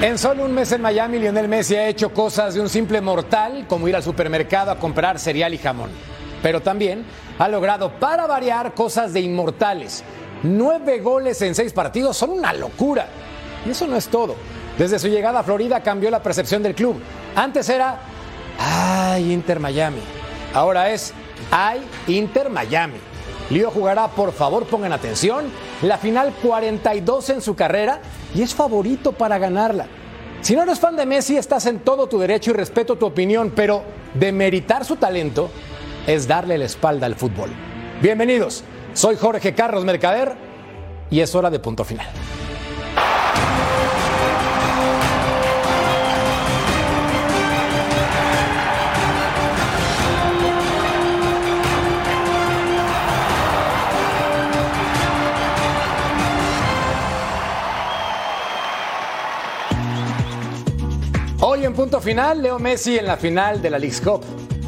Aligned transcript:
En 0.00 0.16
solo 0.16 0.44
un 0.44 0.52
mes 0.52 0.70
en 0.70 0.80
Miami, 0.80 1.18
Lionel 1.18 1.48
Messi 1.48 1.74
ha 1.74 1.88
hecho 1.88 2.10
cosas 2.10 2.54
de 2.54 2.60
un 2.60 2.68
simple 2.68 3.00
mortal, 3.00 3.66
como 3.68 3.88
ir 3.88 3.96
al 3.96 4.02
supermercado 4.04 4.70
a 4.70 4.78
comprar 4.78 5.18
cereal 5.18 5.52
y 5.54 5.58
jamón. 5.58 5.90
Pero 6.40 6.62
también 6.62 7.04
ha 7.36 7.48
logrado, 7.48 7.90
para 7.98 8.28
variar, 8.28 8.74
cosas 8.74 9.12
de 9.12 9.20
inmortales. 9.22 10.04
Nueve 10.44 11.00
goles 11.00 11.42
en 11.42 11.56
seis 11.56 11.72
partidos 11.72 12.16
son 12.16 12.30
una 12.30 12.52
locura. 12.52 13.08
Y 13.66 13.70
eso 13.70 13.88
no 13.88 13.96
es 13.96 14.06
todo. 14.06 14.36
Desde 14.78 15.00
su 15.00 15.08
llegada 15.08 15.40
a 15.40 15.42
Florida 15.42 15.82
cambió 15.82 16.10
la 16.10 16.22
percepción 16.22 16.62
del 16.62 16.76
club. 16.76 17.02
Antes 17.34 17.68
era, 17.68 17.98
ay, 18.56 19.32
Inter 19.32 19.58
Miami. 19.58 20.00
Ahora 20.54 20.90
es, 20.90 21.12
ay, 21.50 21.82
Inter 22.06 22.50
Miami. 22.50 22.98
Lío 23.50 23.72
jugará, 23.72 24.08
por 24.08 24.32
favor 24.32 24.66
pongan 24.66 24.92
atención, 24.92 25.46
la 25.80 25.96
final 25.96 26.34
42 26.42 27.30
en 27.30 27.40
su 27.40 27.56
carrera 27.56 28.00
y 28.38 28.42
es 28.42 28.54
favorito 28.54 29.10
para 29.10 29.36
ganarla. 29.36 29.86
Si 30.42 30.54
no 30.54 30.62
eres 30.62 30.78
fan 30.78 30.94
de 30.94 31.04
Messi, 31.04 31.36
estás 31.36 31.66
en 31.66 31.80
todo 31.80 32.06
tu 32.06 32.20
derecho 32.20 32.52
y 32.52 32.54
respeto 32.54 32.96
tu 32.96 33.04
opinión, 33.04 33.52
pero 33.54 33.82
demeritar 34.14 34.84
su 34.84 34.94
talento 34.94 35.50
es 36.06 36.28
darle 36.28 36.56
la 36.56 36.66
espalda 36.66 37.06
al 37.06 37.16
fútbol. 37.16 37.50
Bienvenidos, 38.00 38.62
soy 38.94 39.16
Jorge 39.16 39.54
Carlos 39.54 39.84
Mercader 39.84 40.36
y 41.10 41.18
es 41.18 41.34
hora 41.34 41.50
de 41.50 41.58
punto 41.58 41.84
final. 41.84 42.06
Hoy 61.58 61.64
en 61.64 61.74
punto 61.74 62.00
final, 62.00 62.40
Leo 62.40 62.60
Messi 62.60 62.98
en 62.98 63.06
la 63.06 63.16
final 63.16 63.60
de 63.60 63.68
la 63.68 63.80
League's 63.80 64.00
Cup. 64.00 64.22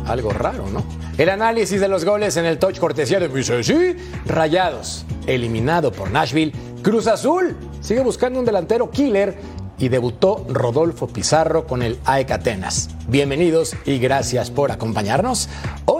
Algo 0.08 0.30
raro, 0.30 0.68
¿no? 0.70 0.82
El 1.18 1.28
análisis 1.28 1.80
de 1.80 1.86
los 1.86 2.04
goles 2.04 2.36
en 2.36 2.46
el 2.46 2.58
touch 2.58 2.80
cortesía 2.80 3.20
de 3.20 3.28
Messi. 3.28 3.96
Rayados, 4.26 5.06
eliminado 5.28 5.92
por 5.92 6.10
Nashville. 6.10 6.52
Cruz 6.82 7.06
Azul 7.06 7.56
sigue 7.80 8.00
buscando 8.00 8.40
un 8.40 8.44
delantero 8.44 8.90
killer 8.90 9.38
y 9.78 9.88
debutó 9.88 10.44
Rodolfo 10.48 11.06
Pizarro 11.06 11.64
con 11.64 11.82
el 11.82 11.96
AEK 12.06 12.32
Atenas. 12.32 12.90
Bienvenidos 13.06 13.76
y 13.84 14.00
gracias 14.00 14.50
por 14.50 14.72
acompañarnos. 14.72 15.48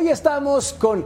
Hoy 0.01 0.09
estamos 0.09 0.73
con 0.73 1.05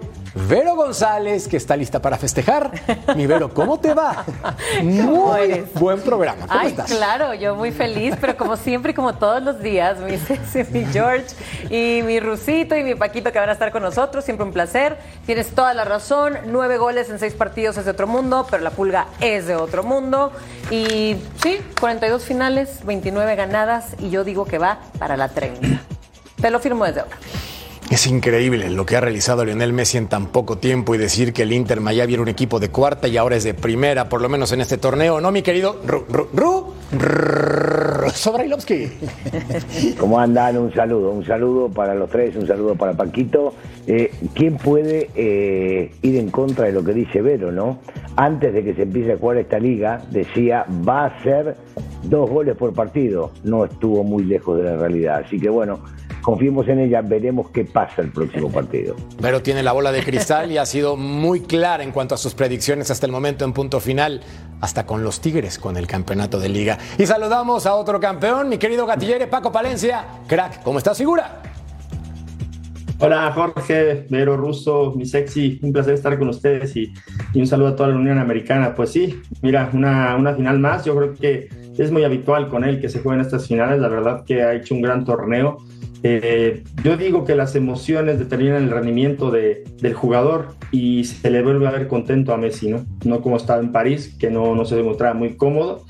Vero 0.48 0.76
González, 0.76 1.48
que 1.48 1.56
está 1.56 1.76
lista 1.76 2.00
para 2.00 2.16
festejar. 2.16 2.70
Mi 3.16 3.26
Vero, 3.26 3.52
¿cómo 3.52 3.80
te 3.80 3.92
va? 3.92 4.24
Muy 4.84 5.66
buen 5.74 6.00
programa. 6.00 6.46
¿Cómo 6.46 6.60
Ay, 6.60 6.68
estás? 6.68 6.92
claro, 6.92 7.34
yo 7.34 7.56
muy 7.56 7.72
feliz, 7.72 8.14
pero 8.20 8.36
como 8.36 8.56
siempre 8.56 8.92
y 8.92 8.94
como 8.94 9.16
todos 9.16 9.42
los 9.42 9.60
días, 9.60 9.98
mi, 9.98 10.16
Ceci, 10.16 10.62
mi 10.70 10.84
George 10.84 11.26
y 11.70 12.02
mi 12.04 12.20
Rusito 12.20 12.76
y 12.76 12.84
mi 12.84 12.94
Paquito 12.94 13.32
que 13.32 13.40
van 13.40 13.48
a 13.48 13.52
estar 13.54 13.72
con 13.72 13.82
nosotros, 13.82 14.24
siempre 14.24 14.46
un 14.46 14.52
placer. 14.52 14.96
Tienes 15.26 15.48
toda 15.56 15.74
la 15.74 15.84
razón, 15.84 16.38
nueve 16.46 16.78
goles 16.78 17.10
en 17.10 17.18
seis 17.18 17.34
partidos 17.34 17.76
es 17.78 17.86
de 17.86 17.90
otro 17.90 18.06
mundo, 18.06 18.46
pero 18.48 18.62
la 18.62 18.70
pulga 18.70 19.08
es 19.20 19.48
de 19.48 19.56
otro 19.56 19.82
mundo. 19.82 20.30
Y 20.70 21.16
sí, 21.42 21.58
42 21.80 22.24
finales, 22.24 22.84
29 22.84 23.34
ganadas 23.34 23.96
y 23.98 24.10
yo 24.10 24.22
digo 24.22 24.44
que 24.44 24.58
va 24.58 24.78
para 25.00 25.16
la 25.16 25.30
30. 25.30 25.80
Te 26.40 26.50
lo 26.50 26.60
firmo 26.60 26.84
desde 26.84 27.00
ahora. 27.00 27.16
Es 27.90 28.06
increíble 28.06 28.70
lo 28.70 28.86
que 28.86 28.96
ha 28.96 29.00
realizado 29.00 29.44
Lionel 29.44 29.72
Messi 29.72 29.98
en 29.98 30.08
tan 30.08 30.26
poco 30.28 30.56
tiempo 30.56 30.94
y 30.94 30.98
decir 30.98 31.32
que 31.32 31.42
el 31.42 31.52
Inter 31.52 31.80
Miami 31.80 32.14
era 32.14 32.22
un 32.22 32.28
equipo 32.28 32.58
de 32.58 32.70
cuarta 32.70 33.08
y 33.08 33.16
ahora 33.18 33.36
es 33.36 33.44
de 33.44 33.52
primera, 33.52 34.08
por 34.08 34.22
lo 34.22 34.28
menos 34.28 34.52
en 34.52 34.62
este 34.62 34.78
torneo. 34.78 35.20
¿No, 35.20 35.30
mi 35.30 35.42
querido 35.42 35.80
Ru, 35.86 36.04
Ru, 36.08 36.72
Ru, 36.92 38.10
Sobrailovsky? 38.10 38.88
¿Cómo 39.98 40.18
andan? 40.18 40.56
Un 40.56 40.72
saludo, 40.72 41.10
un 41.10 41.24
saludo 41.26 41.68
para 41.68 41.94
los 41.94 42.08
tres, 42.08 42.34
un 42.36 42.46
saludo 42.46 42.74
para 42.74 42.94
Paquito. 42.94 43.54
Eh, 43.86 44.12
¿Quién 44.34 44.56
puede 44.56 45.10
eh, 45.14 45.92
ir 46.00 46.16
en 46.16 46.30
contra 46.30 46.66
de 46.66 46.72
lo 46.72 46.82
que 46.82 46.94
dice 46.94 47.20
Vero, 47.20 47.52
no? 47.52 47.80
Antes 48.16 48.54
de 48.54 48.64
que 48.64 48.74
se 48.74 48.82
empiece 48.82 49.12
a 49.12 49.18
jugar 49.18 49.36
esta 49.36 49.58
liga, 49.58 50.02
decía 50.10 50.64
va 50.88 51.06
a 51.06 51.22
ser 51.22 51.56
dos 52.04 52.30
goles 52.30 52.56
por 52.56 52.72
partido. 52.72 53.30
No 53.44 53.66
estuvo 53.66 54.02
muy 54.04 54.24
lejos 54.24 54.56
de 54.56 54.64
la 54.64 54.76
realidad. 54.76 55.22
Así 55.24 55.38
que 55.38 55.50
bueno, 55.50 55.80
confiemos 56.24 56.66
en 56.68 56.80
ella, 56.80 57.02
veremos 57.02 57.50
qué 57.50 57.64
pasa 57.64 58.02
el 58.02 58.10
próximo 58.10 58.50
partido. 58.52 58.96
Pero 59.20 59.42
tiene 59.42 59.62
la 59.62 59.72
bola 59.72 59.92
de 59.92 60.02
cristal 60.02 60.50
y 60.50 60.58
ha 60.58 60.66
sido 60.66 60.96
muy 60.96 61.40
clara 61.40 61.84
en 61.84 61.92
cuanto 61.92 62.14
a 62.14 62.18
sus 62.18 62.34
predicciones 62.34 62.90
hasta 62.90 63.06
el 63.06 63.12
momento 63.12 63.44
en 63.44 63.52
punto 63.52 63.78
final, 63.78 64.22
hasta 64.60 64.86
con 64.86 65.04
los 65.04 65.20
Tigres 65.20 65.58
con 65.58 65.76
el 65.76 65.86
campeonato 65.86 66.40
de 66.40 66.48
liga. 66.48 66.78
Y 66.98 67.06
saludamos 67.06 67.66
a 67.66 67.74
otro 67.74 68.00
campeón, 68.00 68.48
mi 68.48 68.58
querido 68.58 68.86
gatillere 68.86 69.26
Paco 69.26 69.52
Palencia. 69.52 70.04
Crack, 70.26 70.62
¿cómo 70.62 70.78
estás, 70.78 70.98
figura? 70.98 71.42
Hola 73.00 73.32
Jorge, 73.34 74.06
Vero 74.08 74.36
Russo, 74.36 74.94
mi 74.96 75.04
sexy, 75.04 75.58
un 75.62 75.72
placer 75.72 75.94
estar 75.94 76.18
con 76.18 76.28
ustedes 76.28 76.74
y, 76.76 76.94
y 77.34 77.40
un 77.40 77.46
saludo 77.46 77.68
a 77.68 77.76
toda 77.76 77.90
la 77.90 77.96
Unión 77.96 78.18
Americana. 78.18 78.74
Pues 78.74 78.90
sí, 78.90 79.20
mira, 79.42 79.68
una, 79.74 80.16
una 80.16 80.34
final 80.34 80.58
más, 80.58 80.84
yo 80.84 80.96
creo 80.96 81.14
que 81.14 81.48
es 81.76 81.90
muy 81.90 82.04
habitual 82.04 82.48
con 82.48 82.64
él 82.64 82.80
que 82.80 82.88
se 82.88 83.00
jueguen 83.00 83.20
estas 83.20 83.48
finales, 83.48 83.80
la 83.80 83.88
verdad 83.88 84.24
que 84.24 84.42
ha 84.42 84.54
hecho 84.54 84.74
un 84.74 84.80
gran 84.80 85.04
torneo. 85.04 85.58
Eh, 86.06 86.62
yo 86.84 86.98
digo 86.98 87.24
que 87.24 87.34
las 87.34 87.56
emociones 87.56 88.18
determinan 88.18 88.62
el 88.62 88.70
rendimiento 88.70 89.30
de, 89.30 89.64
del 89.80 89.94
jugador 89.94 90.48
y 90.70 91.04
se 91.04 91.30
le 91.30 91.42
vuelve 91.42 91.66
a 91.66 91.70
ver 91.70 91.88
contento 91.88 92.34
a 92.34 92.36
Messi, 92.36 92.68
¿no? 92.68 92.84
No 93.06 93.22
como 93.22 93.38
estaba 93.38 93.58
en 93.60 93.72
París, 93.72 94.14
que 94.20 94.30
no, 94.30 94.54
no 94.54 94.66
se 94.66 94.76
demostraba 94.76 95.14
muy 95.14 95.34
cómodo. 95.36 95.82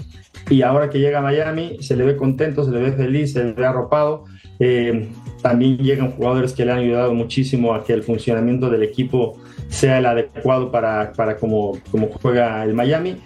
Y 0.49 0.63
ahora 0.63 0.89
que 0.89 1.01
llega 1.01 1.19
a 1.19 1.23
Miami, 1.23 1.79
se 1.81 1.97
le 1.97 2.05
ve 2.05 2.17
contento, 2.17 2.65
se 2.65 2.71
le 2.71 2.79
ve 2.79 2.93
feliz, 2.93 3.33
se 3.33 3.43
le 3.43 3.53
ve 3.55 3.67
arropado. 3.67 4.27
Eh, 4.61 5.09
también 5.43 5.79
llegan 5.79 6.13
jugadores 6.13 6.53
que 6.53 6.65
le 6.65 6.71
han 6.71 6.79
ayudado 6.79 7.13
muchísimo 7.13 7.75
a 7.75 7.83
que 7.83 7.93
el 7.93 8.05
funcionamiento 8.05 8.71
del 8.71 8.85
equipo 8.85 9.37
sea 9.69 9.99
el 9.99 10.07
adecuado 10.07 10.71
para, 10.71 11.13
para 11.13 11.39
cómo, 11.39 11.77
cómo 11.91 12.09
juega 12.23 12.63
el 12.63 12.73
Miami. 12.73 13.17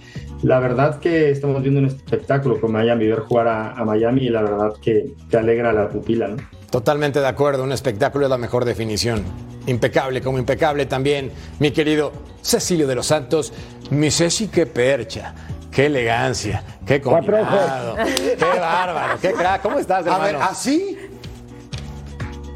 La 0.43 0.59
verdad 0.59 1.01
que 1.01 1.31
estamos 1.31 1.61
viendo 1.61 1.81
un 1.81 1.87
espectáculo 1.87 2.59
con 2.59 2.73
Miami, 2.73 3.09
ver 3.09 3.19
jugar 3.19 3.49
a, 3.49 3.73
a 3.73 3.85
Miami 3.85 4.23
y 4.23 4.29
la 4.31 4.41
verdad 4.41 4.73
que, 4.81 5.13
que 5.29 5.37
alegra 5.37 5.75
la 5.75 5.91
pupila. 5.91 6.29
¿no? 6.29 6.58
Totalmente 6.71 7.21
de 7.21 7.27
acuerdo, 7.27 7.63
un 7.65 7.73
espectáculo 7.73 8.27
es 8.27 8.31
la 8.31 8.39
mejor 8.39 8.65
definición. 8.65 9.25
Impecable, 9.67 10.21
como 10.23 10.39
impecable 10.39 10.87
también, 10.87 11.33
mi 11.59 11.71
querido 11.71 12.13
Cecilio 12.43 12.87
de 12.87 12.95
los 12.95 13.07
Santos. 13.07 13.53
Mi 13.91 14.11
Ceci, 14.11 14.49
qué 14.49 14.67
percha, 14.67 15.35
qué 15.71 15.87
elegancia, 15.87 16.63
qué 16.87 17.01
combinado, 17.01 17.97
qué 17.97 18.59
bárbaro, 18.61 19.19
qué 19.21 19.33
crack. 19.33 19.63
¿Cómo 19.63 19.79
estás, 19.79 20.07
A 20.07 20.19
ver, 20.19 20.35
hermano? 20.35 20.51
¿así? 20.51 20.97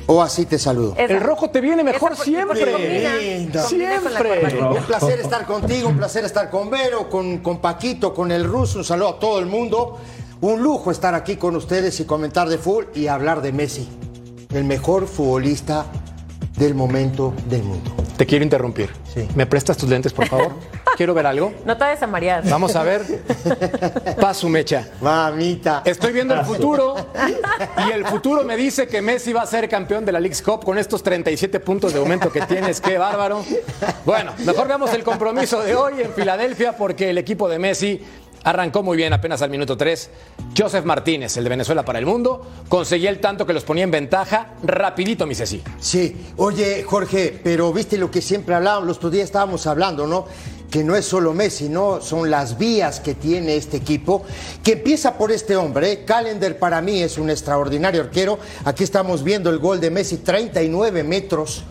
¿O 0.06 0.20
así 0.20 0.44
te 0.44 0.58
saludo? 0.58 0.94
Esa- 0.98 1.14
El 1.14 1.20
rojo 1.20 1.48
te 1.48 1.60
viene 1.62 1.82
mejor 1.82 2.12
esa- 2.12 2.24
siempre. 2.24 2.70
combina, 2.72 3.14
Lindo. 3.16 3.62
combina 3.62 3.98
Siempre. 4.00 4.60
Un 4.62 4.82
placer 4.84 5.20
estar 5.20 5.46
contigo, 5.46 5.88
un 5.88 5.96
placer 5.96 6.24
estar 6.26 6.50
con 6.50 6.68
Vero, 6.68 7.08
con, 7.08 7.38
con 7.38 7.60
Paquito, 7.62 8.12
con 8.12 8.30
el 8.30 8.44
ruso. 8.44 8.78
Un 8.78 8.84
saludo 8.84 9.08
a 9.10 9.18
todo 9.18 9.38
el 9.38 9.46
mundo. 9.46 9.98
Un 10.42 10.60
lujo 10.60 10.91
estar 10.91 11.14
aquí 11.14 11.36
con 11.36 11.54
ustedes 11.54 12.00
y 12.00 12.04
comentar 12.04 12.48
de 12.48 12.58
fútbol 12.58 12.91
y 12.97 13.06
hablar 13.06 13.42
de 13.42 13.53
Messi, 13.53 13.88
el 14.53 14.64
mejor 14.64 15.06
futbolista 15.06 15.86
del 16.56 16.75
momento 16.75 17.32
del 17.47 17.62
mundo. 17.62 17.94
Te 18.16 18.26
quiero 18.26 18.42
interrumpir. 18.42 18.91
Sí. 19.14 19.28
¿Me 19.36 19.47
prestas 19.47 19.76
tus 19.76 19.88
lentes, 19.88 20.12
por 20.12 20.26
favor? 20.26 20.50
Quiero 20.97 21.14
ver 21.14 21.26
algo. 21.26 21.54
No 21.64 21.76
te 21.76 21.84
vayas 21.84 22.03
a 22.03 22.06
marear. 22.06 22.47
Vamos 22.48 22.76
a 22.76 22.82
ver. 22.82 23.03
Paso, 24.20 24.48
mecha. 24.48 24.88
Mamita. 25.00 25.82
Estoy 25.84 26.12
viendo 26.12 26.34
el 26.34 26.44
futuro 26.44 26.97
y 27.88 27.92
el 27.92 28.04
futuro 28.04 28.44
me 28.44 28.56
dice 28.56 28.86
que 28.88 29.00
Messi 29.00 29.32
va 29.32 29.42
a 29.42 29.47
ser 29.47 29.69
campeón 29.69 30.04
de 30.04 30.12
la 30.12 30.20
League's 30.20 30.42
Cup 30.42 30.64
con 30.64 30.76
estos 30.76 31.03
37 31.03 31.60
puntos 31.60 31.94
de 31.94 32.00
aumento 32.00 32.30
que 32.30 32.42
tienes. 32.42 32.80
¡Qué 32.80 32.98
bárbaro! 32.98 33.44
Bueno, 34.04 34.32
mejor 34.44 34.66
veamos 34.66 34.92
el 34.92 35.03
compromiso 35.03 35.62
de 35.62 35.74
hoy 35.74 36.03
en 36.03 36.12
Filadelfia 36.12 36.77
porque 36.77 37.10
el 37.10 37.18
equipo 37.18 37.48
de 37.48 37.59
Messi 37.59 38.03
arrancó 38.44 38.83
muy 38.83 38.97
bien 38.97 39.12
apenas 39.12 39.42
al 39.42 39.50
minuto 39.50 39.77
3. 39.77 40.10
Joseph 40.56 40.84
Martínez, 40.84 41.36
el 41.36 41.44
de 41.44 41.50
Venezuela 41.50 41.84
para 41.84 41.98
el 41.98 42.06
mundo, 42.06 42.47
conseguía 42.68 43.10
el 43.10 43.21
tanto 43.21 43.47
que 43.47 43.53
los 43.53 43.65
ponía 43.65 43.84
en 43.84 43.91
ventaja 43.91 44.54
rapidito, 44.62 45.27
mi 45.27 45.34
Ceci. 45.34 45.62
Sí, 45.80 46.27
oye 46.36 46.83
Jorge, 46.83 47.41
pero 47.42 47.72
viste 47.72 47.97
lo 47.98 48.10
que 48.10 48.21
siempre 48.21 48.54
hablábamos, 48.54 48.86
los 48.86 48.97
otros 48.98 49.12
días 49.12 49.24
estábamos 49.24 49.66
hablando, 49.66 50.06
¿no? 50.06 50.27
Que 50.71 50.83
no 50.83 50.97
es 50.97 51.04
solo 51.04 51.34
Messi, 51.34 51.68
¿no? 51.68 52.00
Son 52.00 52.30
las 52.30 52.56
vías 52.56 53.00
que 53.00 53.15
tiene 53.15 53.56
este 53.56 53.77
equipo, 53.77 54.24
que 54.62 54.72
empieza 54.72 55.18
por 55.18 55.30
este 55.30 55.54
hombre, 55.54 55.92
¿eh? 55.92 56.04
Calendar 56.04 56.56
para 56.56 56.80
mí 56.80 57.03
es 57.03 57.18
un 57.18 57.28
extraordinario 57.28 58.00
arquero. 58.00 58.39
Aquí 58.65 58.83
estamos 58.83 59.22
viendo 59.22 59.50
el 59.50 59.59
gol 59.59 59.80
de 59.80 59.91
Messi, 59.91 60.18
39 60.18 61.03
metros, 61.04 61.65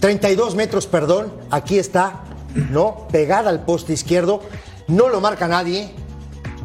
32 0.00 0.56
metros, 0.56 0.86
perdón, 0.88 1.32
aquí 1.50 1.78
está, 1.78 2.24
¿no? 2.54 3.06
Pegada 3.12 3.50
al 3.50 3.64
poste 3.64 3.92
izquierdo, 3.92 4.42
no 4.88 5.08
lo 5.08 5.20
marca 5.20 5.46
nadie. 5.46 5.90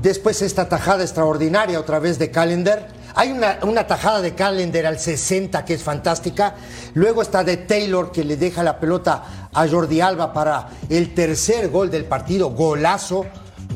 Después 0.06 0.44
esta 0.44 0.70
tajada 0.70 1.02
extraordinaria 1.02 1.80
otra 1.80 1.98
vez 1.98 2.20
de 2.20 2.30
Calendar. 2.30 2.90
Hay 3.16 3.32
una, 3.32 3.58
una 3.64 3.88
tajada 3.88 4.22
de 4.22 4.36
Calendar 4.36 4.86
al 4.86 5.00
60 5.00 5.66
que 5.66 5.74
es 5.74 5.82
fantástica. 5.82 6.54
Luego 6.94 7.24
está 7.24 7.44
de 7.44 7.58
Taylor 7.58 8.12
que 8.12 8.24
le 8.24 8.38
deja 8.38 8.62
la 8.62 8.80
pelota 8.80 9.50
a 9.52 9.68
Jordi 9.68 10.02
Alba 10.02 10.32
para 10.32 10.70
el 10.90 11.16
tercer 11.16 11.70
gol 11.70 11.90
del 11.90 12.06
partido. 12.06 12.52
Golazo, 12.52 13.26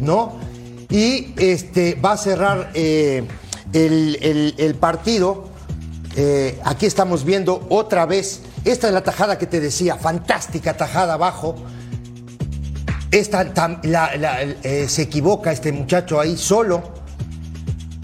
¿no? 0.01 0.37
Y 0.87 1.33
este, 1.35 1.95
va 1.95 2.11
a 2.11 2.17
cerrar 2.17 2.69
eh, 2.75 3.23
el, 3.73 4.53
el, 4.55 4.75
partido. 4.75 5.45
Eh, 6.15 6.59
aquí 6.63 6.85
estamos 6.85 7.25
viendo 7.25 7.65
otra 7.69 8.05
vez. 8.05 8.41
Esta 8.65 8.85
es 8.85 8.93
la 8.93 9.01
tajada 9.01 9.39
que 9.39 9.47
te 9.47 9.59
decía, 9.59 9.95
fantástica 9.95 10.77
tajada 10.77 11.15
abajo. 11.15 11.55
Esta, 13.11 13.51
eh, 14.63 14.85
se 14.87 15.01
equivoca 15.01 15.51
este 15.51 15.71
muchacho 15.71 16.19
ahí 16.19 16.37
solo, 16.37 16.83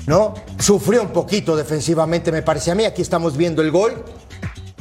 ¿no? 0.08 0.34
Sufrió 0.60 1.04
un 1.04 1.10
poquito 1.10 1.56
defensivamente, 1.56 2.32
me 2.32 2.42
parece 2.42 2.72
a 2.72 2.76
mí. 2.76 2.86
Aquí 2.86 3.02
estamos 3.02 3.38
viendo 3.38 3.62
el 3.62 3.72
gol. 3.72 4.04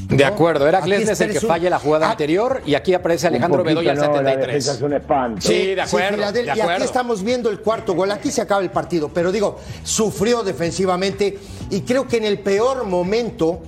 De 0.08 0.24
acuerdo, 0.24 0.68
era 0.68 0.80
Glesnes 0.80 1.20
el 1.20 1.32
que 1.32 1.40
falla 1.40 1.70
la 1.70 1.78
jugada 1.78 2.08
ah, 2.08 2.10
anterior 2.12 2.62
y 2.66 2.74
aquí 2.74 2.92
aparece 2.94 3.26
Alejandro 3.26 3.64
Bedoya 3.64 3.92
al 3.92 3.98
73. 3.98 4.68
es 4.68 4.82
un 4.82 4.92
espanto. 4.92 5.40
Sí, 5.40 5.74
de 5.74 5.80
acuerdo, 5.80 6.22
Y 6.40 6.60
aquí 6.60 6.82
estamos 6.82 7.22
viendo 7.22 7.50
el 7.50 7.60
cuarto 7.60 7.94
gol, 7.94 8.10
aquí 8.10 8.30
se 8.30 8.42
acaba 8.42 8.60
el 8.62 8.70
partido, 8.70 9.08
pero 9.08 9.32
digo, 9.32 9.58
sufrió 9.82 10.42
defensivamente 10.42 11.38
y 11.70 11.80
creo 11.82 12.06
que 12.06 12.18
en 12.18 12.24
el 12.24 12.38
peor 12.40 12.84
momento, 12.84 13.62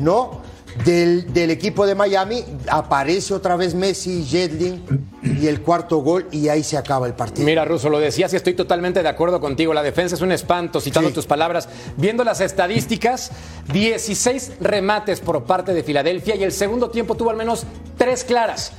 ¿no? 0.00 0.42
Del, 0.84 1.50
equipo 1.50 1.86
de 1.86 1.94
Miami, 1.94 2.44
aparece 2.68 3.34
otra 3.34 3.56
vez 3.56 3.74
Messi, 3.74 4.24
Jedlin 4.24 4.82
y 5.22 5.46
el 5.46 5.60
cuarto 5.60 5.98
gol 5.98 6.26
y 6.30 6.48
ahí 6.48 6.62
se 6.62 6.76
acaba 6.76 7.06
el 7.06 7.14
partido. 7.14 7.44
Mira, 7.44 7.64
Russo, 7.64 7.88
lo 7.88 7.98
decías 7.98 8.32
y 8.32 8.36
estoy 8.36 8.54
totalmente 8.54 9.02
de 9.02 9.08
acuerdo 9.08 9.40
contigo. 9.40 9.74
La 9.74 9.82
defensa 9.82 10.14
es 10.14 10.20
un 10.20 10.32
espanto, 10.32 10.80
citando 10.80 11.10
tus 11.10 11.26
palabras. 11.26 11.68
Viendo 11.96 12.24
las 12.24 12.40
estadísticas, 12.40 13.30
16 13.72 14.52
remates 14.60 15.20
por 15.20 15.44
parte 15.44 15.74
de 15.74 15.82
Filadelfia 15.82 16.36
y 16.36 16.44
el 16.44 16.52
segundo 16.52 16.90
tiempo 16.90 17.14
tuvo 17.14 17.30
al 17.30 17.36
menos 17.36 17.64
tres 17.96 18.24
claras. 18.24 18.72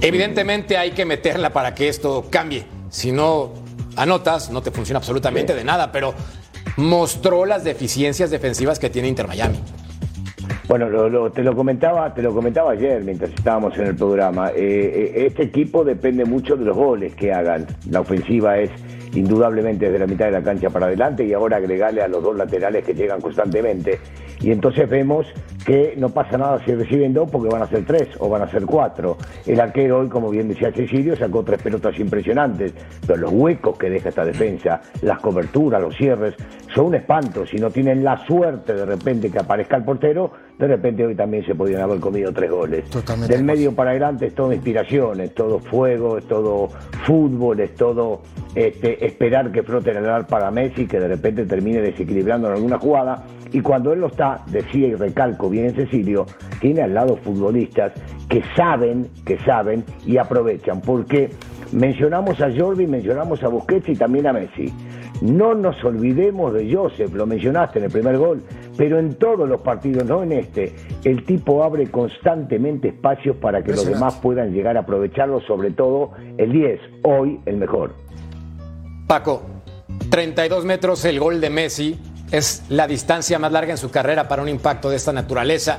Evidentemente 0.00 0.78
hay 0.78 0.92
que 0.92 1.04
meterla 1.04 1.52
para 1.52 1.74
que 1.74 1.88
esto 1.88 2.26
cambie. 2.30 2.64
Si 2.90 3.12
no 3.12 3.52
anotas, 3.96 4.50
no 4.50 4.62
te 4.62 4.70
funciona 4.70 4.98
absolutamente 4.98 5.54
de 5.54 5.64
nada, 5.64 5.92
pero 5.92 6.14
mostró 6.76 7.44
las 7.44 7.64
deficiencias 7.64 8.30
defensivas 8.30 8.78
que 8.78 8.90
tiene 8.90 9.08
Inter 9.08 9.28
Miami. 9.28 9.58
Bueno, 10.70 10.86
te 11.32 11.42
lo 11.42 11.56
comentaba, 11.56 12.14
te 12.14 12.22
lo 12.22 12.32
comentaba 12.32 12.70
ayer 12.70 13.02
mientras 13.02 13.32
estábamos 13.32 13.76
en 13.76 13.88
el 13.88 13.96
programa. 13.96 14.50
Eh, 14.50 14.54
eh, 15.16 15.26
este 15.26 15.42
equipo 15.42 15.82
depende 15.82 16.24
mucho 16.24 16.56
de 16.56 16.64
los 16.64 16.76
goles 16.76 17.12
que 17.16 17.32
hagan. 17.32 17.66
La 17.90 18.02
ofensiva 18.02 18.56
es 18.56 18.70
indudablemente 19.12 19.86
desde 19.86 19.98
la 19.98 20.06
mitad 20.06 20.26
de 20.26 20.30
la 20.30 20.44
cancha 20.44 20.70
para 20.70 20.86
adelante 20.86 21.24
y 21.24 21.32
ahora 21.32 21.56
agregarle 21.56 22.02
a 22.02 22.06
los 22.06 22.22
dos 22.22 22.36
laterales 22.36 22.84
que 22.84 22.94
llegan 22.94 23.20
constantemente. 23.20 23.98
Y 24.40 24.52
entonces 24.52 24.88
vemos 24.88 25.26
que 25.64 25.94
no 25.96 26.08
pasa 26.08 26.38
nada 26.38 26.62
si 26.64 26.74
reciben 26.74 27.12
dos 27.12 27.30
porque 27.30 27.48
van 27.48 27.62
a 27.62 27.66
ser 27.66 27.84
tres 27.84 28.08
o 28.18 28.28
van 28.28 28.42
a 28.42 28.50
ser 28.50 28.64
cuatro. 28.64 29.16
El 29.46 29.60
arquero 29.60 29.98
hoy, 29.98 30.08
como 30.08 30.30
bien 30.30 30.48
decía 30.48 30.72
Cecilio, 30.72 31.16
sacó 31.16 31.42
tres 31.42 31.62
pelotas 31.62 31.98
impresionantes, 31.98 32.74
pero 33.06 33.18
los 33.18 33.32
huecos 33.32 33.78
que 33.78 33.90
deja 33.90 34.08
esta 34.08 34.24
defensa, 34.24 34.80
las 35.02 35.20
coberturas, 35.20 35.80
los 35.80 35.96
cierres, 35.96 36.34
son 36.74 36.86
un 36.86 36.94
espanto. 36.94 37.46
Si 37.46 37.56
no 37.56 37.70
tienen 37.70 38.02
la 38.04 38.24
suerte 38.26 38.74
de 38.74 38.86
repente 38.86 39.30
que 39.30 39.38
aparezca 39.38 39.76
el 39.76 39.84
portero, 39.84 40.32
de 40.58 40.66
repente 40.66 41.06
hoy 41.06 41.14
también 41.14 41.44
se 41.46 41.54
podían 41.54 41.80
haber 41.80 42.00
comido 42.00 42.32
tres 42.32 42.50
goles. 42.50 42.84
Del 43.28 43.44
medio 43.44 43.74
para 43.74 43.90
adelante 43.90 44.26
es 44.26 44.34
todo 44.34 44.52
inspiración, 44.52 45.20
es 45.20 45.34
todo 45.34 45.58
fuego, 45.58 46.18
es 46.18 46.26
todo 46.26 46.68
fútbol, 47.06 47.60
es 47.60 47.74
todo 47.74 48.22
este, 48.54 49.04
esperar 49.04 49.50
que 49.52 49.62
flote 49.62 49.90
el 49.90 50.08
ar 50.08 50.26
para 50.26 50.50
Messi, 50.50 50.86
que 50.86 51.00
de 51.00 51.08
repente 51.08 51.46
termine 51.46 51.80
desequilibrando 51.80 52.48
en 52.48 52.54
alguna 52.54 52.78
jugada. 52.78 53.24
Y 53.52 53.60
cuando 53.60 53.92
él 53.92 54.00
lo 54.00 54.06
está, 54.08 54.42
decía 54.46 54.88
y 54.88 54.94
recalco 54.94 55.49
bien 55.50 55.74
Cecilio, 55.74 56.26
tiene 56.60 56.82
al 56.82 56.94
lado 56.94 57.16
futbolistas 57.16 57.92
que 58.28 58.42
saben, 58.56 59.08
que 59.24 59.38
saben 59.38 59.84
y 60.06 60.16
aprovechan. 60.16 60.80
Porque 60.80 61.30
mencionamos 61.72 62.40
a 62.40 62.50
Jordi, 62.56 62.86
mencionamos 62.86 63.42
a 63.42 63.48
Busquets 63.48 63.88
y 63.88 63.96
también 63.96 64.26
a 64.26 64.32
Messi. 64.32 64.72
No 65.20 65.54
nos 65.54 65.82
olvidemos 65.84 66.54
de 66.54 66.74
Joseph, 66.74 67.12
lo 67.12 67.26
mencionaste 67.26 67.78
en 67.78 67.84
el 67.84 67.90
primer 67.90 68.16
gol, 68.16 68.42
pero 68.78 68.98
en 68.98 69.14
todos 69.16 69.46
los 69.46 69.60
partidos, 69.60 70.06
no 70.06 70.22
en 70.22 70.32
este, 70.32 70.72
el 71.04 71.26
tipo 71.26 71.62
abre 71.62 71.90
constantemente 71.90 72.88
espacios 72.88 73.36
para 73.36 73.62
que 73.62 73.72
los 73.72 73.84
demás 73.84 74.14
puedan 74.16 74.54
llegar 74.54 74.78
a 74.78 74.80
aprovecharlo, 74.80 75.40
sobre 75.42 75.72
todo 75.72 76.12
el 76.38 76.52
10, 76.52 76.80
hoy 77.02 77.38
el 77.44 77.56
mejor. 77.58 77.92
Paco, 79.06 79.42
32 80.08 80.64
metros 80.64 81.04
el 81.04 81.20
gol 81.20 81.40
de 81.40 81.50
Messi, 81.50 81.98
es 82.30 82.62
la 82.68 82.86
distancia 82.86 83.38
más 83.38 83.52
larga 83.52 83.72
en 83.72 83.78
su 83.78 83.90
carrera 83.90 84.28
para 84.28 84.42
un 84.42 84.48
impacto 84.48 84.90
de 84.90 84.96
esta 84.96 85.12
naturaleza. 85.12 85.78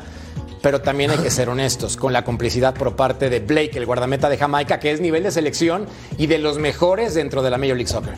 Pero 0.62 0.82
también 0.82 1.12
hay 1.12 1.18
que 1.18 1.32
ser 1.32 1.50
honestos 1.50 1.98
con 1.98 2.14
la 2.14 2.24
complicidad 2.24 2.74
por 2.74 2.96
parte 2.96 3.30
de 3.30 3.40
Blake, 3.40 3.72
el 3.76 3.86
guardameta 3.86 4.30
de 4.30 4.38
Jamaica, 4.38 4.80
que 4.80 4.92
es 4.92 5.02
nivel 5.02 5.24
de 5.24 5.32
selección 5.32 5.86
y 6.18 6.28
de 6.28 6.38
los 6.38 6.58
mejores 6.58 7.14
dentro 7.14 7.42
de 7.42 7.50
la 7.50 7.58
Major 7.58 7.78
League 7.78 7.92
Soccer. 7.92 8.14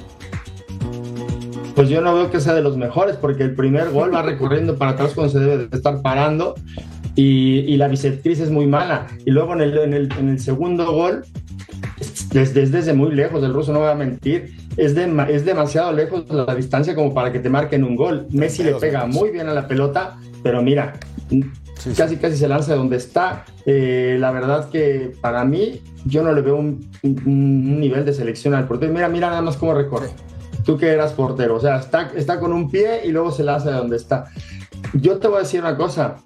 Pues 1.75 1.89
yo 1.89 2.01
no 2.01 2.13
veo 2.13 2.29
que 2.29 2.39
sea 2.39 2.53
de 2.53 2.61
los 2.61 2.77
mejores, 2.77 3.15
porque 3.15 3.43
el 3.43 3.55
primer 3.55 3.89
gol 3.89 4.13
va 4.13 4.21
recorriendo 4.21 4.77
para 4.77 4.91
atrás 4.91 5.13
cuando 5.15 5.33
se 5.33 5.39
debe 5.39 5.67
de 5.67 5.75
estar 5.75 6.01
parando 6.01 6.55
y, 7.15 7.77
la 7.77 7.87
bisectriz 7.87 8.39
es 8.39 8.49
muy 8.49 8.67
mala. 8.67 9.07
Y 9.25 9.31
luego 9.31 9.53
en 9.53 9.61
el, 9.61 10.11
en 10.11 10.29
el, 10.29 10.39
segundo 10.39 10.91
gol, 10.91 11.25
desde, 12.31 12.67
desde 12.67 12.93
muy 12.93 13.11
lejos, 13.11 13.43
el 13.43 13.53
ruso 13.53 13.73
no 13.73 13.81
va 13.81 13.91
a 13.91 13.95
mentir, 13.95 14.55
es, 14.77 14.95
de, 14.95 15.25
es 15.29 15.45
demasiado 15.45 15.91
lejos 15.91 16.25
la 16.29 16.55
distancia 16.55 16.95
como 16.95 17.13
para 17.13 17.31
que 17.31 17.39
te 17.39 17.49
marquen 17.49 17.83
un 17.83 17.95
gol. 17.95 18.27
Messi 18.31 18.63
le 18.63 18.73
pega 18.75 19.05
muy 19.05 19.31
bien 19.31 19.47
a 19.47 19.53
la 19.53 19.67
pelota, 19.67 20.17
pero 20.41 20.61
mira, 20.61 20.93
casi 21.95 22.17
casi 22.17 22.37
se 22.37 22.47
lanza 22.47 22.73
de 22.73 22.77
donde 22.77 22.97
está. 22.97 23.45
Eh, 23.65 24.17
la 24.19 24.31
verdad 24.31 24.69
que 24.69 25.13
para 25.21 25.43
mí, 25.45 25.81
yo 26.05 26.23
no 26.23 26.33
le 26.33 26.41
veo 26.41 26.55
un, 26.55 26.89
un 27.03 27.79
nivel 27.79 28.05
de 28.05 28.13
selección 28.13 28.53
al 28.53 28.67
portero. 28.67 28.91
Mira, 28.93 29.09
mira 29.09 29.29
nada 29.29 29.41
más 29.41 29.57
cómo 29.57 29.73
recorre 29.73 30.09
tú 30.63 30.77
que 30.77 30.87
eras 30.87 31.13
portero, 31.13 31.55
o 31.55 31.59
sea, 31.59 31.77
está, 31.77 32.11
está 32.15 32.39
con 32.39 32.53
un 32.53 32.69
pie 32.69 33.01
y 33.05 33.11
luego 33.11 33.31
se 33.31 33.43
lanza 33.43 33.71
de 33.71 33.77
donde 33.77 33.97
está. 33.97 34.25
Yo 34.93 35.17
te 35.17 35.27
voy 35.27 35.37
a 35.37 35.39
decir 35.41 35.61
una 35.61 35.75
cosa, 35.75 36.17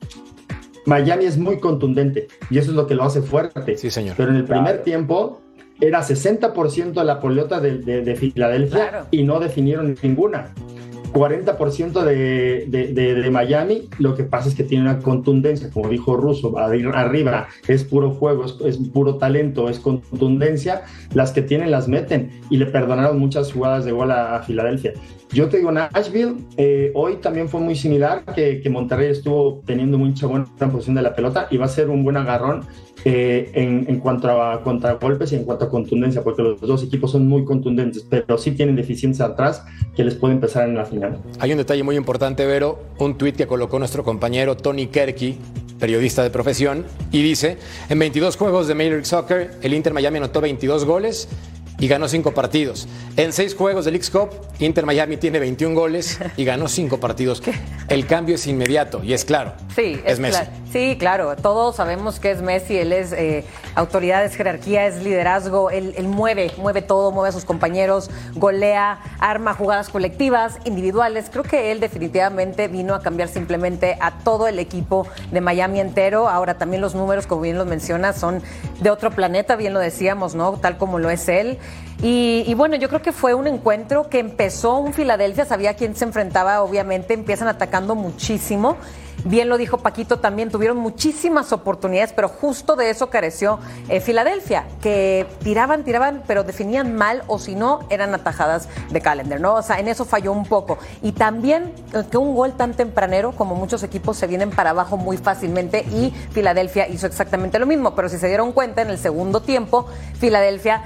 Miami 0.85 1.25
es 1.25 1.37
muy 1.37 1.59
contundente 1.59 2.27
y 2.49 2.57
eso 2.57 2.71
es 2.71 2.75
lo 2.75 2.87
que 2.87 2.95
lo 2.95 3.03
hace 3.03 3.21
fuerte. 3.21 3.77
Sí, 3.77 3.89
señor. 3.89 4.15
Pero 4.17 4.31
en 4.31 4.37
el 4.37 4.45
primer 4.45 4.83
tiempo 4.83 5.41
era 5.79 6.01
60% 6.01 6.93
de 6.93 7.03
la 7.03 7.19
pelota 7.19 7.59
de, 7.59 7.77
de, 7.77 8.15
Filadelfia 8.15 9.07
y 9.11 9.23
no 9.23 9.39
definieron 9.39 9.95
ninguna. 10.01 10.53
40% 11.13 12.03
de, 12.03 12.65
de, 12.67 12.93
de, 12.93 13.31
Miami, 13.31 13.89
lo 13.97 14.15
que 14.15 14.23
pasa 14.23 14.49
es 14.49 14.55
que 14.55 14.63
tiene 14.63 14.83
una 14.83 14.99
contundencia, 14.99 15.69
como 15.69 15.89
dijo 15.89 16.15
Russo, 16.17 16.57
arriba 16.57 17.47
es 17.67 17.83
puro 17.85 18.11
fuego, 18.11 18.45
es, 18.45 18.77
puro 18.93 19.15
talento, 19.15 19.69
es 19.69 19.79
contundencia, 19.79 20.83
las 21.13 21.31
que 21.31 21.41
tienen 21.41 21.71
las 21.71 21.87
meten 21.87 22.29
y 22.49 22.57
le 22.57 22.65
perdonaron 22.67 23.17
muchas 23.19 23.51
jugadas 23.51 23.85
de 23.85 23.93
gol 23.93 24.11
a, 24.11 24.43
Filadelfia. 24.43 24.93
Yo 25.31 25.49
te 25.49 25.57
digo, 25.57 25.71
Nashville 25.71 26.35
eh, 26.57 26.91
hoy 26.93 27.15
también 27.15 27.49
fue 27.49 27.61
muy 27.61 27.75
similar, 27.75 28.23
que, 28.35 28.61
que 28.61 28.69
Monterrey 28.69 29.09
estuvo 29.09 29.61
teniendo 29.65 29.97
mucha 29.97 30.27
buena 30.27 30.45
posición 30.71 30.95
de 30.95 31.01
la 31.01 31.15
pelota 31.15 31.47
y 31.49 31.57
va 31.57 31.65
a 31.65 31.69
ser 31.69 31.89
un 31.89 32.03
buen 32.03 32.17
agarrón 32.17 32.65
eh, 33.09 33.51
en, 33.53 33.99
cuanto 34.01 34.29
a 34.29 34.61
contragolpes 34.61 35.31
y 35.31 35.35
en 35.37 35.45
cuanto 35.45 35.63
a 35.63 35.69
contundencia, 35.69 36.21
porque 36.25 36.41
los 36.41 36.59
dos 36.59 36.83
equipos 36.83 37.09
son 37.09 37.25
muy 37.25 37.45
contundentes, 37.45 38.05
pero 38.09 38.37
sí 38.37 38.51
tienen 38.51 38.75
deficiencias 38.75 39.29
atrás 39.29 39.63
que 39.95 40.03
les 40.03 40.15
puede 40.15 40.33
empezar 40.33 40.67
en 40.67 40.75
la 40.75 40.83
final. 40.83 41.17
Hay 41.39 41.53
un 41.53 41.57
detalle 41.57 41.83
muy 41.83 41.95
importante, 41.95 42.45
Vero, 42.45 42.79
un 42.99 43.17
tuit 43.17 43.37
que 43.37 43.47
colocó 43.47 43.79
nuestro 43.79 44.03
compañero 44.03 44.57
Tony 44.57 44.87
Kerky, 44.87 45.37
periodista 45.79 46.21
de 46.21 46.31
profesión, 46.31 46.83
y 47.13 47.21
dice, 47.21 47.55
en 47.87 47.97
22 47.97 48.35
juegos 48.35 48.67
de 48.67 48.75
Major 48.75 48.91
League 48.91 49.05
Soccer, 49.05 49.51
el 49.61 49.73
Inter 49.73 49.93
Miami 49.93 50.17
anotó 50.17 50.41
22 50.41 50.83
goles 50.83 51.29
y 51.79 51.87
ganó 51.87 52.07
cinco 52.07 52.33
partidos. 52.33 52.87
En 53.15 53.33
seis 53.33 53.55
juegos 53.55 53.85
del 53.85 53.93
League 53.93 54.09
Cup, 54.11 54.29
Inter 54.59 54.85
Miami 54.85 55.17
tiene 55.17 55.39
21 55.39 55.75
goles 55.75 56.19
y 56.35 56.45
ganó 56.45 56.67
cinco 56.67 56.99
partidos. 56.99 57.41
El 57.87 58.07
cambio 58.07 58.35
es 58.35 58.47
inmediato 58.47 59.03
y 59.03 59.13
es 59.13 59.25
claro. 59.25 59.53
Sí, 59.75 60.01
es, 60.05 60.19
Messi. 60.19 60.43
Sí, 60.71 60.97
claro. 60.99 61.35
Todos 61.35 61.75
sabemos 61.75 62.19
que 62.19 62.31
es 62.31 62.41
Messi. 62.41 62.77
Él 62.77 62.91
es 62.93 63.13
eh, 63.13 63.45
autoridad, 63.75 64.25
es 64.25 64.35
jerarquía, 64.35 64.87
es 64.87 65.03
liderazgo. 65.03 65.69
Él, 65.69 65.93
mueve, 66.07 66.51
mueve 66.57 66.81
todo, 66.81 67.11
mueve 67.11 67.29
a 67.29 67.31
sus 67.31 67.45
compañeros, 67.45 68.09
golea, 68.33 68.99
arma 69.19 69.53
jugadas 69.53 69.89
colectivas, 69.89 70.57
individuales. 70.65 71.29
Creo 71.31 71.43
que 71.43 71.71
él 71.71 71.79
definitivamente 71.79 72.67
vino 72.67 72.95
a 72.95 73.01
cambiar 73.01 73.29
simplemente 73.29 73.97
a 74.01 74.19
todo 74.19 74.47
el 74.47 74.59
equipo 74.59 75.07
de 75.31 75.41
Miami 75.41 75.79
entero. 75.79 76.27
Ahora 76.27 76.57
también 76.57 76.81
los 76.81 76.95
números, 76.95 77.27
como 77.27 77.41
bien 77.41 77.57
lo 77.57 77.65
mencionas, 77.65 78.19
son 78.19 78.41
de 78.81 78.89
otro 78.89 79.11
planeta, 79.11 79.55
bien 79.55 79.73
lo 79.73 79.79
decíamos, 79.79 80.35
¿no? 80.35 80.53
Tal 80.53 80.77
como 80.77 80.99
lo 80.99 81.09
es 81.09 81.27
él. 81.29 81.59
Y, 82.01 82.53
bueno, 82.53 82.75
yo 82.75 82.89
creo 82.89 83.01
que 83.01 83.11
fue 83.11 83.33
un 83.33 83.47
encuentro 83.47 84.07
que 84.07 84.19
empezó 84.19 84.77
un 84.77 84.93
Filadelfia, 84.93 85.45
sabía 85.45 85.75
quién 85.75 85.95
se 85.95 86.05
enfrentaba, 86.05 86.61
obviamente, 86.61 87.15
empiezan 87.15 87.47
atacando 87.47 87.95
muchísimo. 87.95 88.77
Bien 89.23 89.49
lo 89.49 89.57
dijo 89.57 89.79
Paquito 89.79 90.19
también, 90.19 90.51
tuvieron 90.51 90.77
muchísimas 90.77 91.51
oportunidades, 91.51 92.13
pero 92.13 92.29
justo 92.29 92.75
de 92.75 92.91
eso 92.91 93.09
careció 93.09 93.59
eh, 93.89 93.99
Filadelfia, 93.99 94.65
que 94.79 95.25
tiraban, 95.43 95.83
tiraban, 95.83 96.21
pero 96.27 96.43
definían 96.43 96.95
mal 96.95 97.23
o 97.25 97.39
si 97.39 97.55
no, 97.55 97.79
eran 97.89 98.13
atajadas 98.13 98.69
de 98.91 99.01
Calendar, 99.01 99.41
¿no? 99.41 99.55
O 99.55 99.63
sea, 99.63 99.79
en 99.79 99.87
eso 99.87 100.05
falló 100.05 100.31
un 100.31 100.45
poco. 100.45 100.77
Y 101.01 101.13
también 101.13 101.73
eh, 101.93 102.03
que 102.11 102.17
un 102.17 102.35
gol 102.35 102.53
tan 102.53 102.75
tempranero, 102.75 103.31
como 103.31 103.55
muchos 103.55 103.81
equipos 103.81 104.17
se 104.17 104.27
vienen 104.27 104.51
para 104.51 104.69
abajo 104.69 104.97
muy 104.97 105.17
fácilmente 105.17 105.79
y 105.81 106.13
Filadelfia 106.31 106.87
hizo 106.87 107.07
exactamente 107.07 107.57
lo 107.57 107.65
mismo, 107.65 107.95
pero 107.95 108.09
si 108.09 108.19
se 108.19 108.27
dieron 108.27 108.51
cuenta, 108.51 108.83
en 108.83 108.91
el 108.91 108.99
segundo 108.99 109.41
tiempo, 109.41 109.87
Filadelfia 110.19 110.83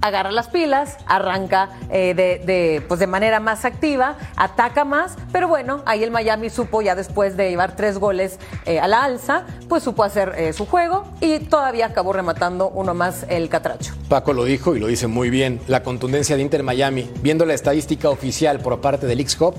agarra 0.00 0.32
las 0.32 0.48
pilas, 0.48 0.96
arranca 1.06 1.70
eh, 1.90 2.14
de, 2.14 2.82
pues 2.86 3.00
de 3.00 3.06
manera 3.06 3.40
más 3.40 3.64
activa, 3.64 4.16
ataca 4.36 4.84
más, 4.84 5.16
pero 5.32 5.48
bueno, 5.48 5.82
ahí 5.86 6.02
el 6.02 6.10
Miami 6.10 6.50
supo 6.50 6.82
ya 6.82 6.94
después 6.94 7.36
de 7.36 7.50
llevar 7.50 7.76
tres 7.76 7.98
goles 7.98 8.38
eh, 8.66 8.80
a 8.80 8.88
la 8.88 9.04
alza, 9.04 9.44
pues 9.68 9.82
supo 9.82 10.04
hacer 10.04 10.34
eh, 10.36 10.52
su 10.52 10.66
juego 10.66 11.04
y 11.20 11.38
todavía 11.40 11.86
acabó 11.86 12.12
rematando 12.12 12.68
uno 12.68 12.94
más 12.94 13.24
el 13.28 13.48
Catracho. 13.48 13.94
Paco 14.08 14.32
lo 14.32 14.44
dijo 14.44 14.76
y 14.76 14.80
lo 14.80 14.86
dice 14.86 15.06
muy 15.06 15.30
bien, 15.30 15.60
la 15.66 15.82
contundencia 15.82 16.36
de 16.36 16.42
Inter 16.42 16.62
Miami, 16.62 17.10
viendo 17.22 17.46
la 17.46 17.54
estadística 17.54 18.10
oficial 18.10 18.60
por 18.60 18.80
parte 18.80 19.06
del 19.06 19.20
X-Cop, 19.20 19.56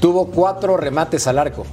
tuvo 0.00 0.26
cuatro 0.26 0.76
remates 0.76 1.26
al 1.26 1.38
arco, 1.38 1.66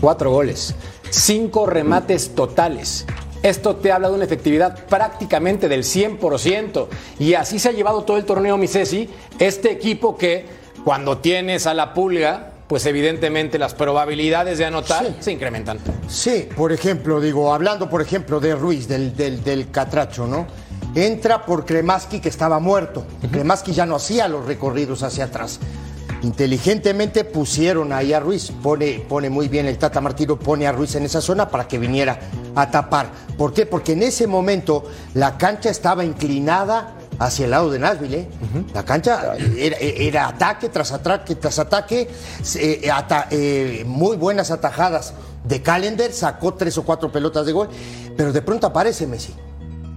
cuatro 0.00 0.30
goles, 0.30 0.74
cinco 1.10 1.66
remates 1.66 2.34
totales 2.34 3.06
esto 3.44 3.76
te 3.76 3.92
habla 3.92 4.08
de 4.08 4.14
una 4.14 4.24
efectividad 4.24 4.86
prácticamente 4.86 5.68
del 5.68 5.84
100%. 5.84 6.86
Y 7.18 7.34
así 7.34 7.58
se 7.58 7.68
ha 7.68 7.72
llevado 7.72 8.02
todo 8.02 8.16
el 8.16 8.24
torneo, 8.24 8.56
Misesi. 8.56 9.10
Este 9.38 9.70
equipo 9.70 10.16
que 10.16 10.46
cuando 10.82 11.18
tienes 11.18 11.66
a 11.66 11.74
la 11.74 11.92
pulga, 11.92 12.52
pues 12.66 12.86
evidentemente 12.86 13.58
las 13.58 13.74
probabilidades 13.74 14.56
de 14.56 14.64
anotar 14.64 15.06
se 15.20 15.30
incrementan. 15.30 15.78
Sí, 16.08 16.48
por 16.56 16.72
ejemplo, 16.72 17.20
digo, 17.20 17.52
hablando 17.52 17.90
por 17.90 18.00
ejemplo 18.00 18.40
de 18.40 18.54
Ruiz, 18.54 18.88
del, 18.88 19.14
del, 19.14 19.70
Catracho, 19.70 20.26
¿no? 20.26 20.46
Entra 20.94 21.44
por 21.44 21.66
Kremaski 21.66 22.20
que 22.20 22.30
estaba 22.30 22.60
muerto. 22.60 23.04
Kremaski 23.30 23.74
ya 23.74 23.84
no 23.84 23.96
hacía 23.96 24.26
los 24.26 24.46
recorridos 24.46 25.02
hacia 25.02 25.24
atrás. 25.24 25.60
Inteligentemente 26.24 27.22
pusieron 27.24 27.92
ahí 27.92 28.14
a 28.14 28.18
Ruiz, 28.18 28.50
pone, 28.62 29.04
pone 29.06 29.28
muy 29.28 29.48
bien 29.48 29.66
el 29.66 29.76
Tata 29.76 30.00
Martino, 30.00 30.38
pone 30.38 30.66
a 30.66 30.72
Ruiz 30.72 30.94
en 30.94 31.02
esa 31.04 31.20
zona 31.20 31.50
para 31.50 31.68
que 31.68 31.78
viniera 31.78 32.18
a 32.54 32.70
tapar. 32.70 33.08
¿Por 33.36 33.52
qué? 33.52 33.66
Porque 33.66 33.92
en 33.92 34.02
ese 34.02 34.26
momento 34.26 34.84
la 35.12 35.36
cancha 35.36 35.68
estaba 35.68 36.02
inclinada 36.02 36.94
hacia 37.18 37.44
el 37.44 37.50
lado 37.50 37.70
de 37.70 37.78
Nashville. 37.78 38.20
¿eh? 38.20 38.28
La 38.72 38.86
cancha 38.86 39.34
era, 39.58 40.28
ataque 40.28 40.70
tras 40.70 40.92
ataque 40.92 41.34
tras 41.34 41.58
ataque, 41.58 42.08
eh, 42.54 42.90
eh, 43.30 43.84
muy 43.86 44.16
buenas 44.16 44.50
atajadas 44.50 45.12
de 45.44 45.60
Calendar, 45.60 46.10
sacó 46.10 46.54
tres 46.54 46.78
o 46.78 46.84
cuatro 46.84 47.12
pelotas 47.12 47.44
de 47.44 47.52
gol, 47.52 47.68
pero 48.16 48.32
de 48.32 48.40
pronto 48.40 48.66
aparece 48.66 49.06
Messi, 49.06 49.34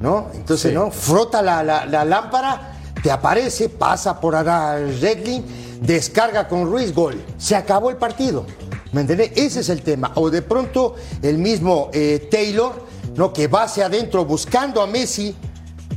¿no? 0.02 0.28
Entonces, 0.34 0.74
¿no? 0.74 0.92
Frota 0.92 1.42
la, 1.42 1.64
la, 1.64 2.04
lámpara, 2.04 2.74
te 3.02 3.12
aparece, 3.12 3.70
pasa 3.70 4.20
por 4.20 4.36
acá 4.36 4.78
Redling 4.78 5.67
descarga 5.82 6.48
con 6.48 6.66
Ruiz, 6.66 6.94
gol. 6.94 7.22
Se 7.38 7.56
acabó 7.56 7.90
el 7.90 7.98
partido. 7.98 8.46
¿Me 8.92 9.02
entiendes? 9.02 9.32
Ese 9.36 9.60
es 9.62 9.70
el 9.70 9.82
tema. 9.82 10.12
O 10.16 10.30
de 10.30 10.42
pronto 10.42 10.96
el 11.22 11.38
mismo 11.38 11.90
eh, 11.94 12.28
Taylor, 12.32 12.86
¿no? 13.16 13.34
Que 13.34 13.48
va 13.48 13.64
hacia 13.64 13.88
adentro 13.88 14.26
buscando 14.26 14.82
a 14.82 14.88
Messi, 14.88 15.36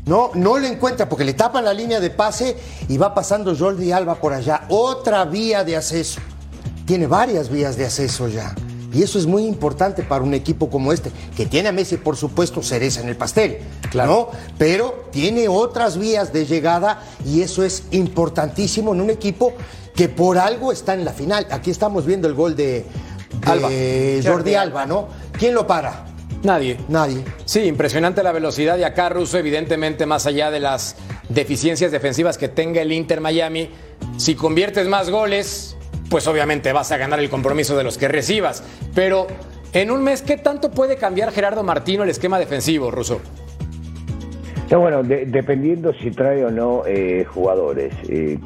¿no? 0.07 0.31
No 0.35 0.59
lo 0.59 0.67
encuentra 0.67 1.09
porque 1.09 1.25
le 1.25 1.35
tapan 1.35 1.65
la 1.65 1.73
línea 1.73 2.01
de 2.01 2.11
pase 2.11 2.57
y 2.89 2.99
va 2.99 3.15
pasando 3.15 3.57
Jordi 3.57 3.93
Alba 3.93 4.17
por 4.17 4.33
allá. 4.33 4.67
Otra 4.69 5.25
vía 5.25 5.65
de 5.65 5.77
acceso. 5.77 6.21
Tiene 6.87 7.07
varias 7.07 7.49
vías 7.49 7.77
de 7.77 7.85
acceso 7.85 8.29
ya. 8.29 8.55
Y 8.93 9.03
eso 9.03 9.19
es 9.19 9.27
muy 9.27 9.45
importante 9.45 10.03
para 10.03 10.25
un 10.25 10.35
equipo 10.35 10.69
como 10.69 10.93
este, 10.93 11.11
que 11.37 11.47
tiene 11.47 11.69
a 11.69 11.73
Messi, 11.73 11.97
por 11.97 12.17
supuesto, 12.17 12.63
cereza 12.63 13.01
en 13.01 13.09
el 13.09 13.17
pastel, 13.17 13.59
claro. 13.91 14.31
Pero 14.59 15.07
tiene 15.13 15.49
otras 15.49 15.99
vías 15.99 16.33
de 16.33 16.47
llegada 16.47 17.03
y 17.25 17.43
eso 17.43 17.65
es 17.65 17.85
importantísimo 17.93 18.93
en 18.93 19.01
un 19.01 19.11
equipo 19.11 19.55
que 19.95 20.09
por 20.09 20.39
algo 20.39 20.73
está 20.73 20.95
en 20.95 21.05
la 21.05 21.13
final. 21.13 21.47
Aquí 21.51 21.71
estamos 21.71 22.05
viendo 22.07 22.27
el 22.27 22.35
gol 22.35 22.57
de, 22.57 22.85
Jordi 24.25 24.55
Alba, 24.55 24.87
¿no? 24.87 25.09
¿Quién 25.39 25.55
lo 25.55 25.67
para? 25.67 26.07
Nadie. 26.43 26.79
Nadie. 26.89 27.23
Sí, 27.45 27.61
impresionante 27.61 28.23
la 28.23 28.33
velocidad 28.33 28.79
y 28.79 28.83
acá 28.83 29.09
Russo, 29.11 29.39
evidentemente, 29.39 30.07
más 30.07 30.27
allá 30.27 30.51
de 30.51 30.61
las 30.61 30.97
deficiencias 31.29 31.93
defensivas 31.93 32.39
que 32.39 32.49
tenga 32.49 32.81
el 32.81 32.93
Inter 32.93 33.21
Miami, 33.21 33.71
si 34.17 34.35
conviertes 34.35 34.89
más 34.89 35.11
goles, 35.11 35.77
pues 36.11 36.27
obviamente 36.27 36.73
vas 36.73 36.93
a 36.93 36.99
ganar 36.99 37.21
el 37.21 37.31
compromiso 37.31 37.77
de 37.77 37.85
los 37.85 37.97
que 37.97 38.09
recibas. 38.09 38.63
Pero 38.95 39.29
en 39.73 39.91
un 39.91 40.03
mes, 40.03 40.21
¿qué 40.21 40.37
tanto 40.37 40.71
puede 40.71 40.97
cambiar 40.97 41.31
Gerardo 41.31 41.63
Martino 41.63 42.03
el 42.03 42.11
esquema 42.11 42.39
defensivo, 42.39 42.91
Russo? 42.91 43.21
bueno, 44.79 45.03
dependiendo 45.03 45.93
si 45.95 46.11
trae 46.11 46.45
o 46.45 46.51
no 46.51 46.83
eh, 46.87 47.25
jugadores. 47.25 47.93
Eh, 48.09 48.39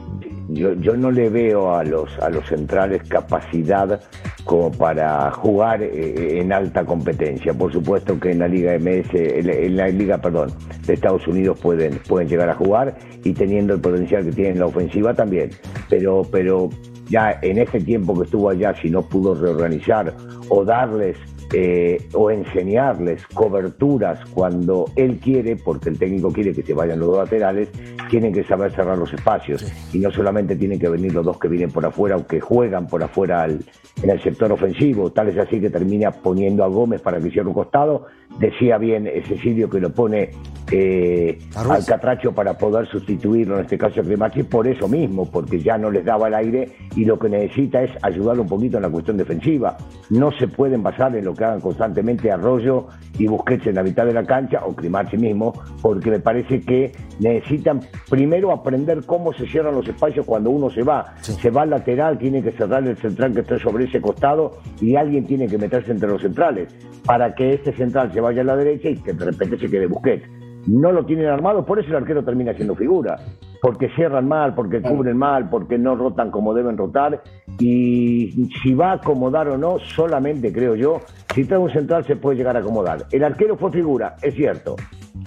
yo, 0.49 0.75
no 0.75 1.11
le 1.11 1.31
veo 1.31 1.75
a 1.75 1.85
los, 1.85 2.19
a 2.19 2.29
los 2.29 2.47
centrales 2.47 3.03
capacidad 3.09 4.01
como 4.45 4.71
para 4.71 5.31
jugar 5.31 5.83
eh, 5.83 6.41
en 6.41 6.53
alta 6.53 6.85
competencia. 6.85 7.55
Por 7.55 7.73
supuesto 7.73 8.19
que 8.21 8.31
en 8.31 8.41
la 8.41 8.49
Liga 8.49 8.79
MS, 8.79 9.09
en 9.15 9.77
la 9.77 9.89
Liga, 9.89 10.19
perdón, 10.19 10.53
de 10.87 10.95
Estados 10.95 11.27
Unidos 11.27 11.59
pueden, 11.61 11.99
pueden 12.07 12.29
llegar 12.29 12.51
a 12.51 12.55
jugar 12.55 12.95
y 13.23 13.33
teniendo 13.33 13.75
el 13.75 13.81
potencial 13.81 14.25
que 14.25 14.33
tienen 14.33 14.59
la 14.59 14.67
ofensiva 14.67 15.15
también. 15.15 15.51
Pero, 15.89 16.23
pero 16.31 16.69
ya 17.09 17.39
en 17.43 17.59
ese 17.59 17.81
tiempo 17.81 18.15
que 18.15 18.25
estuvo 18.25 18.51
allá, 18.51 18.75
si 18.81 18.91
no 18.91 19.03
pudo 19.03 19.35
reorganizar 19.35 20.15
o 20.49 20.65
darles 20.65 21.17
eh, 21.57 22.09
o 22.15 22.33
enseñarles 22.33 23.25
coberturas 23.29 24.19
cuando 24.31 24.87
él 24.97 25.21
quiere, 25.23 25.55
porque 25.55 25.89
el 25.91 25.99
técnico 26.01 26.33
quiere 26.33 26.53
que 26.53 26.65
se 26.65 26.75
vayan 26.75 26.99
los 26.99 27.11
dos 27.11 27.19
laterales, 27.19 27.69
tienen 28.11 28.33
que 28.33 28.43
saber 28.43 28.73
cerrar 28.73 28.99
los 28.99 29.13
espacios. 29.13 29.65
Y 29.93 29.99
no 30.01 30.11
solamente 30.11 30.57
tienen 30.57 30.81
que 30.81 30.89
venir 30.89 31.15
los 31.15 31.25
dos 31.25 31.39
que 31.39 31.47
vienen 31.47 31.71
por 31.71 31.87
afuera 31.87 32.17
o 32.17 32.27
que 32.27 32.41
juegan 32.41 32.89
por 32.89 33.05
afuera 33.05 33.47
en 33.47 34.11
el 34.11 34.21
sector 34.21 34.51
ofensivo, 34.51 35.13
tal 35.13 35.29
es 35.29 35.39
así 35.39 35.61
que 35.61 35.71
termina 35.71 36.11
poniendo 36.11 36.65
a 36.65 36.67
Gómez 36.67 37.01
para 37.01 37.21
que 37.21 37.31
cierre 37.31 37.47
un 37.47 37.55
costado. 37.55 38.07
Decía 38.41 38.79
bien 38.79 39.09
Cecilio 39.29 39.71
que 39.71 39.79
lo 39.79 39.93
pone 39.93 40.31
eh, 40.73 41.39
al 41.55 41.85
Catracho 41.85 42.33
para 42.33 42.59
poder 42.59 42.89
sustituirlo, 42.89 43.57
en 43.57 43.63
este 43.63 43.79
caso 43.79 44.01
a 44.01 44.03
Cremachi, 44.03 44.43
por 44.43 44.67
eso 44.67 44.89
mismo, 44.89 45.31
porque 45.31 45.61
ya 45.61 45.79
no 45.79 45.89
les 45.89 46.05
daba 46.05 46.27
el 46.27 46.35
aire 46.35 46.73
y 46.97 47.05
lo 47.05 47.17
que 47.17 47.29
necesita 47.29 47.83
es 47.85 47.93
ayudarlo 48.03 48.43
un 48.43 48.49
poquito 48.49 48.79
en 48.79 48.83
la 48.83 48.91
cuestión 48.91 49.17
defensiva. 49.17 49.77
No 50.11 50.33
se 50.33 50.49
pueden 50.49 50.83
basar 50.83 51.15
en 51.15 51.25
lo 51.25 51.35
que 51.35 51.44
hagan 51.45 51.61
constantemente 51.61 52.31
Arroyo 52.31 52.87
y 53.19 53.27
Busquets 53.27 53.67
en 53.67 53.77
la 53.77 53.83
mitad 53.83 54.07
de 54.07 54.13
la 54.13 54.25
cancha 54.25 54.65
o 54.65 54.75
Climarchi 54.75 55.17
mismo, 55.17 55.53
porque 55.81 56.11
me 56.11 56.21
parece 56.21 56.61
que 56.61 56.93
necesitan 57.21 57.81
primero 58.11 58.51
aprender 58.51 59.05
cómo 59.07 59.33
se 59.33 59.47
cierran 59.47 59.75
los 59.75 59.87
espacios 59.87 60.27
cuando 60.27 60.51
uno 60.51 60.71
se 60.71 60.83
va. 60.83 61.15
Se 61.21 61.51
va 61.51 61.63
al 61.63 61.71
lateral, 61.71 62.19
tiene 62.19 62.43
que 62.43 62.53
cerrar 62.53 62.87
el 62.87 62.97
central 62.97 63.33
que 63.33 63.41
está 63.41 63.59
sobre 63.59 63.85
ese 63.85 64.01
costado 64.01 64.59
y 64.81 64.97
alguien 64.97 65.27
tiene 65.27 65.47
que 65.47 65.59
meterse 65.59 65.93
entre 65.93 66.09
los 66.09 66.23
centrales 66.23 66.75
para 67.05 67.35
que 67.35 67.55
este 67.55 67.73
central 67.73 68.13
se 68.13 68.21
vaya 68.21 68.43
a 68.43 68.45
la 68.45 68.57
derecha 68.57 68.89
y 68.89 68.97
que 68.97 69.13
de 69.13 69.25
repente 69.25 69.59
se 69.59 69.69
quede 69.69 69.87
Busquets 69.87 70.44
no 70.67 70.93
lo 70.93 71.05
tienen 71.05 71.27
armado, 71.27 71.65
por 71.65 71.79
eso 71.79 71.89
el 71.89 71.97
arquero 71.97 72.25
termina 72.25 72.55
siendo 72.55 72.75
figura, 72.75 73.19
porque 73.61 73.89
cierran 73.95 74.29
mal, 74.29 74.55
porque 74.55 74.81
cubren 74.81 75.17
mal, 75.17 75.49
porque 75.49 75.79
no 75.79 75.95
rotan 75.95 76.31
como 76.31 76.55
deben 76.55 76.77
rotar, 76.77 77.23
y 77.59 78.49
si 78.63 78.75
va 78.75 78.93
a 78.93 78.95
acomodar 78.95 79.49
o 79.49 79.59
no, 79.59 79.79
solamente 79.79 80.53
creo 80.53 80.75
yo, 80.75 81.01
si 81.35 81.45
trae 81.45 81.59
un 81.59 81.71
central 81.71 82.05
se 82.05 82.17
puede 82.17 82.37
llegar 82.37 82.57
a 82.57 82.61
acomodar. 82.61 83.07
El 83.11 83.25
arquero 83.25 83.57
fue 83.57 83.71
figura, 83.71 84.17
es 84.23 84.35
cierto, 84.35 84.77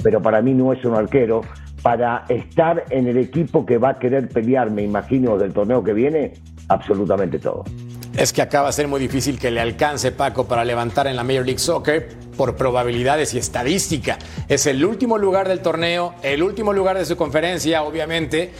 pero 0.03 0.21
para 0.21 0.41
mí 0.41 0.53
no 0.53 0.73
es 0.73 0.83
un 0.85 0.95
arquero 0.95 1.41
para 1.81 2.25
estar 2.29 2.83
en 2.89 3.07
el 3.07 3.17
equipo 3.17 3.65
que 3.65 3.77
va 3.77 3.89
a 3.89 3.99
querer 3.99 4.29
pelear, 4.29 4.71
me 4.71 4.83
imagino, 4.83 5.37
del 5.37 5.53
torneo 5.53 5.83
que 5.83 5.93
viene, 5.93 6.33
absolutamente 6.69 7.39
todo. 7.39 7.63
Es 8.17 8.33
que 8.33 8.41
acaba 8.41 8.67
de 8.67 8.73
ser 8.73 8.87
muy 8.87 8.99
difícil 8.99 9.39
que 9.39 9.51
le 9.51 9.61
alcance 9.61 10.11
Paco 10.11 10.47
para 10.47 10.65
levantar 10.65 11.05
en 11.07 11.15
la 11.15 11.23
Major 11.23 11.45
League 11.45 11.59
Soccer 11.59 12.09
por 12.37 12.55
probabilidades 12.55 13.33
y 13.33 13.39
estadística. 13.39 14.17
Es 14.47 14.67
el 14.67 14.85
último 14.85 15.17
lugar 15.17 15.47
del 15.49 15.59
torneo, 15.59 16.13
el 16.21 16.43
último 16.43 16.71
lugar 16.71 16.97
de 16.97 17.05
su 17.05 17.17
conferencia, 17.17 17.83
obviamente, 17.83 18.53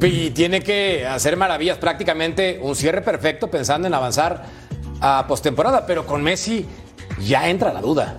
y 0.00 0.30
tiene 0.30 0.62
que 0.62 1.06
hacer 1.06 1.36
maravillas, 1.36 1.78
prácticamente 1.78 2.58
un 2.60 2.74
cierre 2.74 3.02
perfecto 3.02 3.48
pensando 3.48 3.86
en 3.86 3.94
avanzar 3.94 4.46
a 5.00 5.26
postemporada, 5.28 5.86
pero 5.86 6.06
con 6.06 6.22
Messi 6.22 6.66
ya 7.24 7.48
entra 7.48 7.72
la 7.72 7.80
duda. 7.80 8.16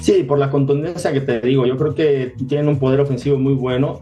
Sí, 0.00 0.22
por 0.22 0.38
la 0.38 0.50
contundencia 0.50 1.12
que 1.12 1.20
te 1.20 1.40
digo, 1.40 1.66
yo 1.66 1.76
creo 1.76 1.94
que 1.94 2.34
tienen 2.48 2.68
un 2.68 2.78
poder 2.78 3.00
ofensivo 3.00 3.38
muy 3.38 3.54
bueno 3.54 4.00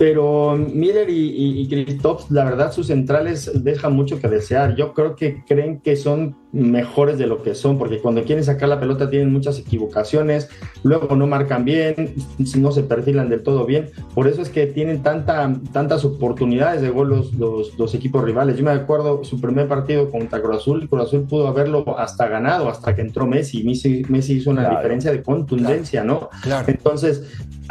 pero 0.00 0.56
Miller 0.56 1.10
y, 1.10 1.14
y, 1.14 1.98
la 2.30 2.44
verdad, 2.44 2.72
sus 2.72 2.86
centrales 2.86 3.50
dejan 3.62 3.92
mucho 3.92 4.18
que 4.18 4.28
desear. 4.28 4.74
Yo 4.74 4.94
creo 4.94 5.14
que 5.14 5.44
creen 5.46 5.80
que 5.80 5.94
son 5.94 6.38
mejores 6.52 7.18
de 7.18 7.26
lo 7.26 7.42
que 7.42 7.54
son, 7.54 7.76
porque 7.76 7.98
cuando 7.98 8.24
quieren 8.24 8.42
sacar 8.42 8.70
la 8.70 8.80
pelota 8.80 9.10
tienen 9.10 9.30
muchas 9.30 9.58
equivocaciones, 9.58 10.48
luego 10.84 11.14
no 11.16 11.26
marcan 11.26 11.66
bien, 11.66 12.14
no 12.56 12.72
se 12.72 12.82
perfilan 12.82 13.28
del 13.28 13.42
todo 13.42 13.66
bien. 13.66 13.90
Por 14.14 14.26
eso 14.26 14.40
es 14.40 14.48
que 14.48 14.66
tienen 14.66 15.02
tanta, 15.02 15.52
tantas 15.70 16.02
oportunidades 16.06 16.80
de 16.80 16.88
gol 16.88 17.10
los, 17.10 17.34
los, 17.34 17.94
equipos 17.94 18.24
rivales. 18.24 18.56
Yo 18.56 18.64
me 18.64 18.70
acuerdo 18.70 19.22
su 19.22 19.38
primer 19.38 19.68
partido 19.68 20.10
contra 20.10 20.40
Cruz 20.40 20.56
Azul, 20.56 20.88
Cruz 20.88 21.08
Azul 21.08 21.26
pudo 21.28 21.46
haberlo 21.46 21.98
hasta 21.98 22.26
ganado, 22.26 22.70
hasta 22.70 22.94
que 22.94 23.02
entró 23.02 23.26
Messi. 23.26 23.64
Messi, 23.64 24.02
Messi 24.08 24.36
hizo 24.38 24.48
una 24.48 24.70
diferencia 24.70 25.12
de 25.12 25.22
contundencia, 25.22 26.04
¿no? 26.04 26.30
Entonces, 26.66 27.22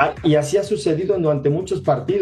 Ah, 0.02 0.16
y 0.24 0.36
así 0.36 0.56
ha 0.56 0.64
sucedido 0.64 1.18
durante 1.20 1.50
muchos 1.50 1.82
partidos. 1.82 2.19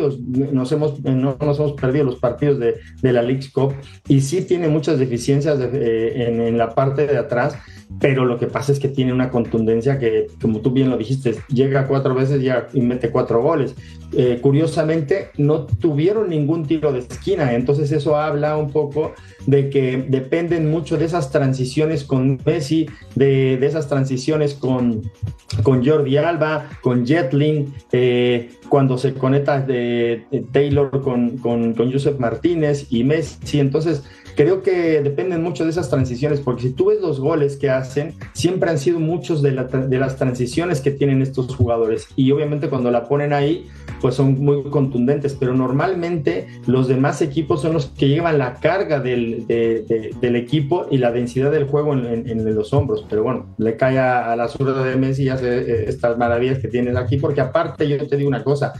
Nos 0.51 0.71
hemos, 0.71 0.99
no 1.03 1.37
nos 1.39 1.59
hemos 1.59 1.73
perdido 1.73 2.05
los 2.05 2.15
partidos 2.17 2.59
de, 2.59 2.77
la 3.01 3.21
League 3.21 3.49
Cup 3.53 3.73
y 4.07 4.21
sí 4.21 4.41
tiene 4.41 4.67
muchas 4.67 4.99
deficiencias 4.99 5.59
eh, 5.61 6.25
en, 6.27 6.57
la 6.57 6.73
parte 6.73 7.07
de 7.07 7.17
atrás 7.17 7.55
pero 7.99 8.25
lo 8.25 8.37
que 8.37 8.47
pasa 8.47 8.71
es 8.71 8.79
que 8.79 8.89
tiene 8.89 9.13
una 9.13 9.29
contundencia 9.29 9.97
que, 9.97 10.27
como 10.41 10.59
tú 10.59 10.71
bien 10.71 10.89
lo 10.89 10.97
dijiste, 10.97 11.35
llega 11.47 11.87
cuatro 11.87 12.13
veces 12.13 12.43
y 12.73 12.81
mete 12.81 13.09
cuatro 13.09 13.41
goles. 13.41 13.75
Eh, 14.13 14.39
curiosamente, 14.41 15.29
no 15.37 15.65
tuvieron 15.65 16.29
ningún 16.29 16.65
tiro 16.65 16.93
de 16.93 16.99
esquina, 16.99 17.53
entonces 17.53 17.91
eso 17.91 18.15
habla 18.15 18.55
un 18.55 18.71
poco 18.71 19.13
de 19.47 19.69
que 19.69 20.05
dependen 20.07 20.69
mucho 20.69 20.97
de 20.97 21.05
esas 21.05 21.31
transiciones 21.31 22.03
con 22.03 22.39
Messi, 22.45 22.87
de, 23.15 23.53
esas 23.65 23.87
transiciones 23.87 24.53
con, 24.53 25.09
con 25.63 25.85
Jordi 25.85 26.17
Alba, 26.17 26.69
con 26.81 27.05
Jetlin, 27.05 27.73
eh, 27.91 28.49
cuando 28.69 28.97
se 28.97 29.13
conecta 29.13 29.59
de, 29.61 30.25
Taylor 30.51 31.01
con, 31.01 31.37
con, 31.37 31.73
con 31.73 31.91
Joseph 31.91 32.19
Martínez 32.19 32.87
y 32.89 33.03
Messi. 33.03 33.59
Entonces, 33.59 34.03
creo 34.37 34.61
que 34.61 35.01
dependen 35.01 35.41
mucho 35.41 35.63
de 35.63 35.71
esas 35.71 35.89
transiciones, 35.89 36.39
porque 36.39 36.61
si 36.61 36.69
tú 36.69 36.85
ves 36.85 37.01
los 37.01 37.19
goles 37.19 37.57
que 37.57 37.71
hacen, 37.71 38.13
siempre 38.33 38.69
han 38.69 38.77
sido 38.77 38.99
muchos 38.99 39.41
de, 39.41 39.51
las 39.51 40.15
transiciones 40.17 40.79
que 40.79 40.91
tienen 40.91 41.23
estos 41.23 41.55
jugadores. 41.55 42.07
Y 42.15 42.31
obviamente 42.31 42.69
cuando 42.69 42.91
la 42.91 43.05
ponen 43.05 43.33
ahí, 43.33 43.67
pues 43.99 44.13
son 44.13 44.39
muy 44.39 44.61
contundentes, 44.65 45.33
pero 45.33 45.55
normalmente 45.55 46.47
los 46.67 46.87
demás 46.87 47.23
equipos 47.23 47.63
son 47.63 47.73
los 47.73 47.87
que 47.87 48.09
llevan 48.09 48.37
la 48.37 48.53
carga 48.53 48.99
del, 48.99 49.47
equipo 50.21 50.85
y 50.91 50.99
la 50.99 51.11
densidad 51.11 51.51
del 51.51 51.65
juego 51.65 51.93
en, 51.93 52.55
los 52.55 52.73
hombros. 52.73 53.07
Pero 53.09 53.23
bueno, 53.23 53.47
le 53.57 53.75
cae 53.75 53.97
a, 53.97 54.35
la 54.35 54.47
zurda 54.47 54.83
de 54.83 54.95
Messi 54.97 55.23
y 55.23 55.29
hace 55.29 55.47
eh, 55.47 55.85
estas 55.87 56.15
maravillas 56.15 56.59
que 56.59 56.67
tienes 56.67 56.95
aquí, 56.95 57.17
porque 57.17 57.41
aparte 57.41 57.89
yo 57.89 58.07
te 58.07 58.15
digo 58.15 58.29
una 58.29 58.43
cosa, 58.43 58.73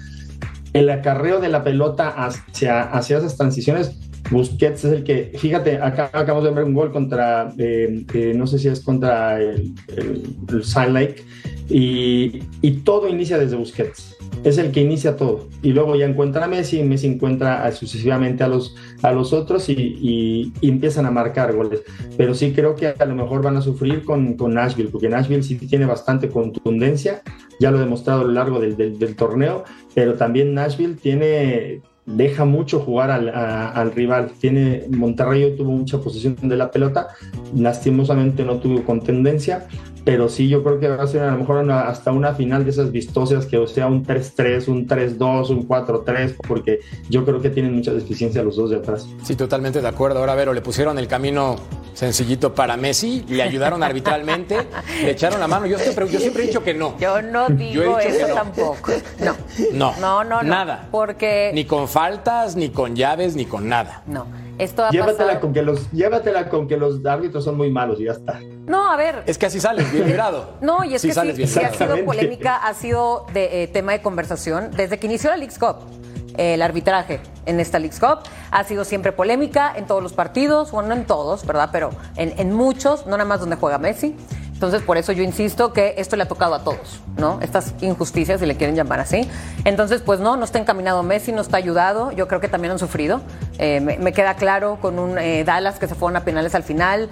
el 0.74 0.88
acarreo 0.92 1.40
de 1.40 1.50
la 1.50 1.64
pelota 1.64 2.10
hacia, 2.10 2.84
hacia 2.84 3.18
esas 3.18 3.36
transiciones 3.38 4.07
Busquets 4.32 4.86
es 4.86 4.92
el 4.92 5.04
que, 5.04 5.32
fíjate, 5.38 5.78
acá 5.78 6.10
acabamos 6.14 6.44
de 6.44 6.52
ver 6.52 6.64
un 6.64 6.74
gol 6.74 6.92
contra, 6.92 7.54
eh, 7.58 8.06
eh, 8.14 8.34
no 8.36 8.48
sé 8.48 8.60
si 8.60 8.68
es 8.68 8.82
contra 8.82 9.42
el, 9.42 9.74
el, 9.96 10.94
Lake, 10.94 11.24
y, 11.70 12.44
y, 12.62 12.72
todo 12.84 13.08
inicia 13.08 13.38
desde 13.38 13.56
Busquets. 13.56 14.16
Es 14.44 14.58
el 14.58 14.72
que 14.72 14.82
inicia 14.82 15.18
todo. 15.18 15.50
Y 15.62 15.72
luego 15.72 15.96
ya 15.96 16.06
encuentra 16.06 16.46
a 16.46 16.48
Messi, 16.48 16.80
y 16.80 16.84
Messi 16.84 17.08
encuentra 17.08 17.70
sucesivamente 17.72 18.44
a 18.44 18.48
los, 18.48 18.76
a 19.02 19.12
los 19.12 19.34
otros 19.34 19.68
y, 19.70 20.54
y, 20.62 20.70
empiezan 20.70 21.06
a 21.06 21.12
marcar 21.12 21.56
goles. 21.56 21.82
Pero 22.16 22.34
sí 22.34 22.54
creo 22.54 22.76
que 22.76 22.88
a 22.88 23.06
lo 23.06 23.16
mejor 23.16 23.42
van 23.42 23.58
a 23.58 23.62
sufrir 23.62 24.04
con, 24.04 24.36
con 24.36 24.54
Nashville, 24.54 24.90
porque 24.90 25.10
Nashville 25.10 25.44
sí 25.44 25.56
tiene 25.56 25.86
bastante 25.86 26.30
contundencia, 26.30 27.22
ya 27.60 27.72
lo 27.72 27.78
he 27.78 27.82
demostrado 27.82 28.22
a 28.22 28.26
lo 28.26 28.32
largo 28.32 28.60
del, 28.60 28.78
del, 28.78 29.00
del 29.00 29.16
torneo, 29.16 29.64
pero 29.96 30.14
también 30.14 30.54
Nashville 30.54 30.96
tiene 30.96 31.82
deja 32.08 32.46
mucho 32.46 32.80
jugar 32.80 33.12
al, 33.12 33.92
rival. 33.92 34.32
Tiene, 34.40 34.86
Monterrey 34.90 35.56
tuvo 35.56 35.72
mucha 35.72 36.00
posesión 36.00 36.36
de 36.42 36.56
la 36.56 36.72
pelota, 36.72 37.10
lastimosamente 37.56 38.44
no 38.44 38.58
tuvo 38.58 38.84
contendencia, 38.84 39.68
pero 40.08 40.30
sí 40.30 40.48
yo 40.48 40.64
creo 40.64 40.80
que 40.80 40.88
va 40.88 41.04
a 41.04 41.08
ser 41.08 41.24
a 41.24 41.32
lo 41.32 41.40
mejor 41.40 41.70
hasta 41.70 42.14
una 42.14 42.34
final 42.34 42.64
de 42.64 42.70
esas 42.70 42.94
vistosas, 42.94 43.46
que 43.46 43.58
o 43.58 43.68
sea 43.68 43.88
un 43.88 44.06
3-3, 44.06 44.70
un 44.70 44.88
3-2, 44.88 45.50
un 45.50 45.68
4-3, 45.68 46.34
porque 46.48 46.80
yo 47.10 47.26
creo 47.26 47.42
que 47.42 47.50
tienen 47.50 47.76
mucha 47.76 47.92
deficiencia 47.92 48.42
los 48.42 48.56
dos 48.56 48.70
de 48.70 48.78
atrás. 48.78 49.06
Sí, 49.24 49.36
totalmente 49.36 49.82
de 49.82 49.88
acuerdo. 49.90 50.20
Ahora, 50.20 50.34
Vero, 50.34 50.54
le 50.54 50.62
pusieron 50.62 50.98
el 50.98 51.10
camino 51.10 51.58
sencillito 51.94 52.54
para 52.54 52.78
Messi, 52.78 53.26
le 53.28 53.44
ayudaron 53.44 53.84
arbitralmente, 53.84 54.56
le 55.04 55.12
echaron 55.12 55.42
la 55.42 55.48
mano. 55.50 55.66
Yo 55.66 55.78
siempre, 55.78 56.08
yo 56.08 56.20
siempre 56.22 56.44
he 56.44 56.48
dicho 56.48 56.64
que 56.64 56.74
no. 56.74 56.98
Yo 56.98 57.22
no 57.22 57.50
digo 57.50 58.00
eso 58.00 58.28
tampoco. 58.34 58.94
No. 59.20 59.36
No. 59.74 59.94
No, 60.00 60.24
no, 60.24 60.42
Nada. 60.42 60.88
Porque. 60.90 61.52
Ni 61.54 61.66
con 61.66 61.90
faltas, 61.90 62.56
ni 62.56 62.70
con 62.70 62.96
llaves, 62.96 63.36
ni 63.36 63.44
con 63.44 63.68
nada. 63.68 64.04
No. 64.08 64.26
Esto 64.58 64.86
ha 64.86 64.90
llévatela 64.90 65.42
con 65.42 65.52
que 65.52 65.64
los 65.64 65.92
llévatela 65.92 66.48
con 66.48 66.66
que 66.66 66.78
los 66.78 67.06
árbitros 67.06 67.44
son 67.44 67.58
muy 67.58 67.70
malos 67.70 68.00
y 68.00 68.06
ya 68.06 68.14
está. 68.14 68.40
No, 68.68 68.92
a 68.92 68.98
ver. 68.98 69.24
Es 69.26 69.38
que 69.38 69.46
así 69.46 69.60
sales 69.60 69.92
bien 69.92 70.06
librado. 70.08 70.56
No, 70.62 70.84
y 70.84 70.94
es 70.94 71.02
que 71.02 71.14
sí, 71.14 71.48
sí 71.48 71.60
ha 71.60 71.74
sido 71.74 72.06
polémica, 72.06 72.58
ha 72.58 72.74
sido 72.74 73.26
de 73.34 73.64
eh, 73.64 73.68
tema 73.68 73.94
de 73.94 74.02
conversación 74.02 74.72
desde 74.72 75.00
que 75.00 75.08
inició 75.08 75.30
la 75.30 75.38
League's 75.38 75.58
Cup. 75.58 75.78
el 76.38 76.62
arbitraje 76.62 77.20
en 77.46 77.60
esta 77.60 77.80
League's 77.80 78.00
Cup 78.00 78.20
ha 78.52 78.64
sido 78.66 78.84
siempre 78.84 79.12
polémica 79.12 79.74
en 79.76 79.88
todos 79.88 80.04
los 80.04 80.14
partidos, 80.14 80.72
bueno, 80.72 80.90
no 80.90 80.96
en 80.96 81.06
todos, 81.06 81.46
¿verdad? 81.46 81.70
Pero 81.72 81.92
en, 82.16 82.34
en 82.38 82.54
muchos, 82.54 83.08
no 83.08 83.14
nada 83.14 83.26
más 83.26 83.40
donde 83.40 83.56
juega 83.56 83.78
Messi. 83.78 84.16
Entonces, 84.58 84.82
por 84.82 84.98
eso 84.98 85.12
yo 85.12 85.22
insisto 85.22 85.72
que 85.72 85.94
esto 86.00 86.16
le 86.16 86.24
ha 86.24 86.28
tocado 86.28 86.56
a 86.56 86.64
todos, 86.64 87.00
¿no? 87.16 87.38
Estas 87.44 87.76
injusticias, 87.82 88.40
si 88.40 88.48
le 88.48 88.58
quieren 88.58 88.76
llamar 88.76 89.00
así. 89.00 89.30
Entonces, 89.66 90.02
pues 90.02 90.20
no, 90.20 90.36
no 90.36 90.46
está 90.46 90.58
encaminado 90.58 91.04
Messi, 91.04 91.32
no 91.32 91.44
está 91.44 91.58
ayudado. 91.58 92.12
Yo 92.12 92.28
creo 92.28 92.42
que 92.42 92.48
también 92.48 92.72
han 92.72 92.80
sufrido. 92.80 93.22
Eh, 93.60 93.82
me, 93.82 94.14
queda 94.14 94.34
claro 94.34 94.80
con 94.82 94.98
un 94.98 95.20
eh, 95.20 95.44
Dallas 95.44 95.78
que 95.78 95.88
se 95.88 95.94
fueron 95.94 96.18
a 96.18 96.26
penales 96.26 96.56
al 96.56 96.64
final, 96.64 97.08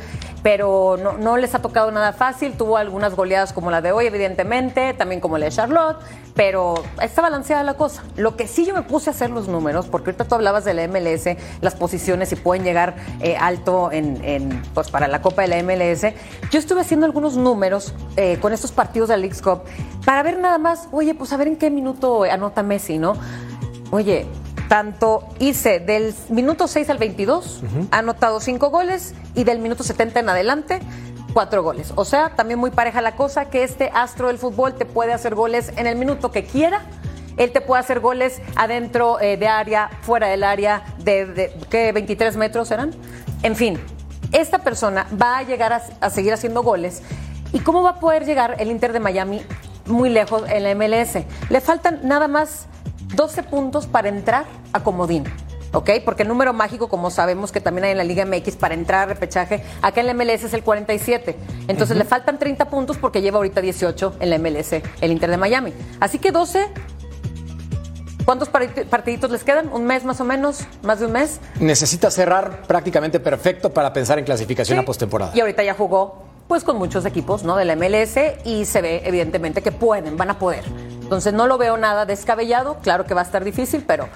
pero 0.45 0.95
no, 0.95 1.37
les 1.37 1.55
ha 1.55 1.59
tocado 1.63 1.89
nada 1.89 2.13
fácil. 2.13 2.53
Tuvo 2.55 2.77
algunas 2.77 3.15
goleadas 3.15 3.51
como 3.51 3.71
la 3.71 3.81
de 3.81 3.91
hoy, 3.91 4.05
evidentemente, 4.05 4.93
también 4.93 5.19
como 5.19 5.39
la 5.39 5.45
de 5.45 5.51
Charlotte, 5.51 5.97
pero 6.35 6.75
está 7.01 7.23
balanceada 7.23 7.63
la 7.63 7.73
cosa. 7.73 8.03
Lo 8.15 8.35
que 8.35 8.47
sí 8.47 8.63
yo 8.63 8.75
me 8.75 8.83
puse 8.83 9.09
a 9.09 9.13
hacer 9.13 9.31
los 9.31 9.47
números, 9.47 9.87
porque 9.87 10.11
ahorita 10.11 10.25
tú 10.25 10.35
hablabas 10.35 10.63
de 10.63 10.75
la 10.75 10.87
MLS, 10.87 11.35
las 11.61 11.73
posiciones 11.73 12.31
y 12.31 12.35
pueden 12.35 12.63
llegar 12.63 12.95
eh, 13.21 13.35
alto 13.37 13.89
en, 13.91 14.61
pues 14.75 14.91
para 14.91 15.07
la 15.07 15.19
Copa 15.23 15.41
de 15.41 15.47
la 15.47 15.63
MLS. 15.63 16.13
Yo 16.51 16.59
estuve 16.59 16.81
haciendo 16.81 17.07
algunos 17.07 17.37
números 17.37 17.95
eh, 18.15 18.37
con 18.39 18.53
estos 18.53 18.71
partidos 18.71 19.09
de 19.09 19.15
la 19.15 19.21
League's 19.21 19.41
Cup 19.41 19.63
para 20.05 20.21
ver 20.21 20.37
nada 20.37 20.59
más, 20.59 20.89
oye, 20.91 21.15
pues 21.15 21.33
a 21.33 21.37
ver 21.37 21.47
en 21.47 21.55
qué 21.55 21.71
minuto 21.71 22.21
anota 22.21 22.61
Messi, 22.61 22.99
¿no? 22.99 23.13
Oye, 23.89 24.27
tanto 24.67 25.27
hice 25.39 25.79
del 25.79 26.13
minuto 26.29 26.67
6 26.67 26.89
al 26.89 26.97
22, 26.97 27.63
ha 27.91 27.99
anotado 27.99 28.39
5 28.39 28.69
goles 28.69 29.13
y 29.35 29.43
del 29.43 29.59
minuto 29.59 29.83
70 29.83 30.19
en 30.19 30.29
adelante, 30.29 30.79
4 31.33 31.63
goles. 31.63 31.93
O 31.95 32.05
sea, 32.05 32.35
también 32.35 32.59
muy 32.59 32.71
pareja 32.71 33.01
la 33.01 33.15
cosa 33.15 33.45
que 33.45 33.63
este 33.63 33.91
astro 33.93 34.27
del 34.27 34.37
fútbol 34.37 34.75
te 34.75 34.85
puede 34.85 35.13
hacer 35.13 35.35
goles 35.35 35.71
en 35.77 35.87
el 35.87 35.95
minuto 35.95 36.31
que 36.31 36.45
quiera. 36.45 36.81
Él 37.37 37.51
te 37.51 37.59
puede 37.61 37.81
hacer 37.81 37.99
goles 37.99 38.41
adentro 38.55 39.19
eh, 39.19 39.35
de 39.37 39.47
área, 39.47 39.89
fuera 40.01 40.27
del 40.27 40.43
área, 40.43 40.83
de, 40.99 41.25
de 41.25 41.53
¿qué? 41.69 41.93
¿23 41.93 42.35
metros 42.35 42.71
eran? 42.71 42.91
En 43.43 43.55
fin, 43.55 43.77
esta 44.31 44.59
persona 44.59 45.07
va 45.21 45.37
a 45.37 45.43
llegar 45.43 45.73
a, 45.73 46.09
seguir 46.09 46.33
haciendo 46.33 46.63
goles. 46.63 47.01
¿Y 47.53 47.59
cómo 47.59 47.83
va 47.83 47.91
a 47.91 47.99
poder 47.99 48.25
llegar 48.25 48.55
el 48.59 48.69
Inter 48.69 48.91
de 48.91 48.99
Miami 48.99 49.41
muy 49.85 50.09
lejos 50.09 50.43
en 50.49 50.63
la 50.63 50.75
MLS? 50.75 51.23
Le 51.49 51.61
faltan 51.61 52.01
nada 52.03 52.27
más 52.27 52.67
12 53.15 53.43
puntos 53.43 53.87
para 53.87 54.09
entrar 54.09 54.45
a 54.73 54.83
Comodín. 54.83 55.25
¿ok? 55.75 55.89
Porque 56.03 56.23
el 56.23 56.29
número 56.29 56.53
mágico, 56.53 56.87
como 56.87 57.11
sabemos 57.11 57.51
que 57.51 57.59
también 57.59 57.85
hay 57.85 57.91
en 57.91 57.97
la 57.97 58.03
Liga 58.03 58.25
MX 58.25 58.55
para 58.55 58.73
entrar 58.73 59.03
a 59.03 59.05
repechaje, 59.13 59.63
acá 59.81 60.01
en 60.01 60.07
la 60.07 60.13
MLS 60.13 60.43
es 60.43 60.53
el 60.53 60.63
47. 60.63 61.35
Entonces 61.67 61.97
le 61.97 62.05
faltan 62.05 62.39
30 62.39 62.69
puntos 62.69 62.97
porque 62.97 63.21
lleva 63.21 63.37
ahorita 63.37 63.61
18 63.61 64.15
en 64.19 64.29
la 64.29 64.39
MLS, 64.39 64.73
el 65.01 65.11
Inter 65.11 65.29
de 65.29 65.37
Miami. 65.37 65.73
Así 65.99 66.19
que 66.19 66.31
12 66.31 66.67
¿Cuántos 68.25 68.49
partiditos 68.49 69.29
les 69.29 69.43
quedan? 69.43 69.71
¿Un 69.71 69.85
mes 69.85 70.03
más 70.03 70.19
o 70.19 70.23
menos? 70.23 70.61
¿Más 70.81 70.99
de 70.99 71.05
un 71.05 71.11
mes? 71.11 71.39
Necesita 71.59 72.09
cerrar 72.09 72.63
prácticamente 72.63 73.19
perfecto 73.19 73.71
para 73.71 73.93
pensar 73.93 74.17
en 74.17 74.25
clasificación 74.25 74.79
a 74.79 74.81
postemporada. 74.81 75.31
Y 75.35 75.41
ahorita 75.41 75.63
ya 75.63 75.75
jugó 75.75 76.23
pues 76.47 76.63
con 76.63 76.77
muchos 76.77 77.05
equipos 77.05 77.43
¿no? 77.43 77.55
de 77.55 77.65
la 77.65 77.75
MLS 77.75 78.17
y 78.43 78.65
se 78.65 78.81
ve 78.81 79.03
evidentemente 79.05 79.61
que 79.61 79.71
pueden, 79.71 80.17
van 80.17 80.31
a 80.31 80.39
poder. 80.39 80.63
Entonces 81.05 81.33
no 81.35 81.45
lo 81.45 81.59
veo 81.59 81.77
nada 81.77 82.07
descabellado, 82.07 82.79
claro 82.81 83.05
que 83.05 83.13
va 83.13 83.21
a 83.21 83.23
estar 83.23 83.43
difícil, 83.43 83.83
pero 83.85 84.09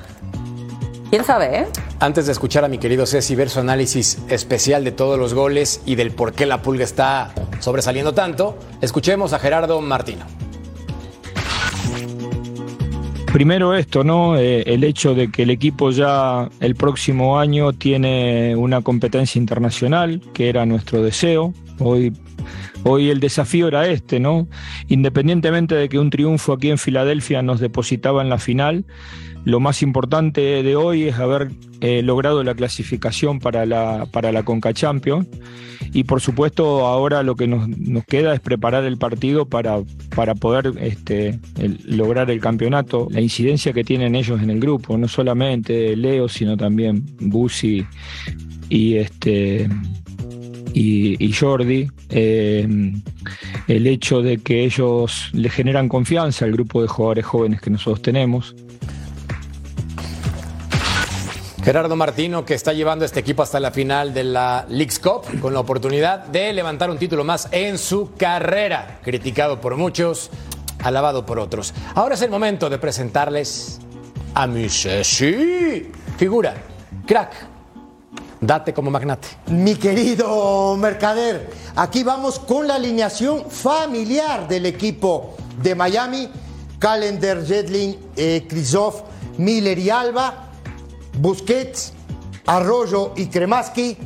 quién 1.11 1.23
sabe, 1.23 1.59
¿eh? 1.59 1.67
Antes 1.99 2.25
de 2.25 2.31
escuchar 2.31 2.65
a 2.65 2.67
mi 2.67 2.79
querido 2.79 3.05
Ceci 3.05 3.35
ver 3.35 3.51
su 3.51 3.59
análisis 3.59 4.17
especial 4.27 4.83
de 4.83 4.91
todos 4.91 5.19
los 5.19 5.35
goles 5.35 5.83
y 5.85 5.93
del 5.93 6.09
por 6.09 6.33
qué 6.33 6.47
la 6.47 6.63
pulga 6.63 6.83
está 6.83 7.31
sobresaliendo 7.59 8.15
tanto, 8.15 8.57
escuchemos 8.81 9.33
a 9.33 9.39
Gerardo 9.39 9.79
Martino. 9.81 10.25
Primero 13.31 13.75
esto, 13.75 14.03
¿no? 14.03 14.35
Eh, 14.37 14.63
el 14.65 14.83
hecho 14.83 15.13
de 15.13 15.29
que 15.29 15.43
el 15.43 15.51
equipo 15.51 15.91
ya 15.91 16.49
el 16.59 16.73
próximo 16.73 17.37
año 17.37 17.71
tiene 17.71 18.55
una 18.55 18.81
competencia 18.81 19.37
internacional, 19.37 20.21
que 20.33 20.49
era 20.49 20.65
nuestro 20.65 21.03
deseo. 21.03 21.53
Hoy, 21.77 22.11
hoy 22.83 23.09
el 23.09 23.19
desafío 23.19 23.67
era 23.67 23.87
este, 23.87 24.19
¿no? 24.19 24.47
Independientemente 24.87 25.75
de 25.75 25.89
que 25.89 25.99
un 25.99 26.09
triunfo 26.09 26.53
aquí 26.53 26.69
en 26.69 26.77
Filadelfia 26.77 27.41
nos 27.41 27.59
depositaba 27.59 28.21
en 28.21 28.29
la 28.29 28.37
final, 28.37 28.85
lo 29.45 29.59
más 29.59 29.81
importante 29.81 30.63
de 30.63 30.75
hoy 30.75 31.03
es 31.03 31.17
haber 31.17 31.51
eh, 31.81 32.01
logrado 32.03 32.43
la 32.43 32.55
clasificación 32.55 33.39
para 33.39 33.65
la, 33.65 34.05
para 34.11 34.31
la 34.31 34.43
Conca 34.43 34.73
Champions 34.73 35.27
y 35.93 36.03
por 36.03 36.21
supuesto 36.21 36.85
ahora 36.85 37.23
lo 37.23 37.35
que 37.35 37.47
nos, 37.47 37.67
queda 38.05 38.33
es 38.33 38.39
preparar 38.39 38.83
el 38.83 38.97
partido 38.97 39.45
para, 39.45 39.79
para 40.15 40.35
poder 40.35 40.73
este, 40.79 41.39
lograr 41.85 42.29
el 42.29 42.39
campeonato. 42.39 43.07
La 43.11 43.21
incidencia 43.21 43.73
que 43.73 43.83
tienen 43.83 44.15
ellos 44.15 44.41
en 44.41 44.49
el 44.49 44.59
grupo, 44.59 44.97
no 44.97 45.07
solamente 45.07 45.95
Leo, 45.95 46.27
sino 46.27 46.57
también 46.57 47.05
Busi 47.19 47.85
y 48.69 48.95
este 48.95 49.69
y, 50.73 51.33
Jordi, 51.33 51.89
eh, 52.09 52.67
el 53.67 53.87
hecho 53.87 54.21
de 54.21 54.37
que 54.37 54.63
ellos 54.65 55.29
le 55.33 55.49
generan 55.49 55.89
confianza 55.89 56.45
al 56.45 56.51
grupo 56.51 56.81
de 56.81 56.87
jugadores 56.87 57.25
jóvenes 57.25 57.61
que 57.61 57.69
nosotros 57.69 58.01
tenemos, 58.01 58.55
Gerardo 61.63 61.95
Martino, 61.95 62.45
que 62.45 62.53
está 62.53 62.71
llevando 62.71 63.03
a 63.03 63.05
este 63.05 63.19
equipo 63.19 63.43
hasta 63.43 63.59
la 63.59 63.71
final 63.71 64.13
de 64.13 64.23
la 64.23 64.65
Leagues 64.69 64.97
Cup, 64.97 65.25
con 65.41 65.53
la 65.53 65.59
oportunidad 65.59 66.25
de 66.25 66.53
levantar 66.53 66.89
un 66.89 66.97
título 66.97 67.23
más 67.23 67.49
en 67.51 67.77
su 67.77 68.13
carrera. 68.17 68.99
Criticado 69.03 69.59
por 69.59 69.75
muchos, 69.75 70.31
alabado 70.83 71.25
por 71.25 71.37
otros. 71.37 71.73
Ahora 71.95 72.15
es 72.15 72.21
el 72.21 72.29
momento 72.29 72.69
de 72.69 72.77
presentarles 72.77 73.81
a 74.33 74.47
mi 74.47 74.69
sí, 74.69 75.91
figura, 76.17 76.55
crack, 77.05 77.33
date 78.41 78.73
como 78.73 78.91
magnate. 78.91 79.27
Mi 79.47 79.75
querido 79.75 80.75
Mercader, 80.77 81.49
aquí 81.75 82.03
vamos 82.03 82.39
con 82.39 82.67
la 82.67 82.75
alineación 82.75 83.49
familiar 83.49 84.47
del 84.47 84.65
equipo 84.65 85.35
de 85.61 85.75
Miami. 85.75 86.29
Calendar, 86.79 87.45
Jedlin, 87.45 87.97
eh, 88.15 88.47
Miller 89.37 89.77
y 89.77 89.89
Alba, 89.89 90.49
Busquets, 91.17 91.91
Arroyo 92.45 93.13
y 93.17 93.27
Kremaski, 93.27 93.97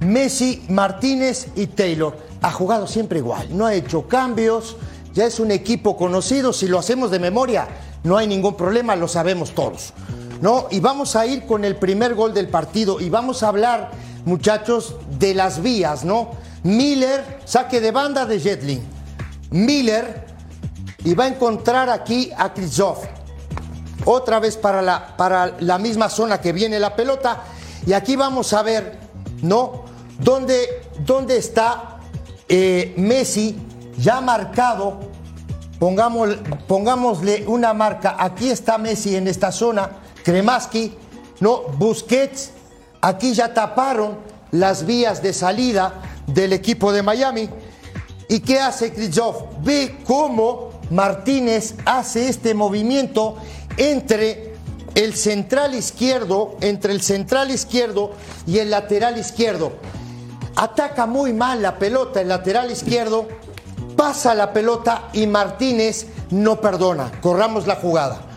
Messi, 0.00 0.64
Martínez 0.68 1.48
y 1.56 1.66
Taylor. 1.66 2.16
Ha 2.40 2.50
jugado 2.50 2.86
siempre 2.86 3.18
igual, 3.18 3.46
no 3.56 3.66
ha 3.66 3.74
hecho 3.74 4.08
cambios, 4.08 4.76
ya 5.12 5.26
es 5.26 5.38
un 5.40 5.50
equipo 5.50 5.96
conocido, 5.96 6.54
si 6.54 6.68
lo 6.68 6.78
hacemos 6.78 7.10
de 7.10 7.18
memoria 7.18 7.68
no 8.04 8.16
hay 8.16 8.26
ningún 8.26 8.56
problema, 8.56 8.96
lo 8.96 9.06
sabemos 9.06 9.52
todos. 9.52 9.92
¿No? 10.42 10.66
Y 10.70 10.80
vamos 10.80 11.16
a 11.16 11.24
ir 11.24 11.46
con 11.46 11.64
el 11.64 11.76
primer 11.76 12.14
gol 12.14 12.34
del 12.34 12.48
partido 12.48 13.00
y 13.00 13.08
vamos 13.08 13.42
a 13.42 13.48
hablar, 13.48 13.92
muchachos, 14.24 14.96
de 15.18 15.34
las 15.34 15.62
vías, 15.62 16.04
¿no? 16.04 16.32
Miller, 16.64 17.40
saque 17.44 17.80
de 17.80 17.92
banda 17.92 18.26
de 18.26 18.40
Jetlin. 18.40 18.82
Miller, 19.50 20.26
y 21.04 21.14
va 21.14 21.24
a 21.24 21.28
encontrar 21.28 21.88
aquí 21.88 22.30
a 22.36 22.52
Krzyzov. 22.52 22.98
Otra 24.04 24.40
vez 24.40 24.56
para 24.56 24.82
la, 24.82 25.16
para 25.16 25.54
la 25.60 25.78
misma 25.78 26.08
zona 26.08 26.40
que 26.40 26.52
viene 26.52 26.80
la 26.80 26.96
pelota. 26.96 27.44
Y 27.86 27.92
aquí 27.92 28.16
vamos 28.16 28.52
a 28.52 28.62
ver, 28.62 28.98
¿no? 29.42 29.84
¿Dónde, 30.18 30.88
dónde 31.06 31.36
está 31.36 32.00
eh, 32.48 32.94
Messi 32.96 33.56
ya 33.96 34.20
marcado? 34.20 34.98
Pongámosle 35.78 37.44
una 37.46 37.72
marca. 37.74 38.16
Aquí 38.18 38.50
está 38.50 38.76
Messi 38.76 39.14
en 39.14 39.28
esta 39.28 39.52
zona. 39.52 40.01
Kremaski, 40.22 40.94
¿no? 41.40 41.62
Busquets. 41.78 42.50
Aquí 43.00 43.34
ya 43.34 43.52
taparon 43.52 44.18
las 44.52 44.86
vías 44.86 45.22
de 45.22 45.32
salida 45.32 45.94
del 46.26 46.52
equipo 46.52 46.92
de 46.92 47.02
Miami. 47.02 47.48
¿Y 48.28 48.40
qué 48.40 48.60
hace 48.60 48.92
Krzyzov? 48.92 49.62
Ve 49.62 49.98
cómo 50.06 50.70
Martínez 50.90 51.74
hace 51.84 52.28
este 52.28 52.54
movimiento 52.54 53.36
entre 53.76 54.54
el 54.94 55.14
central 55.14 55.74
izquierdo, 55.74 56.56
entre 56.60 56.92
el 56.92 57.02
central 57.02 57.50
izquierdo 57.50 58.12
y 58.46 58.58
el 58.58 58.70
lateral 58.70 59.18
izquierdo. 59.18 59.72
Ataca 60.54 61.06
muy 61.06 61.32
mal 61.32 61.62
la 61.62 61.78
pelota 61.78 62.20
el 62.20 62.28
lateral 62.28 62.70
izquierdo, 62.70 63.26
pasa 63.96 64.34
la 64.34 64.52
pelota 64.52 65.08
y 65.12 65.26
Martínez 65.26 66.06
no 66.30 66.60
perdona. 66.60 67.10
Corramos 67.20 67.66
la 67.66 67.76
jugada. 67.76 68.31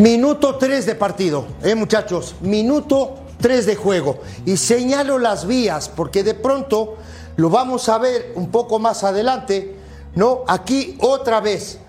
Minuto 0.00 0.54
3 0.54 0.86
de 0.86 0.94
partido, 0.94 1.46
eh 1.62 1.74
muchachos, 1.74 2.36
minuto 2.40 3.16
3 3.38 3.66
de 3.66 3.76
juego. 3.76 4.20
Y 4.46 4.56
señalo 4.56 5.18
las 5.18 5.46
vías 5.46 5.90
porque 5.90 6.24
de 6.24 6.32
pronto 6.32 6.96
lo 7.36 7.50
vamos 7.50 7.86
a 7.90 7.98
ver 7.98 8.32
un 8.34 8.50
poco 8.50 8.78
más 8.78 9.04
adelante, 9.04 9.76
¿no? 10.14 10.44
Aquí 10.48 10.96
otra 11.00 11.40
vez 11.40 11.80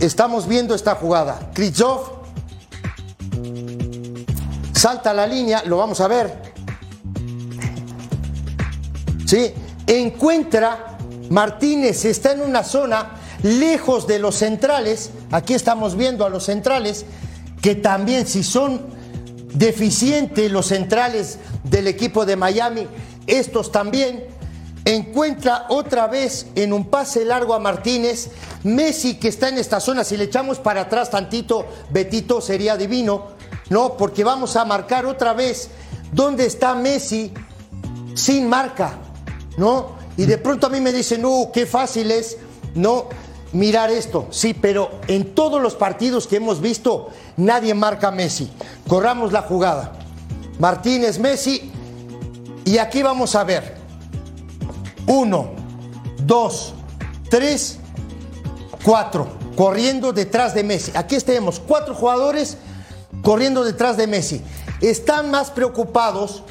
estamos 0.00 0.48
viendo 0.48 0.74
esta 0.74 0.96
jugada. 0.96 1.52
Krzyzov 1.54 2.16
salta 4.72 5.14
la 5.14 5.28
línea, 5.28 5.62
lo 5.66 5.76
vamos 5.76 6.00
a 6.00 6.08
ver. 6.08 6.52
Sí, 9.24 9.54
encuentra 9.86 10.98
Martínez 11.30 12.06
está 12.06 12.32
en 12.32 12.40
una 12.40 12.64
zona 12.64 13.20
lejos 13.44 14.08
de 14.08 14.18
los 14.18 14.34
centrales. 14.34 15.10
Aquí 15.30 15.54
estamos 15.54 15.94
viendo 15.94 16.26
a 16.26 16.28
los 16.28 16.42
centrales 16.42 17.06
que 17.60 17.74
también 17.74 18.26
si 18.26 18.42
son 18.42 18.82
deficientes 19.54 20.50
los 20.50 20.66
centrales 20.66 21.38
del 21.64 21.86
equipo 21.86 22.26
de 22.26 22.36
Miami, 22.36 22.86
estos 23.26 23.72
también 23.72 24.24
encuentra 24.84 25.66
otra 25.68 26.06
vez 26.06 26.46
en 26.54 26.72
un 26.72 26.88
pase 26.88 27.24
largo 27.24 27.54
a 27.54 27.58
Martínez, 27.58 28.30
Messi 28.62 29.14
que 29.14 29.28
está 29.28 29.48
en 29.48 29.58
esta 29.58 29.80
zona, 29.80 30.04
si 30.04 30.16
le 30.16 30.24
echamos 30.24 30.58
para 30.58 30.82
atrás 30.82 31.10
tantito, 31.10 31.66
Betito 31.90 32.40
sería 32.40 32.76
divino, 32.76 33.32
¿no? 33.68 33.96
Porque 33.96 34.22
vamos 34.22 34.54
a 34.56 34.64
marcar 34.64 35.04
otra 35.06 35.32
vez 35.32 35.70
dónde 36.12 36.46
está 36.46 36.74
Messi 36.74 37.32
sin 38.14 38.48
marca, 38.48 38.98
¿no? 39.56 39.96
Y 40.16 40.24
de 40.24 40.38
pronto 40.38 40.68
a 40.68 40.70
mí 40.70 40.80
me 40.80 40.92
dicen, 40.92 41.22
no, 41.22 41.50
qué 41.52 41.66
fácil 41.66 42.10
es, 42.12 42.38
¿no? 42.74 43.08
Mirar 43.56 43.90
esto, 43.90 44.26
sí, 44.32 44.52
pero 44.52 44.90
en 45.08 45.34
todos 45.34 45.62
los 45.62 45.74
partidos 45.74 46.26
que 46.26 46.36
hemos 46.36 46.60
visto, 46.60 47.08
nadie 47.38 47.72
marca 47.72 48.10
Messi. 48.10 48.50
Corramos 48.86 49.32
la 49.32 49.40
jugada. 49.40 49.94
Martínez, 50.58 51.18
Messi, 51.18 51.72
y 52.66 52.76
aquí 52.76 53.02
vamos 53.02 53.34
a 53.34 53.44
ver. 53.44 53.76
Uno, 55.06 55.52
dos, 56.18 56.74
tres, 57.30 57.78
cuatro, 58.84 59.26
corriendo 59.56 60.12
detrás 60.12 60.52
de 60.52 60.62
Messi. 60.62 60.92
Aquí 60.94 61.16
tenemos 61.20 61.58
cuatro 61.58 61.94
jugadores 61.94 62.58
corriendo 63.22 63.64
detrás 63.64 63.96
de 63.96 64.06
Messi. 64.06 64.42
Están 64.82 65.30
más 65.30 65.50
preocupados 65.50 66.42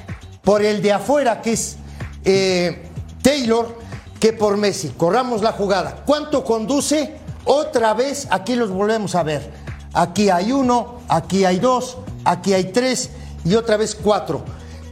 por 0.42 0.64
el 0.64 0.82
de 0.82 0.94
afuera, 0.94 1.44
que 1.44 1.54
es 1.54 1.76
eh, 2.24 2.90
Taylor, 3.22 3.78
que 4.20 4.34
por 4.34 4.58
Messi. 4.58 4.90
Corramos 4.90 5.42
la 5.42 5.52
jugada. 5.52 6.04
¿Cuánto 6.06 6.44
conduce? 6.44 7.16
Otra 7.46 7.94
vez, 7.94 8.28
aquí 8.32 8.56
los 8.56 8.72
volvemos 8.72 9.16
a 9.16 9.24
ver. 9.24 9.52
Aquí 9.94 10.30
hay 10.30 10.52
uno, 10.52 11.00
aquí 11.08 11.46
hay 11.46 11.60
dos, 11.60 11.98
aquí 12.26 12.54
hay 12.54 12.66
tres 12.66 13.12
y 13.46 13.56
otra 13.56 13.78
vez 13.78 13.96
cuatro. 13.96 14.44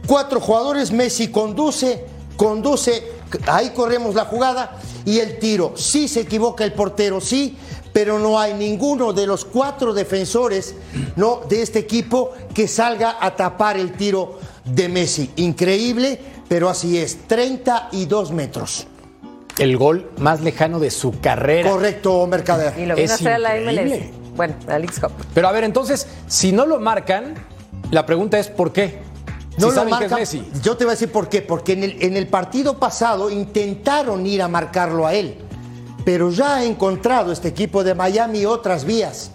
Cuatro 0.06 0.40
jugadores, 0.40 0.92
Messi 0.92 1.28
conduce, 1.28 2.06
conduce, 2.36 3.12
ahí 3.46 3.70
corremos 3.70 4.14
la 4.14 4.24
jugada 4.24 4.76
y 5.04 5.18
el 5.18 5.38
tiro. 5.38 5.74
Sí 5.76 6.08
se 6.08 6.20
equivoca 6.20 6.64
el 6.64 6.72
portero, 6.72 7.20
sí, 7.20 7.58
pero 7.92 8.18
no 8.18 8.38
hay 8.38 8.54
ninguno 8.54 9.12
de 9.12 9.26
los 9.26 9.44
cuatro 9.44 9.92
defensores 9.92 10.74
¿no? 11.16 11.40
de 11.48 11.62
este 11.62 11.80
equipo 11.80 12.32
que 12.54 12.68
salga 12.68 13.18
a 13.20 13.34
tapar 13.36 13.76
el 13.76 13.92
tiro 13.92 14.38
de 14.64 14.88
Messi. 14.88 15.30
Increíble, 15.36 16.20
pero 16.48 16.68
así 16.68 16.98
es, 16.98 17.26
32 17.26 18.30
metros. 18.30 18.86
El 19.58 19.76
gol 19.76 20.10
más 20.18 20.40
lejano 20.40 20.80
de 20.80 20.90
su 20.90 21.20
carrera. 21.20 21.70
Correcto, 21.70 22.26
Mercader. 22.26 22.74
Y 22.78 22.86
lo 22.86 22.94
vino 22.96 23.04
Es 23.04 23.10
a 23.12 23.14
hacer 23.14 23.40
la 23.40 23.58
increíble. 23.58 24.10
MLS. 24.12 24.36
Bueno, 24.36 24.54
la 24.66 24.78
Leagues 24.78 24.98
Cup. 24.98 25.12
Pero 25.32 25.48
a 25.48 25.52
ver, 25.52 25.64
entonces, 25.64 26.08
si 26.26 26.50
no 26.52 26.66
lo 26.66 26.80
marcan, 26.80 27.34
la 27.90 28.04
pregunta 28.04 28.38
es 28.38 28.48
¿por 28.48 28.72
qué? 28.72 28.98
No 29.58 29.70
si 29.70 29.76
lo 29.76 29.84
marcan. 29.84 30.18
Messi. 30.18 30.44
Yo 30.62 30.76
te 30.76 30.84
voy 30.84 30.90
a 30.90 30.94
decir 30.94 31.12
por 31.12 31.28
qué. 31.28 31.40
Porque 31.40 31.74
en 31.74 31.84
el, 31.84 32.02
en 32.02 32.16
el 32.16 32.26
partido 32.26 32.78
pasado 32.80 33.30
intentaron 33.30 34.26
ir 34.26 34.42
a 34.42 34.48
marcarlo 34.48 35.06
a 35.06 35.14
él. 35.14 35.38
Pero 36.04 36.30
ya 36.30 36.56
ha 36.56 36.64
encontrado 36.64 37.30
este 37.32 37.48
equipo 37.48 37.84
de 37.84 37.94
Miami 37.94 38.44
otras 38.44 38.84
vías. 38.84 39.30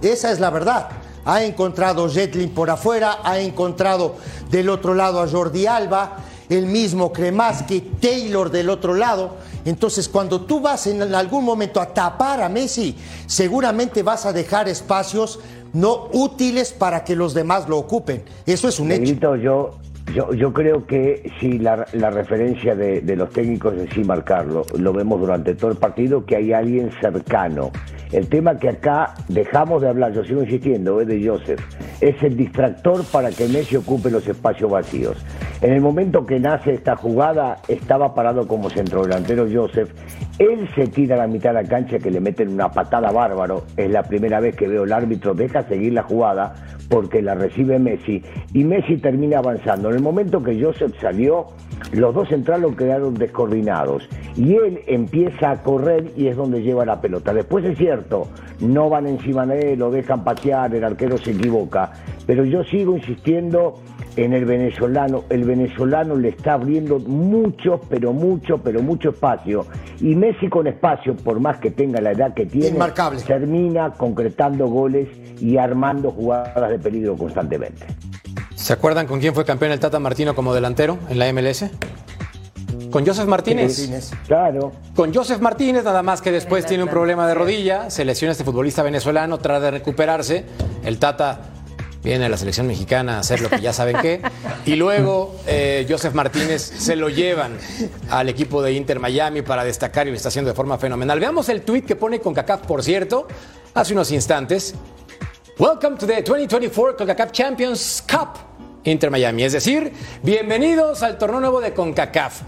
Esa 0.00 0.30
es 0.30 0.38
la 0.40 0.50
verdad. 0.50 0.88
Ha 1.24 1.42
encontrado 1.42 2.08
Jetlin 2.08 2.50
por 2.50 2.70
afuera, 2.70 3.18
ha 3.24 3.40
encontrado 3.40 4.14
del 4.48 4.68
otro 4.70 4.94
lado 4.94 5.20
a 5.20 5.28
Jordi 5.28 5.66
Alba, 5.66 6.18
el 6.48 6.66
mismo 6.66 7.12
Kremaski, 7.12 7.80
Taylor 8.00 8.50
del 8.50 8.70
otro 8.70 8.94
lado. 8.94 9.36
Entonces, 9.64 10.08
cuando 10.08 10.42
tú 10.42 10.60
vas 10.60 10.86
en 10.86 11.02
algún 11.14 11.44
momento 11.44 11.80
a 11.80 11.92
tapar 11.92 12.40
a 12.42 12.48
Messi, 12.48 12.96
seguramente 13.26 14.02
vas 14.02 14.26
a 14.26 14.32
dejar 14.32 14.68
espacios 14.68 15.40
no 15.72 16.08
útiles 16.12 16.72
para 16.72 17.04
que 17.04 17.16
los 17.16 17.34
demás 17.34 17.68
lo 17.68 17.78
ocupen. 17.78 18.22
Eso 18.46 18.68
es 18.68 18.78
un 18.80 18.92
hecho. 18.92 19.36
Yo, 19.36 19.78
yo, 20.14 20.32
yo 20.32 20.52
creo 20.52 20.86
que 20.86 21.30
si 21.40 21.58
la, 21.58 21.84
referencia 22.10 22.74
de, 22.74 23.00
de 23.00 23.16
los 23.16 23.30
técnicos 23.30 23.76
de 23.76 23.90
sí 23.92 24.04
marcarlo, 24.04 24.64
lo 24.78 24.92
vemos 24.92 25.20
durante 25.20 25.54
todo 25.54 25.70
el 25.72 25.76
partido, 25.76 26.24
que 26.24 26.36
hay 26.36 26.52
alguien 26.52 26.90
cercano. 27.00 27.72
El 28.16 28.30
tema 28.30 28.58
que 28.58 28.70
acá 28.70 29.12
dejamos 29.28 29.82
de 29.82 29.90
hablar, 29.90 30.10
yo 30.14 30.24
sigo 30.24 30.42
insistiendo, 30.42 31.02
es 31.02 31.06
de 31.06 31.22
Joseph, 31.22 31.60
es 32.00 32.22
el 32.22 32.34
distractor 32.34 33.04
para 33.12 33.30
que 33.30 33.46
Messi 33.46 33.76
ocupe 33.76 34.10
los 34.10 34.26
espacios 34.26 34.70
vacíos. 34.70 35.22
En 35.60 35.74
el 35.74 35.82
momento 35.82 36.24
que 36.24 36.40
nace 36.40 36.72
esta 36.72 36.96
jugada, 36.96 37.58
estaba 37.68 38.14
parado 38.14 38.48
como 38.48 38.70
centrodelantero 38.70 39.46
Joseph. 39.52 39.90
Él 40.38 40.66
se 40.74 40.86
tira 40.86 41.16
a 41.16 41.18
la 41.18 41.26
mitad 41.26 41.50
de 41.50 41.62
la 41.62 41.68
cancha 41.68 41.98
que 41.98 42.10
le 42.10 42.20
meten 42.20 42.48
una 42.48 42.70
patada 42.70 43.10
bárbaro. 43.10 43.64
Es 43.76 43.90
la 43.90 44.02
primera 44.02 44.40
vez 44.40 44.56
que 44.56 44.66
veo 44.66 44.84
el 44.84 44.94
árbitro 44.94 45.34
deja 45.34 45.64
seguir 45.64 45.92
la 45.92 46.02
jugada 46.02 46.54
porque 46.88 47.20
la 47.20 47.34
recibe 47.34 47.78
Messi 47.78 48.22
y 48.54 48.64
Messi 48.64 48.96
termina 48.96 49.40
avanzando. 49.40 49.90
En 49.90 49.96
el 49.96 50.02
momento 50.02 50.42
que 50.42 50.58
Joseph 50.58 50.94
salió, 51.02 51.48
los 51.92 52.14
dos 52.14 52.28
centrales 52.28 52.74
quedaron 52.76 53.14
descoordinados 53.14 54.08
y 54.36 54.54
él 54.54 54.80
empieza 54.86 55.50
a 55.50 55.62
correr 55.62 56.12
y 56.16 56.28
es 56.28 56.36
donde 56.36 56.62
lleva 56.62 56.84
la 56.84 57.00
pelota. 57.00 57.32
Después 57.32 57.64
es 57.64 57.78
cierto, 57.78 58.28
no 58.60 58.90
van 58.90 59.06
encima 59.06 59.46
de 59.46 59.72
él, 59.72 59.78
lo 59.78 59.90
dejan 59.90 60.24
patear, 60.24 60.74
el 60.74 60.84
arquero 60.84 61.16
se 61.18 61.30
equivoca, 61.30 61.92
pero 62.26 62.44
yo 62.44 62.64
sigo 62.64 62.96
insistiendo 62.96 63.80
en 64.16 64.32
el 64.32 64.44
venezolano. 64.44 65.24
El 65.28 65.44
venezolano 65.44 66.16
le 66.16 66.30
está 66.30 66.54
abriendo 66.54 66.98
mucho, 66.98 67.80
pero 67.88 68.12
mucho, 68.12 68.58
pero 68.58 68.82
mucho 68.82 69.10
espacio. 69.10 69.66
Y 70.00 70.14
Messi 70.14 70.48
con 70.48 70.66
espacio, 70.66 71.14
por 71.16 71.40
más 71.40 71.58
que 71.58 71.70
tenga 71.70 72.00
la 72.00 72.12
edad 72.12 72.34
que 72.34 72.46
tiene, 72.46 72.78
termina 73.26 73.92
concretando 73.92 74.66
goles 74.66 75.08
y 75.40 75.56
armando 75.58 76.10
jugadas 76.10 76.70
de 76.70 76.78
peligro 76.78 77.16
constantemente. 77.16 77.86
¿Se 78.56 78.72
acuerdan 78.72 79.06
con 79.06 79.20
quién 79.20 79.34
fue 79.34 79.44
campeón 79.44 79.70
el 79.70 79.78
Tata 79.78 80.00
Martino 80.00 80.34
como 80.34 80.52
delantero 80.54 80.98
en 81.08 81.18
la 81.18 81.32
MLS? 81.32 81.66
Con 82.90 83.06
Joseph 83.06 83.26
Martínez. 83.26 84.10
Claro. 84.26 84.72
Con 84.94 85.14
Joseph 85.14 85.40
Martínez, 85.40 85.84
nada 85.84 86.02
más 86.02 86.22
que 86.22 86.32
después 86.32 86.64
tiene 86.64 86.82
un 86.82 86.88
problema 86.88 87.28
de 87.28 87.34
rodilla, 87.34 87.90
se 87.90 88.04
lesiona 88.04 88.32
este 88.32 88.44
futbolista 88.44 88.82
venezolano, 88.82 89.38
trata 89.38 89.66
de 89.66 89.70
recuperarse. 89.72 90.44
El 90.82 90.98
Tata 90.98 91.40
viene 92.02 92.24
a 92.24 92.28
la 92.28 92.36
selección 92.36 92.66
mexicana 92.66 93.16
a 93.16 93.20
hacer 93.20 93.40
lo 93.40 93.50
que 93.50 93.60
ya 93.60 93.72
saben 93.72 93.98
qué. 94.00 94.22
Y 94.64 94.76
luego 94.76 95.36
eh, 95.46 95.86
Joseph 95.88 96.14
Martínez 96.14 96.62
se 96.62 96.96
lo 96.96 97.08
llevan 97.08 97.58
al 98.10 98.28
equipo 98.28 98.62
de 98.62 98.72
Inter 98.72 98.98
Miami 98.98 99.42
para 99.42 99.64
destacar 99.64 100.06
y 100.06 100.10
lo 100.10 100.16
está 100.16 100.28
haciendo 100.28 100.50
de 100.50 100.54
forma 100.54 100.78
fenomenal. 100.78 101.20
Veamos 101.20 101.48
el 101.50 101.62
tweet 101.62 101.82
que 101.82 101.96
pone 101.96 102.20
CONCACAF, 102.20 102.62
por 102.62 102.82
cierto, 102.82 103.28
hace 103.74 103.92
unos 103.92 104.10
instantes. 104.10 104.74
Welcome 105.58 105.96
to 105.96 106.06
the 106.06 106.22
2024 106.22 106.98
CONCACAF 106.98 107.32
Champions 107.32 108.02
Cup 108.06 108.36
Inter 108.84 109.10
Miami. 109.10 109.42
Es 109.42 109.54
decir, 109.54 109.90
bienvenidos 110.22 111.02
al 111.02 111.16
torneo 111.16 111.40
nuevo 111.40 111.62
de 111.62 111.72
CONCACAF. 111.72 112.42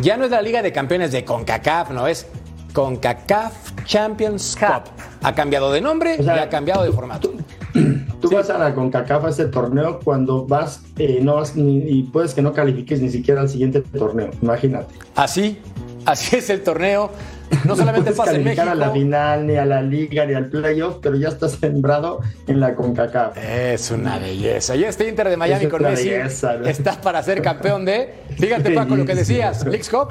Ya 0.00 0.16
no 0.16 0.26
es 0.26 0.30
la 0.30 0.40
Liga 0.40 0.62
de 0.62 0.70
Campeones 0.70 1.10
de 1.10 1.24
CONCACAF, 1.24 1.90
no 1.90 2.06
es 2.06 2.28
CONCACAF 2.72 3.84
Champions 3.84 4.56
Cup. 4.56 4.84
Ha 5.24 5.34
cambiado 5.34 5.72
de 5.72 5.80
nombre 5.80 6.16
y 6.20 6.28
ha 6.28 6.48
cambiado 6.48 6.84
de 6.84 6.92
formato. 6.92 7.32
Tú 8.20 8.30
vas 8.30 8.48
a 8.48 8.58
la 8.58 8.72
CONCACAF 8.72 9.24
a 9.24 9.28
este 9.30 9.46
torneo 9.46 9.98
cuando 9.98 10.46
vas, 10.46 10.84
eh, 10.98 11.18
no 11.20 11.34
vas 11.34 11.54
y 11.56 12.04
puedes 12.12 12.32
que 12.32 12.42
no 12.42 12.52
califiques 12.52 13.00
ni 13.00 13.10
siquiera 13.10 13.40
al 13.40 13.48
siguiente 13.48 13.80
torneo, 13.80 14.30
imagínate. 14.40 14.94
Así, 15.16 15.58
así 16.06 16.36
es 16.36 16.50
el 16.50 16.62
torneo. 16.62 17.10
No 17.64 17.76
solamente 17.76 18.10
no 18.10 18.16
pasa 18.16 18.34
en 18.34 18.44
México. 18.44 18.62
a 18.62 18.74
la 18.74 18.90
final, 18.90 19.46
ni 19.46 19.56
a 19.56 19.66
la 19.66 19.82
liga, 19.82 20.24
ni 20.24 20.34
al 20.34 20.46
playoff, 20.46 20.96
pero 21.02 21.16
ya 21.16 21.28
está 21.28 21.48
sembrado 21.48 22.20
en 22.46 22.60
la 22.60 22.74
CONCACAF. 22.74 23.36
Es 23.36 23.90
una 23.90 24.18
belleza. 24.18 24.74
Y 24.74 24.84
este 24.84 25.08
Inter 25.08 25.28
de 25.28 25.36
Miami 25.36 25.66
con 25.66 25.82
Messi 25.82 26.10
está 26.10 27.00
para 27.00 27.22
ser 27.22 27.42
campeón 27.42 27.84
de. 27.84 28.14
Fíjate, 28.38 28.70
Paco, 28.74 28.96
lo 28.96 29.04
que 29.04 29.14
decías: 29.14 29.64
League 29.66 29.84
Cup, 29.90 30.08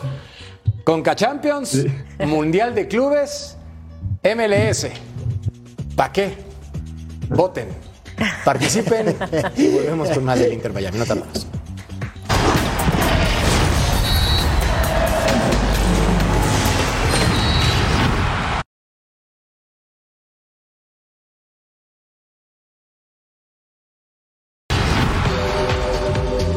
Conca 0.84 1.16
Champions, 1.16 1.86
Mundial 2.20 2.76
de 2.76 2.88
Clubes, 2.88 3.58
MLS. 4.24 4.88
¿Para 5.96 6.12
qué? 6.12 6.34
Voten, 7.30 7.70
participen 8.46 9.16
y 9.56 9.68
volvemos 9.70 10.10
con 10.10 10.24
más 10.26 10.40
del 10.40 10.54
Inter 10.54 10.74
Miami. 10.74 11.00
No 11.00 11.06
tardamos. 11.06 11.48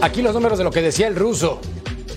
Aquí 0.05 0.21
los 0.21 0.35
números 0.35 0.59
de 0.59 0.65
lo 0.65 0.71
que 0.71 0.83
decía 0.83 1.07
el 1.07 1.17
ruso. 1.17 1.63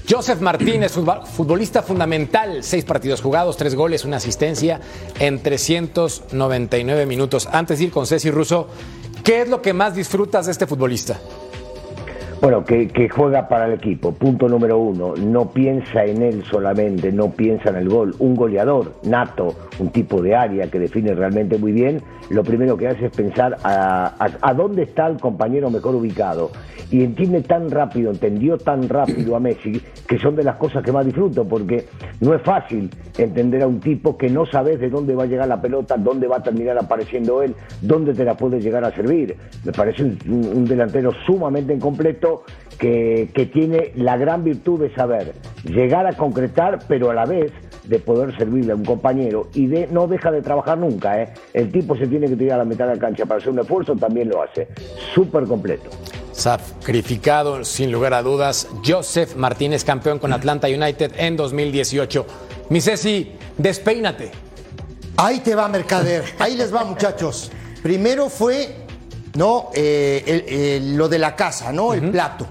Joseph 0.09 0.41
Martínez, 0.41 0.91
futbolista 0.91 1.81
fundamental, 1.81 2.61
seis 2.61 2.83
partidos 2.83 3.21
jugados, 3.21 3.55
tres 3.55 3.75
goles, 3.75 4.03
una 4.03 4.17
asistencia 4.17 4.81
en 5.21 5.41
399 5.41 7.05
minutos. 7.05 7.47
Antes 7.49 7.79
de 7.79 7.85
ir 7.85 7.91
con 7.91 8.05
Ceci 8.05 8.29
Russo, 8.29 8.67
¿qué 9.23 9.43
es 9.43 9.47
lo 9.47 9.61
que 9.61 9.71
más 9.71 9.95
disfrutas 9.95 10.47
de 10.47 10.51
este 10.51 10.67
futbolista? 10.67 11.17
Bueno, 12.41 12.65
que, 12.65 12.89
que, 12.89 13.07
juega 13.07 13.47
para 13.47 13.67
el 13.67 13.75
equipo, 13.75 14.11
punto 14.11 14.49
número 14.49 14.77
uno. 14.77 15.15
No 15.15 15.51
piensa 15.51 16.03
en 16.03 16.21
él 16.21 16.43
solamente, 16.51 17.13
no 17.13 17.29
piensa 17.29 17.69
en 17.69 17.77
el 17.77 17.87
gol. 17.87 18.13
Un 18.19 18.35
goleador 18.35 18.95
nato, 19.03 19.55
un 19.79 19.91
tipo 19.91 20.21
de 20.21 20.35
área 20.35 20.69
que 20.69 20.77
define 20.77 21.15
realmente 21.15 21.57
muy 21.57 21.71
bien, 21.71 22.03
lo 22.29 22.43
primero 22.43 22.77
que 22.77 22.87
hace 22.87 23.05
es 23.05 23.11
pensar 23.11 23.57
a, 23.63 24.53
dónde 24.55 24.83
está 24.83 25.07
el 25.07 25.19
compañero 25.19 25.69
mejor 25.69 25.95
ubicado. 25.95 26.51
Y 26.89 27.03
entiende 27.03 27.41
tan 27.41 27.69
rápido, 27.69 28.11
entendió 28.11 28.57
tan 28.57 28.87
rápido 28.87 29.35
a 29.35 29.39
Messi, 29.39 29.81
que 30.07 30.17
son 30.19 30.35
de 30.35 30.43
las 30.43 30.55
cosas 30.55 30.83
que 30.83 30.91
más 30.91 31.05
disfruto, 31.05 31.43
porque 31.43 31.85
no 32.21 32.33
es 32.33 32.41
fácil 32.41 32.89
entender 33.17 33.63
a 33.63 33.67
un 33.67 33.81
tipo 33.81 34.17
que 34.17 34.29
no 34.29 34.45
sabes 34.45 34.79
de 34.79 34.89
dónde 34.89 35.13
va 35.13 35.23
a 35.23 35.25
llegar 35.25 35.47
la 35.47 35.61
pelota, 35.61 35.97
dónde 35.97 36.27
va 36.27 36.37
a 36.37 36.43
terminar 36.43 36.77
apareciendo 36.77 37.41
él, 37.41 37.55
dónde 37.81 38.13
te 38.13 38.23
la 38.23 38.35
puede 38.35 38.61
llegar 38.61 38.85
a 38.85 38.91
servir. 38.91 39.35
Me 39.65 39.71
parece 39.73 40.03
un, 40.03 40.65
delantero 40.65 41.11
sumamente 41.25 41.73
incompleto 41.73 42.43
que, 42.77 43.29
tiene 43.53 43.91
la 43.95 44.17
gran 44.17 44.43
virtud 44.43 44.81
de 44.81 44.93
saber 44.93 45.33
llegar 45.63 46.05
a 46.05 46.13
concretar, 46.13 46.79
pero 46.87 47.09
a 47.09 47.13
la 47.13 47.25
vez 47.25 47.51
de 47.87 47.99
poder 47.99 48.35
servirle 48.37 48.73
a 48.73 48.75
un 48.75 48.83
compañero 48.83 49.47
y 49.53 49.67
de, 49.67 49.87
no 49.87 50.07
deja 50.07 50.31
de 50.31 50.41
trabajar 50.41 50.77
nunca. 50.77 51.21
¿eh? 51.21 51.29
El 51.53 51.71
tipo 51.71 51.95
se 51.95 52.07
tiene 52.07 52.16
que 52.19 52.35
tirar 52.35 52.55
a 52.55 52.63
la 52.63 52.65
mitad 52.65 52.87
de 52.87 52.95
la 52.95 52.99
cancha 52.99 53.25
para 53.25 53.39
hacer 53.39 53.51
un 53.51 53.59
esfuerzo, 53.59 53.95
también 53.95 54.29
lo 54.29 54.41
hace. 54.41 54.67
Súper 55.13 55.45
completo. 55.45 55.89
Sacrificado, 56.31 57.63
sin 57.63 57.91
lugar 57.91 58.13
a 58.13 58.21
dudas, 58.21 58.67
Joseph 58.85 59.35
Martínez, 59.35 59.83
campeón 59.83 60.19
con 60.19 60.33
Atlanta 60.33 60.67
United 60.67 61.13
en 61.17 61.35
2018. 61.35 62.25
Mi 62.69 62.81
Ceci, 62.81 63.31
despeínate. 63.57 64.31
Ahí 65.17 65.39
te 65.39 65.55
va, 65.55 65.67
Mercader. 65.67 66.23
Ahí 66.39 66.55
les 66.55 66.73
va, 66.73 66.83
muchachos. 66.83 67.51
Primero 67.81 68.29
fue 68.29 68.87
¿no? 69.37 69.69
Eh, 69.73 70.79
lo 70.95 71.07
de 71.07 71.19
la 71.19 71.35
casa, 71.35 71.71
¿no? 71.71 71.93
El 71.93 72.09
plato. 72.09 72.47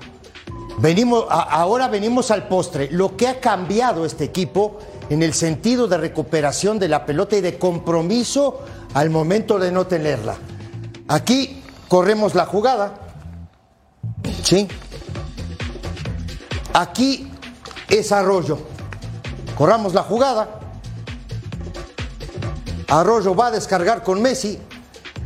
Venimos, 0.78 1.24
ahora 1.30 1.88
venimos 1.88 2.30
al 2.30 2.48
postre. 2.48 2.88
Lo 2.90 3.16
que 3.16 3.28
ha 3.28 3.40
cambiado 3.40 4.04
este 4.04 4.24
equipo 4.24 4.78
en 5.08 5.22
el 5.22 5.32
sentido 5.32 5.88
de 5.88 5.96
recuperación 5.96 6.78
de 6.78 6.88
la 6.88 7.06
pelota 7.06 7.36
y 7.36 7.40
de 7.40 7.58
compromiso 7.58 8.60
al 8.94 9.10
momento 9.10 9.58
de 9.58 9.72
no 9.72 9.86
tenerla. 9.86 10.36
Aquí 11.08 11.62
corremos 11.88 12.34
la 12.34 12.46
jugada. 12.46 12.94
¿Sí? 14.42 14.68
Aquí 16.74 17.30
es 17.88 18.12
Arroyo. 18.12 18.58
Corramos 19.56 19.94
la 19.94 20.02
jugada. 20.02 20.60
Arroyo 22.88 23.34
va 23.34 23.46
a 23.46 23.50
descargar 23.50 24.02
con 24.02 24.20
Messi. 24.20 24.58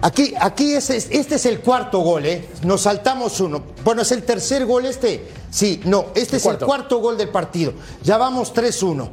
Aquí, 0.02 0.34
aquí 0.40 0.72
es, 0.74 0.88
este 0.90 1.34
es 1.34 1.46
el 1.46 1.60
cuarto 1.60 1.98
gol, 2.00 2.24
¿eh? 2.24 2.48
Nos 2.64 2.82
saltamos 2.82 3.38
uno. 3.40 3.62
Bueno, 3.84 4.02
es 4.02 4.12
el 4.12 4.22
tercer 4.22 4.64
gol 4.64 4.86
este. 4.86 5.28
Sí, 5.50 5.82
no, 5.84 6.06
este 6.14 6.38
es 6.38 6.46
el 6.46 6.58
cuarto 6.58 6.98
gol 7.00 7.18
del 7.18 7.28
partido. 7.28 7.74
Ya 8.02 8.16
vamos 8.16 8.54
3-1. 8.54 9.08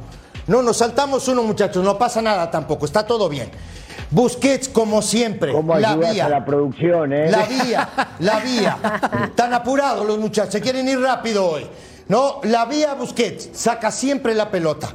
No, 0.46 0.62
nos 0.62 0.78
saltamos 0.78 1.28
uno, 1.28 1.42
muchachos, 1.42 1.84
no 1.84 1.98
pasa 1.98 2.22
nada 2.22 2.50
tampoco, 2.50 2.86
está 2.86 3.06
todo 3.06 3.28
bien. 3.28 3.50
Busquets, 4.10 4.70
como 4.70 5.02
siempre, 5.02 5.52
la 5.78 5.94
vía. 5.94 6.26
la 6.26 6.42
producción, 6.42 7.12
¿eh? 7.12 7.30
La 7.30 7.44
vía, 7.44 7.88
la 8.20 8.40
vía. 8.40 8.78
Están 9.24 9.52
apurados 9.52 10.06
los 10.06 10.18
muchachos, 10.18 10.52
se 10.52 10.62
quieren 10.62 10.88
ir 10.88 10.98
rápido 11.00 11.46
hoy. 11.46 11.66
No, 12.08 12.40
la 12.44 12.64
vía 12.64 12.94
Busquets, 12.94 13.50
saca 13.52 13.90
siempre 13.90 14.34
la 14.34 14.50
pelota. 14.50 14.88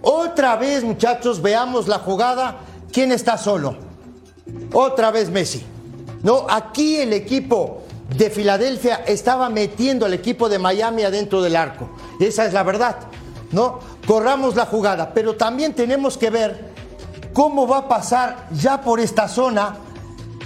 Otra 0.00 0.56
vez, 0.56 0.82
muchachos, 0.82 1.42
veamos 1.42 1.86
la 1.86 1.98
jugada. 1.98 2.60
¿Quién 2.90 3.12
está 3.12 3.36
solo? 3.36 3.76
Otra 4.72 5.10
vez 5.10 5.30
Messi. 5.30 5.64
No, 6.22 6.46
aquí 6.48 6.96
el 6.96 7.12
equipo 7.12 7.82
de 8.16 8.30
Filadelfia 8.30 9.04
estaba 9.06 9.48
metiendo 9.50 10.06
al 10.06 10.14
equipo 10.14 10.48
de 10.48 10.58
Miami 10.58 11.02
adentro 11.02 11.42
del 11.42 11.56
arco. 11.56 11.90
Esa 12.20 12.46
es 12.46 12.52
la 12.52 12.62
verdad. 12.62 12.96
¿No? 13.52 13.78
Corramos 14.06 14.56
la 14.56 14.66
jugada, 14.66 15.12
pero 15.14 15.36
también 15.36 15.74
tenemos 15.74 16.18
que 16.18 16.30
ver 16.30 16.72
cómo 17.32 17.68
va 17.68 17.78
a 17.78 17.88
pasar 17.88 18.48
ya 18.52 18.80
por 18.80 19.00
esta 19.00 19.28
zona 19.28 19.76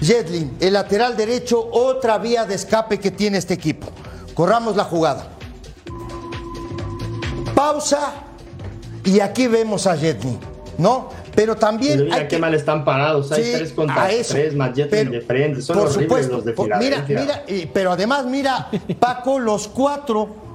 Jetlin, 0.00 0.56
el 0.60 0.74
lateral 0.74 1.16
derecho, 1.16 1.68
otra 1.72 2.18
vía 2.18 2.44
de 2.44 2.54
escape 2.54 3.00
que 3.00 3.10
tiene 3.10 3.38
este 3.38 3.54
equipo. 3.54 3.88
Corramos 4.34 4.76
la 4.76 4.84
jugada. 4.84 5.28
Pausa 7.54 8.12
y 9.04 9.20
aquí 9.20 9.48
vemos 9.48 9.86
a 9.86 9.96
Jetlin, 9.96 10.38
¿no? 10.78 11.08
Pero 11.34 11.56
también. 11.56 12.12
hay 12.12 12.28
que... 12.28 12.38
mal 12.38 12.54
están 12.54 12.84
parados. 12.84 13.32
Hay 13.32 13.52
tres 13.52 13.72
contra 13.72 14.08
tres, 14.08 14.54
más 14.54 14.74
de 14.74 14.86
frente. 15.26 15.62
Son 15.62 15.78
por 15.78 15.90
supuesto. 15.90 16.36
Los 16.36 16.44
de 16.44 16.54
mira, 16.78 17.04
mira, 17.06 17.44
pero 17.72 17.92
además, 17.92 18.26
mira, 18.26 18.68
Paco, 18.98 19.38
los 19.38 19.68
cuatro 19.68 20.48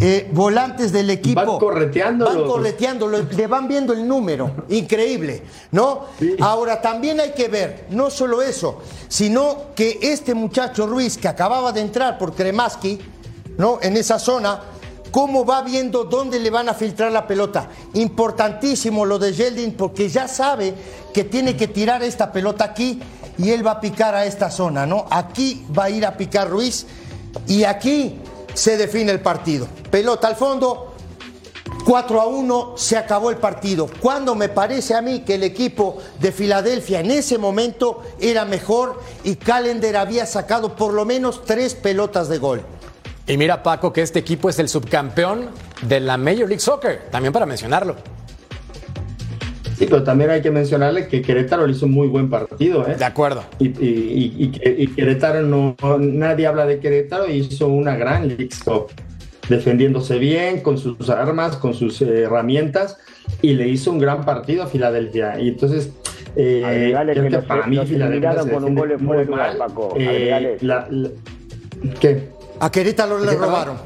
eh, 0.00 0.28
volantes 0.32 0.92
del 0.92 1.10
equipo. 1.10 1.44
Van 1.44 1.58
correteando. 1.58 2.24
Van 2.24 2.44
correteando, 2.44 3.08
le 3.08 3.46
van 3.46 3.68
viendo 3.68 3.92
el 3.92 4.06
número. 4.06 4.64
Increíble, 4.68 5.42
¿no? 5.70 6.06
Ahora 6.40 6.80
también 6.80 7.20
hay 7.20 7.30
que 7.30 7.48
ver, 7.48 7.86
no 7.90 8.10
solo 8.10 8.42
eso, 8.42 8.82
sino 9.08 9.74
que 9.74 9.98
este 10.02 10.34
muchacho 10.34 10.86
Ruiz 10.86 11.16
que 11.16 11.28
acababa 11.28 11.72
de 11.72 11.80
entrar 11.80 12.18
por 12.18 12.34
Kremaski, 12.34 12.98
¿no? 13.56 13.78
En 13.82 13.96
esa 13.96 14.18
zona 14.18 14.60
cómo 15.14 15.44
va 15.44 15.62
viendo 15.62 16.02
dónde 16.02 16.40
le 16.40 16.50
van 16.50 16.68
a 16.68 16.74
filtrar 16.74 17.12
la 17.12 17.24
pelota. 17.24 17.68
Importantísimo 17.92 19.06
lo 19.06 19.16
de 19.20 19.32
Yeldin 19.32 19.74
porque 19.74 20.08
ya 20.08 20.26
sabe 20.26 20.74
que 21.12 21.22
tiene 21.22 21.56
que 21.56 21.68
tirar 21.68 22.02
esta 22.02 22.32
pelota 22.32 22.64
aquí 22.64 22.98
y 23.38 23.50
él 23.50 23.64
va 23.64 23.70
a 23.70 23.80
picar 23.80 24.16
a 24.16 24.26
esta 24.26 24.50
zona, 24.50 24.86
¿no? 24.86 25.06
Aquí 25.08 25.64
va 25.78 25.84
a 25.84 25.90
ir 25.90 26.04
a 26.04 26.16
picar 26.16 26.50
Ruiz 26.50 26.86
y 27.46 27.62
aquí 27.62 28.18
se 28.54 28.76
define 28.76 29.12
el 29.12 29.20
partido. 29.20 29.68
Pelota 29.88 30.26
al 30.26 30.34
fondo, 30.34 30.94
4 31.84 32.20
a 32.20 32.26
1 32.26 32.74
se 32.76 32.96
acabó 32.96 33.30
el 33.30 33.36
partido. 33.36 33.88
Cuando 34.00 34.34
me 34.34 34.48
parece 34.48 34.96
a 34.96 35.00
mí 35.00 35.20
que 35.20 35.36
el 35.36 35.44
equipo 35.44 35.96
de 36.18 36.32
Filadelfia 36.32 36.98
en 36.98 37.12
ese 37.12 37.38
momento 37.38 38.02
era 38.18 38.44
mejor 38.44 39.00
y 39.22 39.36
Callender 39.36 39.96
había 39.96 40.26
sacado 40.26 40.74
por 40.74 40.92
lo 40.92 41.04
menos 41.04 41.44
tres 41.44 41.76
pelotas 41.76 42.28
de 42.28 42.38
gol. 42.38 42.66
Y 43.26 43.38
mira, 43.38 43.62
Paco, 43.62 43.92
que 43.92 44.02
este 44.02 44.18
equipo 44.18 44.50
es 44.50 44.58
el 44.58 44.68
subcampeón 44.68 45.48
de 45.82 46.00
la 46.00 46.18
Major 46.18 46.46
League 46.46 46.60
Soccer, 46.60 47.02
también 47.10 47.32
para 47.32 47.46
mencionarlo. 47.46 47.96
Sí, 49.78 49.86
pero 49.86 50.04
también 50.04 50.30
hay 50.30 50.40
que 50.40 50.50
mencionarle 50.50 51.08
que 51.08 51.22
Querétaro 51.22 51.66
le 51.66 51.72
hizo 51.72 51.86
un 51.86 51.92
muy 51.92 52.06
buen 52.06 52.30
partido. 52.30 52.86
¿eh? 52.86 52.94
De 52.96 53.04
acuerdo. 53.04 53.42
Y, 53.58 53.68
y, 53.68 54.52
y, 54.62 54.86
Querétaro, 54.88 55.42
no, 55.42 55.74
nadie 55.98 56.46
habla 56.46 56.66
de 56.66 56.78
Querétaro, 56.78 57.28
hizo 57.28 57.66
una 57.66 57.96
gran 57.96 58.28
League 58.28 58.50
Cup, 58.64 58.88
defendiéndose 59.48 60.18
bien, 60.18 60.60
con 60.60 60.78
sus 60.78 61.08
armas, 61.10 61.56
con 61.56 61.74
sus 61.74 62.00
herramientas, 62.02 62.98
y 63.42 63.54
le 63.54 63.66
hizo 63.68 63.90
un 63.90 63.98
gran 63.98 64.24
partido 64.24 64.62
a 64.62 64.66
Filadelfia. 64.66 65.40
Y 65.40 65.48
entonces, 65.48 65.90
eh, 66.36 66.94
que, 67.14 67.28
que 67.28 67.38
para 67.38 67.66
mí 67.66 67.78
Filadelfia 67.84 68.36
con 68.36 68.64
un 68.64 68.74
gol 68.74 68.98
muy 68.98 69.24
mal. 69.24 69.56
Paco. 69.56 69.94
Eh, 69.98 70.58
la, 70.60 70.86
¿Qué? 72.00 72.33
A 72.60 72.70
Querétaro 72.70 73.18
le 73.18 73.34
robaron. 73.34 73.76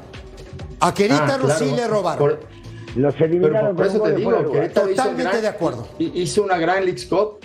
A 0.80 0.94
Querétaro 0.94 1.48
ah, 1.48 1.56
sí 1.58 1.72
le 1.74 1.86
robaron. 1.86 2.36
Los 2.96 3.20
eliminaron. 3.20 3.76
por, 3.76 3.86
eso 3.86 4.00
te 4.00 4.14
digo, 4.14 4.52
Querétaro 4.52 4.88
Totalmente 4.88 5.40
de 5.40 5.48
acuerdo. 5.48 5.88
Hizo 5.98 6.42
una 6.42 6.58
gran 6.58 6.84
League 6.84 7.06
Cup 7.08 7.38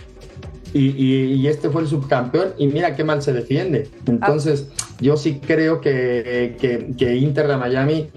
y, 0.73 1.45
este 1.47 1.69
fue 1.69 1.83
el 1.83 1.88
subcampeón 1.88 2.53
y 2.57 2.67
mira 2.67 2.95
qué 2.95 3.03
mal 3.03 3.21
se 3.21 3.33
defiende. 3.33 3.89
Entonces, 4.07 4.67
yo 4.99 5.17
sí 5.17 5.39
creo 5.39 5.81
que, 5.81 6.55
que, 6.59 6.93
que 6.97 7.15
Inter 7.15 7.47
de 7.47 7.57
Miami 7.57 8.09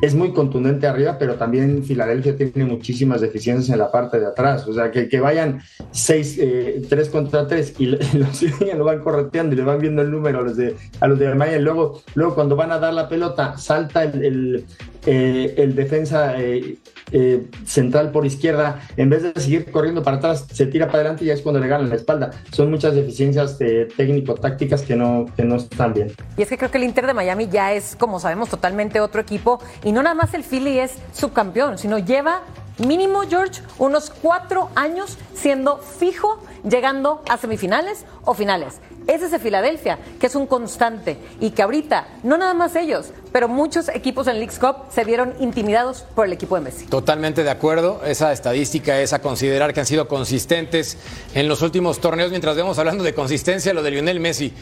es 0.00 0.14
muy 0.14 0.32
contundente 0.32 0.86
arriba, 0.86 1.16
pero 1.18 1.36
también 1.36 1.84
Filadelfia 1.84 2.36
tiene 2.36 2.64
muchísimas 2.64 3.20
deficiencias 3.20 3.70
en 3.70 3.78
la 3.78 3.90
parte 3.90 4.20
de 4.20 4.26
atrás. 4.26 4.66
O 4.66 4.72
sea, 4.72 4.90
que, 4.90 5.08
que 5.08 5.20
vayan 5.20 5.60
6, 5.90 6.38
eh, 6.40 6.82
3 6.88 7.08
contra 7.08 7.46
3 7.46 7.74
y, 7.78 7.86
los 8.16 8.42
lo 8.42 8.84
van 8.84 9.00
correteando 9.00 9.54
y 9.54 9.58
le 9.58 9.64
van 9.64 9.80
viendo 9.80 10.02
el 10.02 10.10
número 10.10 10.40
a 10.40 10.42
los 10.42 10.56
de, 10.56 10.76
a 11.00 11.06
los 11.06 11.18
de. 11.18 11.26
Luego, 11.60 12.02
luego, 12.14 12.34
cuando 12.34 12.56
van 12.56 12.72
a 12.72 12.78
dar 12.78 12.94
la 12.94 13.08
pelota, 13.08 13.56
salta 13.58 14.04
el, 14.04 14.64
eh, 15.06 15.72
defensa 15.74 16.40
eh, 16.40 16.78
eh, 17.12 17.46
central 17.64 18.10
por 18.10 18.26
izquierda. 18.26 18.80
En 18.96 19.08
vez 19.08 19.22
de 19.22 19.40
seguir 19.40 19.70
corriendo 19.70 20.02
para 20.02 20.16
atrás, 20.16 20.46
se 20.52 20.66
tira 20.66 20.86
para 20.86 20.98
adelante 20.98 21.24
y 21.24 21.28
ya 21.28 21.34
es 21.34 21.42
cuando 21.42 21.60
le 21.60 21.68
ganan 21.68 21.88
la 21.88 21.94
espalda. 21.94 22.30
Son 22.52 22.70
muchas 22.70 22.94
deficiencias 22.94 23.58
técnico-tácticas 23.96 24.82
que 24.82 24.96
no, 24.96 25.26
que 25.36 25.44
no 25.44 25.56
están 25.56 25.94
bien. 25.94 26.12
Y 26.36 26.42
es 26.42 26.48
que 26.48 26.58
creo 26.58 26.70
que 26.70 26.78
el 26.78 26.84
Inter 26.84 27.06
de 27.06 27.14
Miami 27.14 27.48
ya 27.48 27.72
es, 27.72 27.96
como 27.96 28.18
sabemos, 28.20 28.48
totalmente 28.48 29.00
otro 29.00 29.20
equipo 29.20 29.60
y 29.84 29.92
no 29.92 30.02
nada 30.02 30.14
más 30.14 30.34
el 30.34 30.42
Philly 30.42 30.78
es 30.78 30.96
subcampeón, 31.12 31.78
sino 31.78 31.98
lleva 31.98 32.42
mínimo, 32.78 33.22
George, 33.28 33.62
unos 33.78 34.10
cuatro 34.10 34.70
años 34.74 35.16
siendo 35.34 35.78
fijo, 35.78 36.42
llegando 36.68 37.22
a 37.28 37.36
semifinales 37.36 38.04
o 38.24 38.34
finales. 38.34 38.80
Ese 39.06 39.26
es 39.26 39.32
el 39.32 39.40
Filadelfia, 39.40 39.98
que 40.18 40.26
es 40.26 40.34
un 40.34 40.46
constante 40.46 41.16
y 41.40 41.50
que 41.50 41.62
ahorita, 41.62 42.08
no 42.24 42.36
nada 42.36 42.54
más 42.54 42.74
ellos, 42.74 43.12
pero 43.32 43.46
muchos 43.46 43.88
equipos 43.88 44.26
en 44.26 44.38
Leagues 44.38 44.58
Cup 44.58 44.76
se 44.90 45.04
vieron 45.04 45.34
intimidados 45.38 46.04
por 46.14 46.26
el 46.26 46.32
equipo 46.32 46.56
de 46.56 46.62
Messi. 46.62 46.86
Totalmente 46.86 47.44
de 47.44 47.50
acuerdo. 47.50 48.00
Esa 48.04 48.32
estadística 48.32 49.00
es 49.00 49.12
a 49.12 49.20
considerar 49.20 49.72
que 49.72 49.80
han 49.80 49.86
sido 49.86 50.08
consistentes 50.08 50.98
en 51.34 51.46
los 51.46 51.62
últimos 51.62 52.00
torneos. 52.00 52.30
Mientras 52.30 52.56
vemos 52.56 52.78
hablando 52.78 53.04
de 53.04 53.14
consistencia, 53.14 53.72
lo 53.72 53.82
de 53.82 53.92
Lionel 53.92 54.18
Messi. 54.18 54.52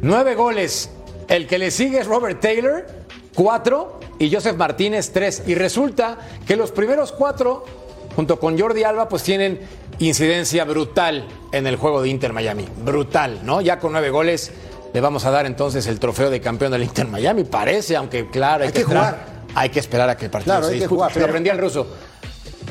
Nueve 0.00 0.34
goles. 0.34 0.90
El 1.28 1.46
que 1.46 1.58
le 1.58 1.70
sigue 1.70 2.00
es 2.00 2.06
Robert 2.06 2.40
Taylor, 2.40 2.86
cuatro 3.34 3.98
y 4.18 4.32
Joseph 4.32 4.56
Martínez 4.56 5.10
tres. 5.12 5.42
Y 5.46 5.54
resulta 5.54 6.18
que 6.46 6.54
los 6.56 6.70
primeros 6.70 7.10
cuatro, 7.10 7.64
junto 8.14 8.38
con 8.38 8.58
Jordi 8.58 8.84
Alba, 8.84 9.08
pues 9.08 9.22
tienen 9.22 9.60
incidencia 10.08 10.64
brutal 10.64 11.26
en 11.52 11.66
el 11.66 11.76
juego 11.76 12.02
de 12.02 12.08
Inter 12.08 12.32
Miami. 12.32 12.66
Brutal, 12.84 13.40
¿no? 13.44 13.60
Ya 13.60 13.78
con 13.78 13.92
nueve 13.92 14.10
goles 14.10 14.52
le 14.92 15.00
vamos 15.00 15.24
a 15.24 15.30
dar 15.30 15.46
entonces 15.46 15.86
el 15.86 15.98
trofeo 15.98 16.30
de 16.30 16.40
campeón 16.40 16.72
del 16.72 16.82
Inter 16.82 17.06
Miami. 17.06 17.44
Parece, 17.44 17.96
aunque 17.96 18.28
claro, 18.28 18.64
hay, 18.64 18.72
que, 18.72 18.84
jugar. 18.84 19.26
Hay 19.54 19.70
que 19.70 19.80
esperar 19.80 20.08
a 20.08 20.16
que 20.16 20.26
el 20.26 20.30
partido 20.30 20.62
se 20.62 20.74
discute. 20.74 21.10
Pero 21.14 21.26
aprendí 21.26 21.50
al 21.50 21.58
ruso. 21.58 21.86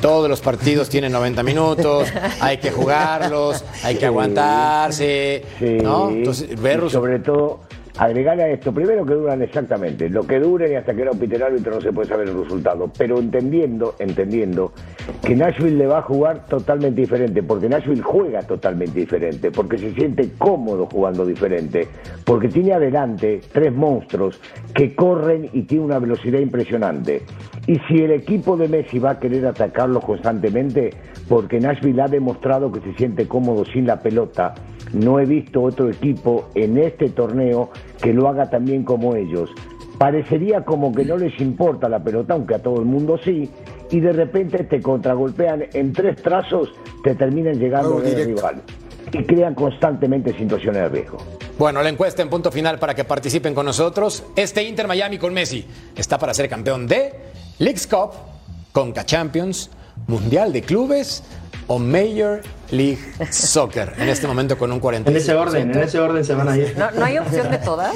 Todos 0.01 0.29
los 0.29 0.39
partidos 0.41 0.89
tienen 0.89 1.11
90 1.11 1.43
minutos, 1.43 2.07
hay 2.39 2.57
que 2.57 2.71
jugarlos, 2.71 3.63
hay 3.83 3.95
que 3.95 4.07
aguantarse, 4.07 5.45
¿no? 5.59 6.09
Entonces, 6.09 6.59
ver 6.59 6.89
sobre 6.89 7.19
todo 7.19 7.59
agregarle 7.97 8.43
a 8.43 8.49
esto, 8.49 8.73
primero 8.73 9.05
que 9.05 9.13
duran 9.13 9.41
exactamente, 9.41 10.09
lo 10.09 10.23
que 10.23 10.39
duren 10.39 10.71
y 10.71 10.75
hasta 10.75 10.93
que 10.93 11.01
un 11.03 11.19
Peter 11.19 11.43
árbitro 11.43 11.75
no 11.75 11.81
se 11.81 11.91
puede 11.91 12.07
saber 12.07 12.29
el 12.29 12.43
resultado, 12.43 12.91
pero 12.97 13.19
entendiendo, 13.19 13.95
entendiendo 13.99 14.73
que 15.23 15.35
Nashville 15.35 15.77
le 15.77 15.87
va 15.87 15.99
a 15.99 16.01
jugar 16.01 16.45
totalmente 16.47 17.01
diferente, 17.01 17.43
porque 17.43 17.69
Nashville 17.69 18.01
juega 18.01 18.41
totalmente 18.41 18.99
diferente, 18.99 19.51
porque 19.51 19.77
se 19.77 19.93
siente 19.93 20.29
cómodo 20.37 20.87
jugando 20.91 21.25
diferente, 21.25 21.87
porque 22.25 22.47
tiene 22.47 22.73
adelante 22.73 23.41
tres 23.51 23.73
monstruos 23.73 24.39
que 24.73 24.95
corren 24.95 25.49
y 25.53 25.63
tiene 25.63 25.85
una 25.85 25.99
velocidad 25.99 26.39
impresionante. 26.39 27.23
Y 27.67 27.75
si 27.87 28.03
el 28.03 28.11
equipo 28.11 28.57
de 28.57 28.67
Messi 28.67 28.99
va 28.99 29.11
a 29.11 29.19
querer 29.19 29.45
atacarlos 29.45 30.03
constantemente, 30.03 30.91
porque 31.27 31.59
Nashville 31.59 32.01
ha 32.01 32.07
demostrado 32.07 32.71
que 32.71 32.79
se 32.81 32.93
siente 32.93 33.27
cómodo 33.27 33.65
sin 33.65 33.85
la 33.85 33.99
pelota, 33.99 34.53
no 34.93 35.19
he 35.19 35.25
visto 35.25 35.61
otro 35.61 35.89
equipo 35.89 36.49
en 36.55 36.77
este 36.77 37.09
torneo 37.09 37.69
que 38.01 38.13
lo 38.13 38.27
haga 38.27 38.49
tan 38.49 38.65
bien 38.65 38.83
como 38.83 39.15
ellos. 39.15 39.49
Parecería 39.97 40.65
como 40.65 40.91
que 40.93 41.05
no 41.05 41.17
les 41.17 41.39
importa 41.39 41.87
la 41.87 42.03
pelota, 42.03 42.33
aunque 42.33 42.55
a 42.55 42.59
todo 42.59 42.79
el 42.79 42.85
mundo 42.85 43.19
sí, 43.23 43.49
y 43.91 43.99
de 43.99 44.13
repente 44.13 44.63
te 44.63 44.81
contragolpean 44.81 45.65
en 45.73 45.93
tres 45.93 46.21
trazos, 46.21 46.69
te 47.03 47.13
terminan 47.15 47.59
llegando 47.59 47.99
de 47.99 48.25
rival 48.25 48.61
y 49.11 49.23
crean 49.23 49.53
constantemente 49.53 50.35
situaciones 50.37 50.83
de 50.83 50.89
riesgo. 50.89 51.17
Bueno, 51.59 51.83
la 51.83 51.89
encuesta 51.89 52.21
en 52.21 52.29
punto 52.29 52.51
final 52.51 52.79
para 52.79 52.95
que 52.95 53.03
participen 53.03 53.53
con 53.53 53.65
nosotros. 53.65 54.23
Este 54.35 54.63
Inter 54.63 54.87
Miami 54.87 55.17
con 55.17 55.33
Messi 55.33 55.65
está 55.95 56.17
para 56.17 56.33
ser 56.33 56.49
campeón 56.49 56.87
de 56.87 57.13
Leagues 57.59 57.85
Cup, 57.85 58.11
Conca 58.71 59.05
Champions, 59.05 59.69
Mundial 60.07 60.53
de 60.53 60.61
Clubes 60.63 61.23
o 61.71 61.79
Major 61.79 62.41
League 62.69 62.99
Soccer. 63.31 63.93
En 63.97 64.09
este 64.09 64.27
momento 64.27 64.57
con 64.57 64.73
un 64.73 64.79
40. 64.81 65.09
En 65.09 65.15
ese 65.15 65.33
orden, 65.33 65.71
en 65.71 65.79
ese 65.79 65.99
orden 65.99 66.25
se 66.25 66.35
van 66.35 66.49
a 66.49 66.57
ir. 66.57 66.77
¿No, 66.77 67.05
hay 67.05 67.17
opción 67.17 67.49
de 67.49 67.59
todas? 67.59 67.95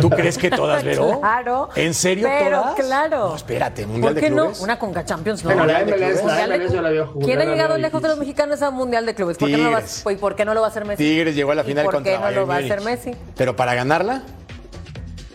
¿Tú 0.00 0.10
crees 0.10 0.36
que 0.36 0.50
todas, 0.50 0.82
Vero? 0.82 1.20
Claro. 1.20 1.68
¿En 1.76 1.94
serio 1.94 2.28
pero, 2.28 2.60
todas? 2.62 2.74
claro. 2.74 3.28
No, 3.28 3.36
espérate, 3.36 3.86
Mundial 3.86 4.14
¿Por 4.14 4.20
qué 4.20 4.30
de 4.30 4.34
Clubes. 4.34 4.58
no? 4.58 4.64
Una 4.64 4.78
Conca 4.78 5.04
Champions, 5.04 5.44
no. 5.44 5.50
Bueno, 5.50 5.66
la 5.66 5.84
MLS, 5.84 6.24
la 6.24 6.46
MLS 6.48 6.72
yo 6.72 6.82
la 6.82 6.90
veo 6.90 7.12
¿Quién 7.22 7.40
ha 7.40 7.44
llegado 7.44 7.78
lejos 7.78 8.02
de 8.02 8.08
los 8.08 8.18
mexicanos 8.18 8.60
a 8.62 8.70
Mundial 8.70 9.06
de 9.06 9.14
Clubes? 9.14 9.36
¿Por 9.36 9.48
qué, 9.48 9.56
no 9.58 9.70
lo 9.70 9.72
va, 9.72 10.12
¿Y 10.12 10.16
por 10.16 10.34
qué 10.34 10.44
no 10.44 10.54
lo 10.54 10.60
va 10.60 10.66
a 10.66 10.70
hacer 10.70 10.84
Messi? 10.84 11.04
Tigres 11.04 11.36
llegó 11.36 11.52
a 11.52 11.54
la 11.54 11.64
final 11.64 11.84
¿Y 11.84 11.88
contra 11.88 12.12
¿Por 12.18 12.20
qué 12.20 12.34
no 12.34 12.40
lo 12.40 12.46
va 12.48 12.56
a 12.56 12.58
hacer 12.58 12.80
Messi? 12.80 13.12
Pero 13.36 13.54
para 13.54 13.74
ganarla, 13.74 14.22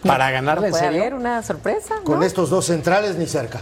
para 0.05 0.31
ganarla, 0.31 0.62
¿No 0.62 0.67
¿en 0.67 0.71
puede 0.71 0.83
serio? 0.83 1.01
haber 1.01 1.13
una 1.13 1.43
sorpresa? 1.43 1.95
Con 2.03 2.23
estos 2.23 2.49
dos 2.49 2.65
centrales 2.65 3.15
ni 3.15 3.25
cerca. 3.25 3.62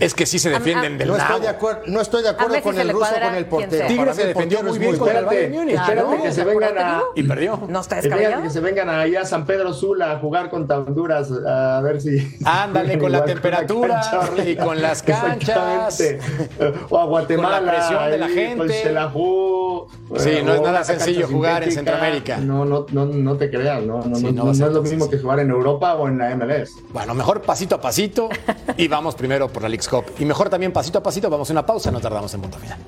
Es 0.00 0.14
que 0.14 0.26
sí 0.26 0.38
se 0.38 0.50
defienden 0.50 0.96
del 0.98 1.08
No 1.08 1.16
estoy 1.16 1.28
nabo. 1.30 1.42
de 1.42 1.48
acuerdo, 1.48 1.82
no 1.86 2.00
estoy 2.00 2.22
de 2.22 2.28
acuerdo 2.28 2.62
con 2.62 2.74
se 2.74 2.82
el 2.82 2.90
ruso 2.90 3.12
con 3.22 3.34
el 3.34 3.46
portero. 3.46 3.86
Tigres 3.86 4.16
se 4.16 4.26
defendió 4.26 4.62
muy 4.62 4.78
bien 4.78 4.96
contra 4.96 5.18
el 5.18 5.24
Espérate, 5.24 5.46
Bayern 5.48 5.54
Múnich. 5.54 5.80
espérate 5.80 6.22
que 6.22 6.32
se 6.32 6.44
vengan 6.44 6.78
a... 6.78 7.02
Y 7.14 7.22
perdió. 7.24 7.60
No 7.68 7.80
está 7.80 7.96
descabellado. 7.96 8.42
que 8.42 8.50
se 8.50 8.60
vengan 8.60 8.88
allá 8.88 9.22
a 9.22 9.24
San 9.24 9.44
Pedro 9.46 9.72
Sula 9.72 10.12
a 10.12 10.18
jugar 10.18 10.50
contra 10.50 10.78
Honduras 10.78 11.30
a 11.46 11.80
ver 11.82 12.00
si. 12.00 12.36
Ándale, 12.44 12.98
con 13.00 13.10
la 13.12 13.24
temperatura 13.24 14.00
y 14.46 14.56
con 14.56 14.80
las 14.80 15.02
canchas. 15.02 16.02
O 16.90 16.98
a 16.98 17.04
Guatemala. 17.04 17.58
Con 17.58 17.66
la 17.66 17.72
presión 17.72 18.10
de 18.10 18.18
la 18.18 18.28
gente. 18.28 18.56
Con 18.56 18.68
Xelajú, 18.68 19.88
Sí, 20.16 20.30
no 20.44 20.54
es 20.54 20.60
nada 20.62 20.84
sencillo 20.84 21.26
jugar 21.28 21.62
en. 21.64 21.72
Centroamérica. 21.72 22.38
No, 22.38 22.64
no, 22.64 22.86
no, 22.90 23.06
no 23.06 23.36
te 23.36 23.50
creas, 23.50 23.82
no, 23.82 24.02
no, 24.02 24.18
no, 24.32 24.50
es 24.50 24.58
lo 24.58 24.82
mismo 24.82 25.08
que 25.08 25.18
jugar 25.18 25.40
en 25.40 25.50
Europa 25.50 25.94
o 25.94 26.08
en 26.08 26.18
la 26.18 26.34
MLS. 26.34 26.72
Bueno, 26.92 27.14
mejor 27.14 27.42
pasito 27.42 27.74
a 27.76 27.80
pasito 27.80 28.28
y 28.76 28.88
vamos 28.88 29.14
primero 29.14 29.48
por 29.48 29.62
la 29.62 29.68
Leagues 29.68 29.87
Y 30.18 30.24
mejor 30.24 30.48
también 30.48 30.72
pasito 30.72 30.98
a 30.98 31.02
pasito, 31.02 31.30
vamos 31.30 31.48
a 31.50 31.52
una 31.52 31.64
pausa, 31.64 31.90
no 31.90 32.00
tardamos 32.00 32.32
en 32.34 32.40
punto 32.40 32.58
final. 32.58 32.78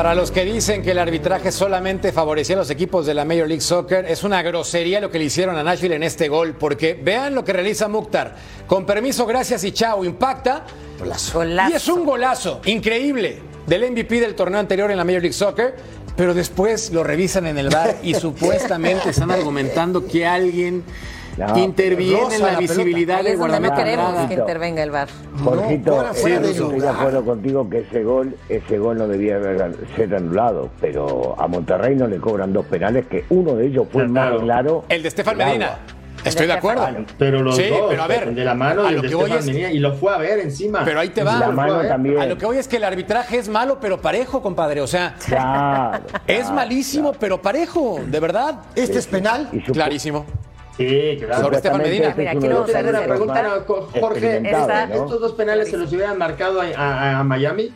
Para 0.00 0.14
los 0.14 0.30
que 0.30 0.46
dicen 0.46 0.82
que 0.82 0.92
el 0.92 0.98
arbitraje 0.98 1.52
solamente 1.52 2.10
favorecía 2.10 2.56
a 2.56 2.60
los 2.60 2.70
equipos 2.70 3.04
de 3.04 3.12
la 3.12 3.26
Major 3.26 3.46
League 3.46 3.60
Soccer, 3.60 4.06
es 4.06 4.24
una 4.24 4.40
grosería 4.40 4.98
lo 4.98 5.10
que 5.10 5.18
le 5.18 5.26
hicieron 5.26 5.58
a 5.58 5.62
Nashville 5.62 5.94
en 5.94 6.02
este 6.02 6.30
gol, 6.30 6.54
porque 6.58 6.94
vean 6.94 7.34
lo 7.34 7.44
que 7.44 7.52
realiza 7.52 7.86
Mukhtar. 7.86 8.34
Con 8.66 8.86
permiso, 8.86 9.26
gracias 9.26 9.62
y 9.62 9.72
chao, 9.72 10.02
impacta. 10.02 10.64
Golazo. 10.98 11.44
Y 11.70 11.74
es 11.74 11.86
un 11.88 12.06
golazo 12.06 12.62
increíble 12.64 13.40
del 13.66 13.90
MVP 13.90 14.20
del 14.20 14.34
torneo 14.34 14.58
anterior 14.58 14.90
en 14.90 14.96
la 14.96 15.04
Major 15.04 15.20
League 15.20 15.34
Soccer, 15.34 15.76
pero 16.16 16.32
después 16.32 16.92
lo 16.92 17.04
revisan 17.04 17.46
en 17.46 17.58
el 17.58 17.68
bar 17.68 17.98
y 18.02 18.14
supuestamente 18.14 19.10
están 19.10 19.30
argumentando 19.30 20.06
que 20.06 20.26
alguien 20.26 20.82
No, 21.38 21.58
interviene 21.58 22.34
en 22.34 22.42
la, 22.42 22.52
la 22.52 22.58
pelota. 22.58 22.58
visibilidad 22.60 23.16
Ahí 23.18 23.24
del 23.24 23.38
no 23.38 23.74
queremos 23.74 24.12
Nada. 24.14 24.28
que 24.28 24.34
intervenga 24.34 24.82
el 24.82 24.90
VAR. 24.90 25.08
Jorgito, 25.42 25.94
fuera- 25.94 26.14
fuera 26.14 26.36
sí, 26.36 26.42
de 26.42 26.50
estoy 26.50 26.80
de 26.80 26.88
acuerdo 26.88 27.24
contigo 27.24 27.70
que 27.70 27.78
ese 27.80 28.02
gol, 28.02 28.36
ese 28.48 28.78
gol 28.78 28.98
no 28.98 29.08
debía 29.08 29.36
haber- 29.36 29.76
ser 29.96 30.14
anulado, 30.14 30.70
pero 30.80 31.34
a 31.40 31.46
Monterrey 31.46 31.94
no 31.96 32.06
le 32.06 32.18
cobran 32.18 32.52
dos 32.52 32.66
penales, 32.66 33.06
que 33.06 33.24
uno 33.30 33.54
de 33.54 33.66
ellos 33.66 33.86
fue 33.90 34.06
Claro. 34.06 34.34
más 34.36 34.42
claro. 34.44 34.84
El 34.88 35.02
de 35.02 35.08
Estefan 35.08 35.36
Medina. 35.36 35.78
Estoy 36.22 36.46
de 36.46 36.52
acuerdo. 36.52 36.86
Pero 37.18 37.42
los 37.42 37.56
Sí, 37.56 37.64
dos, 37.70 37.86
pero 37.88 38.02
a 38.02 38.06
ver, 38.06 38.24
el 38.24 38.34
de 38.34 38.44
la 38.44 38.54
mano 38.54 38.82
a 38.84 38.90
y 38.90 38.94
lo 38.94 38.96
el 38.96 39.02
de 39.04 39.08
que 39.08 39.14
voy 39.14 39.32
es- 39.32 39.46
y 39.48 39.78
lo 39.78 39.94
fue 39.94 40.12
a 40.14 40.18
ver 40.18 40.40
encima. 40.40 40.82
Pero 40.84 41.00
ahí 41.00 41.08
te 41.08 41.24
va. 41.24 41.38
La 41.38 41.48
mano 41.50 41.80
también. 41.80 42.18
A 42.20 42.26
lo 42.26 42.36
que 42.36 42.44
voy 42.44 42.58
es 42.58 42.68
que 42.68 42.76
el 42.76 42.84
arbitraje 42.84 43.38
es 43.38 43.48
malo, 43.48 43.78
pero 43.80 44.02
parejo, 44.02 44.42
compadre. 44.42 44.82
O 44.82 44.86
sea, 44.86 45.14
Claro, 45.26 46.04
es 46.26 46.40
claro, 46.40 46.54
malísimo, 46.56 47.12
pero 47.14 47.40
parejo, 47.40 47.98
de 48.06 48.20
verdad. 48.20 48.56
Este 48.74 48.98
es 48.98 49.06
penal. 49.06 49.48
Clarísimo. 49.72 50.26
Sí, 50.76 51.16
claro. 51.18 51.42
Sobre 51.42 51.56
Estefan 51.56 51.82
Medina. 51.82 52.14
Mira, 52.16 52.32
una 52.36 52.60
hacer 52.64 52.76
árbitros 52.78 53.02
pregunta, 53.06 53.64
Jorge. 54.00 54.42
¿Estos 54.92 55.20
dos 55.20 55.32
penales 55.32 55.70
se 55.70 55.76
los 55.76 55.92
hubieran 55.92 56.16
marcado 56.18 56.60
a, 56.60 56.64
a- 56.76 57.20
a 57.20 57.24
Miami? 57.24 57.72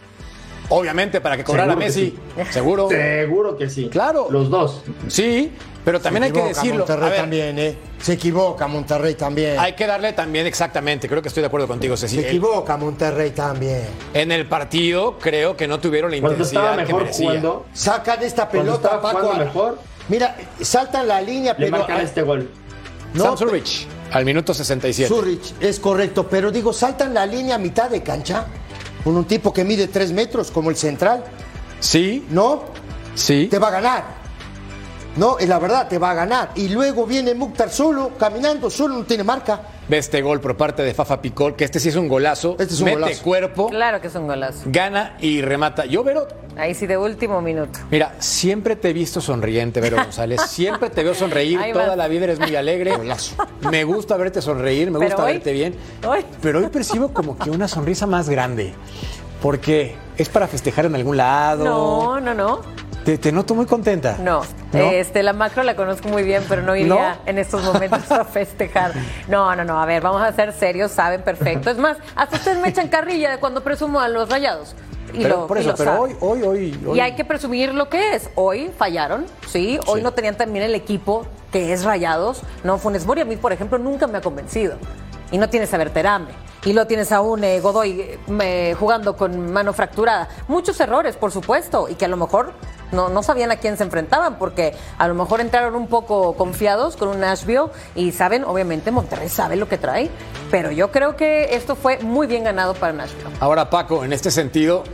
Obviamente, 0.71 1.21
para 1.21 1.37
que 1.37 1.45
cobrara 1.45 1.75
que 1.75 1.79
Messi. 1.81 2.17
sí. 2.37 2.43
Seguro. 2.51 2.89
Seguro 2.89 3.57
que 3.59 3.69
sí. 3.69 3.89
Claro. 3.91 4.29
Los 4.31 4.49
dos. 4.49 4.83
Sí, 5.09 5.53
pero 5.85 6.01
también 6.01 6.23
Se 6.23 6.27
hay 6.29 6.33
que 6.33 6.49
decirlo. 6.49 6.79
Monterrey 6.79 7.07
A 7.07 7.11
ver, 7.11 7.21
también, 7.21 7.59
¿eh? 7.59 7.77
Se 8.01 8.15
equivoca 8.15 8.67
Monterrey 8.67 9.15
también. 9.15 9.59
hay 9.59 9.75
que 9.75 9.87
darle 9.87 10.15
también 10.15 10.47
exactamente. 10.47 11.07
Creo 11.07 11.21
que 11.21 11.29
estoy 11.29 11.43
de 11.43 11.49
acuerdo 11.49 11.69
contigo, 11.69 11.99
Se 11.99 12.09
Cecilia. 12.09 12.29
equivoca 12.29 12.79
Monterrey 12.79 13.33
también. 13.33 13.83
En 14.15 14.33
el 14.33 14.47
partido, 14.47 15.19
creo 15.19 15.55
que 15.55 15.69
no 15.69 15.79
tuvieron 15.81 16.11
la 16.11 16.21
Cuando 16.21 16.43
estaba 16.43 16.73
intensidad 16.73 16.87
que 16.87 16.93
mejor 16.93 17.03
merecía. 17.03 17.27
jugando, 17.29 17.67
Sacan 17.75 18.23
esta 18.23 18.49
pelota, 18.49 19.01
Paco. 19.03 19.35
mejor. 19.35 19.79
Mira, 20.09 20.37
saltan 20.61 21.09
la 21.09 21.21
línea, 21.21 21.53
le 21.59 21.67
pero. 21.67 21.79
marcan 21.79 22.01
este 22.01 22.23
gol. 22.23 22.51
No, 23.15 23.25
Sam 23.25 23.39
Zurich, 23.39 23.87
al 24.13 24.25
minuto 24.25 24.53
67. 24.53 25.09
Zurich, 25.09 25.55
es 25.61 25.79
correcto, 25.81 26.29
pero 26.29 26.51
digo, 26.51 26.73
saltan 26.73 27.15
la 27.15 27.25
línea 27.27 27.55
a 27.55 27.59
mitad 27.59 27.89
de 27.89 28.03
cancha 28.03 28.47
con 29.03 29.17
un 29.17 29.25
tipo 29.25 29.53
que 29.53 29.65
mide 29.65 29.89
tres 29.89 30.13
metros 30.13 30.51
como 30.51 30.71
el 30.71 30.77
central, 30.77 31.25
Sí, 31.81 32.27
¿no? 32.31 32.65
sí. 33.15 33.47
Te 33.51 33.59
va 33.59 33.69
a 33.69 33.73
ganar. 33.73 34.05
No, 35.17 35.39
es 35.39 35.49
la 35.49 35.59
verdad, 35.59 35.87
te 35.87 35.99
va 35.99 36.11
a 36.11 36.15
ganar. 36.15 36.51
Y 36.57 36.69
luego 36.69 37.07
viene 37.07 37.35
Mukhtar 37.35 37.71
solo, 37.71 38.13
caminando, 38.19 38.69
solo, 38.71 38.97
no 38.97 39.05
tiene 39.05 39.23
marca. 39.23 39.61
Ve 39.89 39.99
este 39.99 40.23
gol 40.23 40.41
por 40.41 40.57
parte 40.57 40.83
de 40.83 40.95
Fafa 40.95 41.21
Picol, 41.21 41.57
que 41.57 41.65
este 41.65 41.79
sí 41.79 41.91
es 41.91 41.97
un 41.97 42.09
golazo. 42.09 42.57
Este 42.59 42.73
es 42.73 42.81
un 42.81 42.87
Mete 42.87 43.01
golazo. 43.01 43.23
cuerpo, 43.23 43.69
Claro 43.69 44.01
que 44.01 44.07
es 44.07 44.15
un 44.15 44.27
golazo. 44.27 44.63
gana 44.67 45.17
y 45.21 45.43
remata. 45.43 45.85
Yo, 45.85 46.03
Vero, 46.03 46.27
Ahí 46.57 46.75
sí 46.75 46.87
de 46.87 46.97
último 46.97 47.43
minuto. 47.43 47.81
mira, 47.91 48.15
siempre 48.19 48.77
te 48.77 48.91
he 48.91 48.93
visto 48.95 49.21
sonriente, 49.21 49.81
Vero 49.81 49.97
González. 49.97 50.41
Siempre 50.49 50.89
te 50.89 51.03
veo 51.03 51.15
sonreír. 51.15 51.59
Ahí 51.59 51.73
Toda 51.73 51.97
la 51.97 52.09
vida 52.09 52.25
eres 52.25 52.39
muy 52.39 52.55
alegre. 52.57 52.93
Me 53.71 53.85
gusta 53.85 54.17
verte 54.17 54.41
sonreír, 54.41 54.91
me 54.91 54.99
Pero 55.01 55.11
gusta 55.11 55.25
hoy- 55.25 55.33
verte 55.35 55.53
bien. 55.53 55.75
hoy- 56.07 56.25
Pero 56.41 56.61
hoy 56.61 56.69
percibo 56.69 57.13
como 57.13 57.37
que 57.37 57.51
una 57.51 57.67
sonrisa 57.69 58.07
más 58.07 58.29
grande. 58.31 58.73
Porque 59.43 59.97
es 60.17 60.29
para 60.31 60.47
festejar 60.49 60.87
en 60.87 60.95
algún 60.95 61.17
lado. 61.19 61.65
No, 61.65 62.21
no, 62.21 62.33
no. 62.35 62.61
Te, 63.05 63.19
te 63.19 63.31
noto 63.33 63.55
muy 63.55 63.67
contenta. 63.67 64.17
No, 64.19 64.43
¿No? 64.73 64.79
Este, 64.91 65.23
la 65.23 65.33
macro 65.35 65.63
la 65.63 65.77
conozco 65.77 66.09
muy 66.09 66.23
bien, 66.23 66.43
pero 66.49 66.63
no 66.63 66.75
iría 66.75 67.15
¿No? 67.17 67.17
en 67.27 67.39
estos 67.39 67.63
momentos 67.63 68.11
a 68.11 68.25
festejar. 68.25 68.93
No, 69.29 69.55
no, 69.55 69.65
no, 69.65 69.79
a 69.81 69.85
ver, 69.87 70.03
vamos 70.03 70.23
a 70.23 70.33
ser 70.33 70.53
serios, 70.53 70.91
saben 70.91 71.23
perfecto. 71.23 71.71
Es 71.71 71.77
más, 71.79 71.99
hasta 72.17 72.37
ustedes 72.37 72.59
me 72.59 72.69
echan 72.69 72.89
carrilla 72.89 73.31
de 73.31 73.39
cuando 73.39 73.63
presumo 73.63 74.01
a 74.01 74.09
los 74.09 74.29
rayados. 74.31 74.75
Y 75.13 75.19
Pero, 75.23 75.43
lo, 75.43 75.47
por 75.47 75.59
y 75.59 75.61
eso, 75.61 75.71
lo 75.71 75.77
pero 75.77 76.01
hoy, 76.01 76.17
hoy, 76.21 76.43
hoy, 76.43 76.81
hoy. 76.87 76.97
Y 76.99 77.01
hay 77.01 77.15
que 77.15 77.25
presumir 77.25 77.73
lo 77.75 77.89
que 77.89 78.15
es. 78.17 78.31
Hoy 78.35 78.71
fallaron, 78.77 79.27
sí. 79.47 79.79
Hoy 79.87 80.01
Sí. 80.01 80.03
no 80.03 80.13
tenían 80.13 80.37
también 80.37 80.65
el 80.65 80.75
equipo 80.75 81.27
que 81.53 81.73
es 81.73 81.85
Rayados. 81.85 82.43
No, 82.65 82.79
Funes 82.79 83.07
Mori 83.07 83.21
a 83.21 83.25
mí, 83.25 83.37
por 83.37 83.53
ejemplo, 83.53 83.79
nunca 83.79 84.07
me 84.09 84.19
ha 84.19 84.21
convencido. 84.23 84.77
Y 85.31 85.39
no 85.39 85.49
tienes 85.49 85.73
a 85.73 85.77
Berterame. 85.79 86.31
Y 86.65 86.73
lo 86.73 86.87
tienes 86.87 87.13
a 87.13 87.21
un 87.21 87.45
eh, 87.45 87.61
Godoy 87.61 88.19
eh, 88.41 88.77
jugando 88.79 89.17
con 89.17 89.53
mano 89.53 89.73
fracturada. 89.73 90.29
Muchos 90.49 90.81
errores, 90.81 91.17
por 91.17 91.31
supuesto. 91.31 91.89
Y 91.89 91.95
que 91.95 92.07
a 92.07 92.09
lo 92.09 92.17
mejor 92.17 92.53
no, 92.91 93.11
no 93.11 93.23
sabían 93.23 93.51
a 93.51 93.57
quién 93.57 93.77
se 93.77 93.85
enfrentaban. 93.85 94.39
Porque 94.39 94.75
a 94.97 95.07
lo 95.07 95.15
mejor 95.15 95.41
entraron 95.41 95.75
un 95.75 95.89
poco 95.89 96.35
confiados 96.35 96.97
con 96.97 97.09
un 97.09 97.21
Nashville. 97.21 97.67
Y 97.95 98.13
saben, 98.13 98.45
obviamente, 98.45 98.91
Monterrey 98.91 99.29
sabe 99.29 99.57
lo 99.57 99.69
que 99.69 99.77
trae. 99.77 100.11
Pero 100.51 100.71
yo 100.71 100.91
creo 100.91 101.17
que 101.17 101.55
esto 101.55 101.77
fue 101.77 101.99
muy 101.99 102.27
bien 102.27 102.45
ganado 102.45 102.73
para 102.73 102.95
Nashville. 102.95 103.29
Ahora, 103.41 103.69
Paco, 103.69 104.03
en 104.03 104.15
este 104.15 104.31
sentido, 104.31 104.85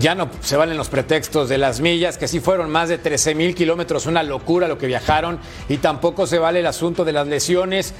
ya 0.00 0.14
no 0.14 0.28
se 0.40 0.56
valen 0.56 0.76
los 0.76 0.88
pretextos 0.88 1.48
de 1.48 1.56
las 1.56 1.80
millas, 1.80 2.18
que 2.18 2.28
sí 2.28 2.40
fueron 2.40 2.70
más 2.70 2.88
de 2.88 2.98
13 2.98 3.34
mil 3.34 3.54
kilómetros, 3.54 4.06
una 4.06 4.22
locura 4.22 4.68
lo 4.68 4.76
que 4.76 4.86
viajaron, 4.86 5.38
y 5.68 5.78
tampoco 5.78 6.26
se 6.26 6.38
vale 6.38 6.60
el 6.60 6.66
asunto 6.66 7.04
de 7.04 7.12
las 7.12 7.26
lesiones. 7.26 7.94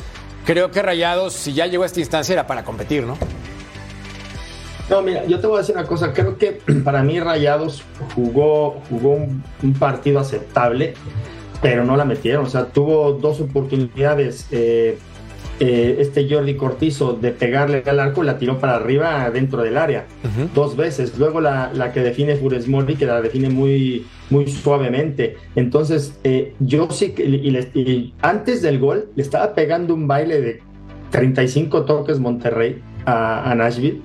Creo 0.45 0.71
que 0.71 0.83
Rayados, 0.83 1.33
si 1.33 1.55
ya 1.55 1.67
llegó 1.67 1.85
a 1.85 1.87
esta 1.87 2.01
instancia, 2.01 2.33
era 2.33 2.47
para 2.47 2.65
competir, 2.65 3.05
¿no? 3.05 3.17
No, 4.91 5.01
mira, 5.01 5.25
yo 5.25 5.41
te 5.41 5.47
voy 5.47 5.57
a 5.57 5.61
decir 5.61 5.75
una 5.75 5.87
cosa. 5.87 6.13
Creo 6.13 6.37
que 6.37 6.53
para 6.85 7.03
mí 7.03 7.19
Rayados 7.19 7.83
jugó, 8.15 8.83
jugó 8.91 9.15
un, 9.15 9.43
partido 9.79 10.21
aceptable, 10.21 10.95
pero 11.63 11.85
no 11.85 11.97
la 11.97 12.05
metieron. 12.05 12.45
O 12.45 12.51
sea, 12.51 12.67
tuvo 12.67 13.13
dos 13.13 13.41
oportunidades. 13.41 14.47
eh, 14.51 14.99
eh, 15.61 15.97
este 16.01 16.29
Jordi 16.29 16.57
Cortizo 16.57 17.13
de 17.13 17.31
pegarle 17.31 17.83
al 17.87 18.01
arco 18.01 18.23
la 18.23 18.39
tiró 18.39 18.59
para 18.59 18.77
arriba 18.77 19.31
dentro 19.31 19.63
del 19.63 19.77
área 19.77 20.07
dos 20.55 20.77
veces. 20.77 21.17
Luego 21.19 21.41
la, 21.41 21.71
la 21.73 21.93
que 21.93 22.01
define 22.01 22.37
Funes 22.37 22.67
Mori, 22.67 22.97
que 22.97 23.07
la 23.07 23.21
define 23.21 23.51
muy, 23.51 24.07
muy 24.31 24.49
suavemente. 24.49 25.37
Entonces, 25.55 26.19
eh, 26.25 26.55
yo 26.61 26.91
sí 26.91 27.11
que 27.11 27.25
y 27.25 28.15
antes 28.21 28.63
del 28.63 28.79
gol 28.79 29.09
le 29.15 29.23
estaba 29.23 29.55
pegando 29.55 29.95
un 29.95 30.09
baile 30.09 30.41
de 30.41 30.61
35 31.11 31.85
toques 31.85 32.19
Monterrey 32.19 32.83
a, 33.07 33.51
a 33.51 33.55
Nashville 33.55 34.01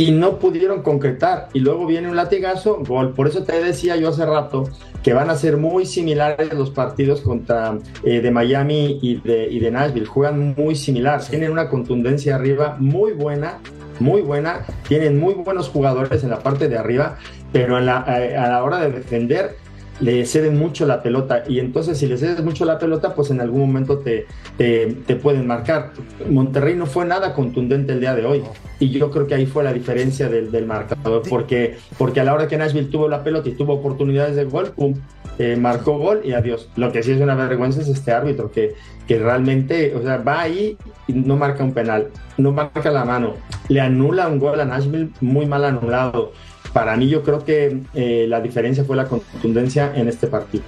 y 0.00 0.12
no 0.12 0.38
pudieron 0.38 0.80
concretar. 0.82 1.48
Y 1.52 1.60
luego 1.60 1.84
viene 1.86 2.08
un 2.08 2.16
latigazo, 2.16 2.78
gol. 2.86 3.12
Por 3.12 3.28
eso 3.28 3.42
te 3.42 3.62
decía 3.62 3.96
yo 3.96 4.08
hace 4.08 4.24
rato 4.24 4.64
que 5.02 5.12
van 5.12 5.28
a 5.28 5.34
ser 5.36 5.58
muy 5.58 5.84
similares 5.84 6.54
los 6.54 6.70
partidos 6.70 7.20
contra 7.20 7.76
eh, 8.02 8.20
de 8.22 8.30
Miami 8.30 8.98
y 9.02 9.16
de, 9.16 9.70
Nashville. 9.70 10.06
Juegan 10.06 10.54
muy 10.56 10.74
similar, 10.74 11.22
tienen 11.22 11.52
una 11.52 11.68
contundencia 11.68 12.36
arriba 12.36 12.76
muy 12.78 13.12
buena, 13.12 13.58
muy 13.98 14.22
buena. 14.22 14.64
Tienen 14.88 15.18
muy 15.20 15.34
buenos 15.34 15.68
jugadores 15.68 16.24
en 16.24 16.30
la 16.30 16.38
parte 16.38 16.68
de 16.68 16.78
arriba, 16.78 17.18
pero 17.52 17.78
la- 17.78 18.04
eh, 18.24 18.36
a 18.38 18.48
la 18.48 18.64
hora 18.64 18.80
de 18.80 18.92
defender 18.92 19.56
le 20.00 20.24
ceden 20.26 20.58
mucho 20.58 20.86
la 20.86 21.02
pelota 21.02 21.44
y 21.46 21.58
entonces 21.58 21.98
si 21.98 22.06
le 22.06 22.16
cedes 22.16 22.42
mucho 22.42 22.64
la 22.64 22.78
pelota 22.78 23.14
pues 23.14 23.30
en 23.30 23.40
algún 23.40 23.60
momento 23.60 23.98
te, 23.98 24.26
te, 24.56 24.96
te 25.06 25.16
pueden 25.16 25.46
marcar. 25.46 25.92
Monterrey 26.28 26.74
no 26.74 26.86
fue 26.86 27.04
nada 27.04 27.34
contundente 27.34 27.92
el 27.92 28.00
día 28.00 28.14
de 28.14 28.24
hoy 28.24 28.42
y 28.78 28.90
yo 28.90 29.10
creo 29.10 29.26
que 29.26 29.34
ahí 29.34 29.46
fue 29.46 29.62
la 29.62 29.72
diferencia 29.72 30.28
del, 30.28 30.50
del 30.50 30.66
marcador 30.66 31.22
porque, 31.28 31.76
porque 31.98 32.20
a 32.20 32.24
la 32.24 32.34
hora 32.34 32.48
que 32.48 32.56
Nashville 32.56 32.88
tuvo 32.88 33.08
la 33.08 33.22
pelota 33.22 33.48
y 33.48 33.52
tuvo 33.52 33.74
oportunidades 33.74 34.36
de 34.36 34.44
gol, 34.44 34.72
pum, 34.72 34.94
eh, 35.38 35.56
marcó 35.56 35.98
gol 35.98 36.20
y 36.24 36.32
adiós. 36.32 36.68
Lo 36.76 36.92
que 36.92 37.02
sí 37.02 37.12
es 37.12 37.20
una 37.20 37.34
vergüenza 37.34 37.80
es 37.80 37.88
este 37.88 38.12
árbitro 38.12 38.50
que, 38.50 38.74
que 39.06 39.18
realmente, 39.18 39.94
o 39.94 40.02
sea, 40.02 40.18
va 40.18 40.42
ahí 40.42 40.76
y 41.06 41.12
no 41.12 41.36
marca 41.36 41.64
un 41.64 41.72
penal, 41.72 42.08
no 42.36 42.52
marca 42.52 42.90
la 42.90 43.04
mano, 43.04 43.34
le 43.68 43.80
anula 43.80 44.28
un 44.28 44.38
gol 44.38 44.60
a 44.60 44.64
Nashville 44.64 45.10
muy 45.20 45.46
mal 45.46 45.64
anulado. 45.64 46.32
Para 46.72 46.96
mí 46.96 47.08
yo 47.08 47.22
creo 47.22 47.44
que 47.44 47.82
eh, 47.94 48.26
la 48.28 48.40
diferencia 48.40 48.84
fue 48.84 48.96
la 48.96 49.06
contundencia 49.06 49.92
en 49.94 50.08
este 50.08 50.26
partido. 50.28 50.62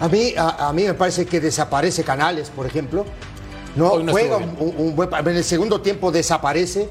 A 0.00 0.08
mí, 0.08 0.34
a, 0.36 0.68
a 0.68 0.72
mí 0.72 0.82
me 0.84 0.94
parece 0.94 1.24
que 1.26 1.40
desaparece 1.40 2.02
Canales, 2.04 2.50
por 2.50 2.66
ejemplo. 2.66 3.04
No, 3.76 3.90
juega 4.10 4.38
un, 4.38 4.74
un 4.78 4.96
buen 4.96 5.08
En 5.14 5.28
el 5.36 5.44
segundo 5.44 5.80
tiempo 5.80 6.10
desaparece 6.10 6.88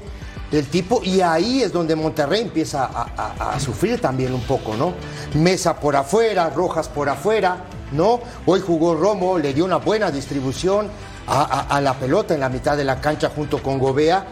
el 0.52 0.64
tipo 0.66 1.00
y 1.02 1.20
ahí 1.20 1.62
es 1.62 1.72
donde 1.72 1.96
Monterrey 1.96 2.40
empieza 2.42 2.84
a, 2.84 3.08
a- 3.16 3.52
a 3.54 3.60
sufrir 3.60 4.00
también 4.00 4.32
un 4.32 4.42
poco, 4.42 4.76
¿no? 4.76 4.92
Mesa 5.34 5.78
por 5.80 5.96
afuera, 5.96 6.48
Rojas 6.50 6.88
por 6.88 7.08
afuera, 7.08 7.64
¿no? 7.92 8.20
Hoy 8.46 8.60
jugó 8.64 8.94
Romo, 8.94 9.38
le 9.38 9.52
dio 9.52 9.64
una 9.64 9.76
buena 9.78 10.10
distribución 10.12 10.86
a, 11.26 11.42
a- 11.42 11.76
a 11.76 11.80
la 11.80 11.94
pelota 11.94 12.34
en 12.34 12.40
la 12.40 12.48
mitad 12.48 12.76
de 12.76 12.84
la 12.84 13.00
cancha 13.00 13.28
junto 13.34 13.60
con 13.60 13.78
Gobea. 13.80 14.24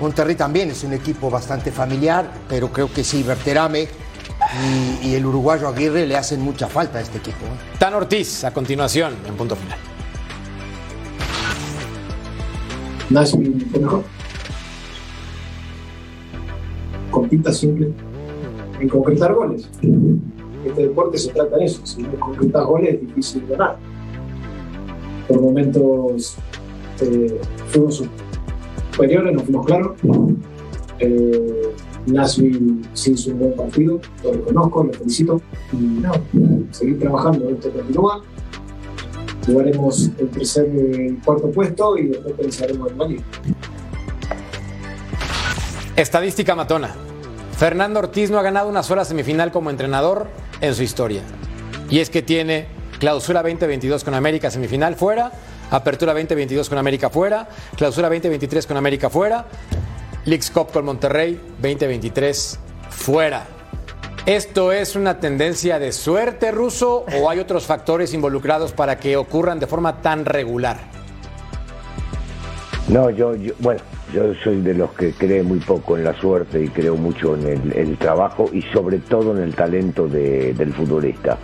Monterrey 0.00 0.34
también 0.34 0.70
es 0.70 0.84
un 0.84 0.92
equipo 0.92 1.30
bastante 1.30 1.70
familiar, 1.70 2.30
pero 2.48 2.70
creo 2.72 2.92
que 2.92 3.04
sí, 3.04 3.22
Berterame 3.22 3.88
y, 5.02 5.08
y 5.08 5.14
el 5.14 5.24
uruguayo 5.24 5.68
Aguirre 5.68 6.06
le 6.06 6.16
hacen 6.16 6.40
mucha 6.40 6.66
falta 6.66 6.98
a 6.98 7.02
este 7.02 7.18
equipo. 7.18 7.44
¿eh? 7.46 7.76
Tan 7.78 7.94
Ortiz, 7.94 8.44
a 8.44 8.52
continuación, 8.52 9.14
en 9.26 9.34
punto 9.34 9.56
final. 9.56 9.78
Nashville 13.10 13.66
fue 13.70 13.80
mejor. 13.80 14.04
Compita 17.10 17.52
simple 17.52 17.92
en 18.80 18.88
concretar 18.88 19.34
goles. 19.34 19.68
este 20.64 20.82
deporte 20.82 21.18
se 21.18 21.30
trata 21.32 21.56
de 21.56 21.66
eso. 21.66 21.84
Si 21.84 22.02
no 22.02 22.18
concretas 22.18 22.64
goles 22.64 22.94
es 22.94 23.00
difícil 23.00 23.46
ganar. 23.46 23.76
Por 25.28 25.40
momentos 25.40 26.36
eh, 27.00 27.40
fuimos 27.68 28.02
superiores, 28.94 29.32
nos 29.32 29.42
fuimos 29.42 29.66
claros. 29.66 29.92
Eh, 31.00 31.74
Nashville 32.06 32.82
se 32.92 33.12
hizo 33.12 33.30
un 33.30 33.38
buen 33.40 33.54
partido, 33.54 34.00
lo 34.22 34.32
reconozco, 34.32 34.84
lo 34.84 34.92
felicito. 34.92 35.40
Y 35.72 35.76
nada, 35.76 36.20
seguir 36.70 36.98
trabajando, 37.00 37.50
esto 37.50 37.70
continúa. 37.70 38.22
Jugaremos 39.46 40.10
el 40.18 40.28
tercer 40.28 40.66
y 40.74 41.14
cuarto 41.24 41.50
puesto 41.50 41.98
y 41.98 42.08
después 42.08 42.34
pensaremos 42.34 42.90
en 42.90 42.96
Madrid. 42.96 43.20
Estadística 45.96 46.54
matona. 46.54 46.94
Fernando 47.56 48.00
Ortiz 48.00 48.30
no 48.30 48.38
ha 48.38 48.42
ganado 48.42 48.68
una 48.68 48.82
sola 48.82 49.04
semifinal 49.04 49.52
como 49.52 49.70
entrenador 49.70 50.26
en 50.60 50.74
su 50.74 50.82
historia. 50.82 51.22
Y 51.90 51.98
es 51.98 52.10
que 52.10 52.22
tiene 52.22 52.66
clausura 52.98 53.42
2022 53.42 54.02
con 54.02 54.14
América 54.14 54.50
semifinal 54.50 54.96
fuera, 54.96 55.30
apertura 55.70 56.12
2022 56.12 56.68
con 56.68 56.78
América 56.78 57.10
fuera, 57.10 57.48
clausura 57.76 58.08
2023 58.08 58.66
con 58.66 58.76
América 58.76 59.10
fuera, 59.10 59.46
Leagues 60.24 60.50
Cup 60.50 60.70
con 60.72 60.84
Monterrey 60.84 61.40
2023 61.60 62.58
fuera. 62.90 63.46
¿Esto 64.26 64.72
es 64.72 64.96
una 64.96 65.20
tendencia 65.20 65.78
de 65.78 65.92
suerte 65.92 66.50
ruso 66.50 67.04
o 67.20 67.28
hay 67.28 67.40
otros 67.40 67.66
factores 67.66 68.14
involucrados 68.14 68.72
para 68.72 68.98
que 68.98 69.16
ocurran 69.18 69.58
de 69.60 69.66
forma 69.66 70.00
tan 70.00 70.24
regular? 70.24 70.78
No, 72.88 73.10
yo, 73.10 73.34
yo 73.34 73.52
bueno, 73.58 73.80
yo 74.14 74.32
soy 74.42 74.60
de 74.62 74.74
los 74.74 74.92
que 74.92 75.12
cree 75.12 75.42
muy 75.42 75.58
poco 75.58 75.96
en 75.98 76.04
la 76.04 76.18
suerte 76.18 76.62
y 76.62 76.68
creo 76.68 76.96
mucho 76.96 77.34
en 77.34 77.46
el, 77.46 77.72
el 77.72 77.98
trabajo 77.98 78.48
y 78.52 78.62
sobre 78.72 78.98
todo 78.98 79.36
en 79.36 79.42
el 79.42 79.54
talento 79.54 80.06
de- 80.06 80.52
del 80.54 80.72
futbolista. 80.72 81.38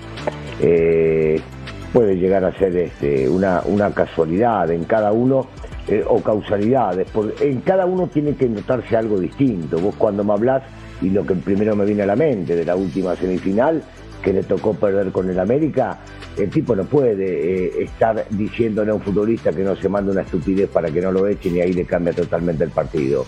Eh, 0.61 1.41
puede 1.93 2.17
llegar 2.17 2.45
a 2.45 2.57
ser 2.59 2.77
este, 2.77 3.29
una, 3.29 3.63
una 3.65 3.91
casualidad 3.93 4.71
en 4.71 4.85
cada 4.85 5.13
uno 5.13 5.47
eh, 5.89 6.05
o 6.07 6.23
causalidades. 6.23 7.09
en 7.41 7.61
cada 7.61 7.87
uno 7.87 8.07
tiene 8.07 8.35
que 8.35 8.49
notarse 8.49 8.97
algo 8.97 9.19
distinto. 9.19 9.79
Vos 9.79 9.95
cuando 9.97 10.23
me 10.23 10.33
hablás, 10.33 10.63
y 11.03 11.11
lo 11.11 11.25
que 11.25 11.35
primero 11.35 11.75
me 11.75 11.85
viene 11.85 12.03
a 12.03 12.07
la 12.07 12.17
mente 12.17 12.55
de 12.55 12.65
la 12.65 12.77
última 12.77 13.17
semifinal, 13.17 13.83
que 14.23 14.33
le 14.33 14.43
tocó 14.43 14.75
perder 14.75 15.11
con 15.13 15.29
el 15.31 15.41
América, 15.41 15.99
el 16.37 16.51
tipo 16.51 16.77
no 16.77 16.85
puede 16.85 17.67
eh, 17.67 17.83
estar 17.85 18.25
diciéndole 18.31 18.91
a 18.91 18.95
un 18.95 19.01
futbolista 19.01 19.51
que 19.51 19.65
no 19.65 19.75
se 19.77 19.89
manda 19.89 20.13
una 20.13 20.23
estupidez 20.23 20.69
para 20.69 20.91
que 20.91 21.01
no 21.01 21.11
lo 21.11 21.27
echen 21.27 21.57
y 21.57 21.61
ahí 21.61 21.73
le 21.73 21.85
cambia 21.85 22.13
totalmente 22.13 22.65
el 22.65 22.71
partido. 22.71 23.25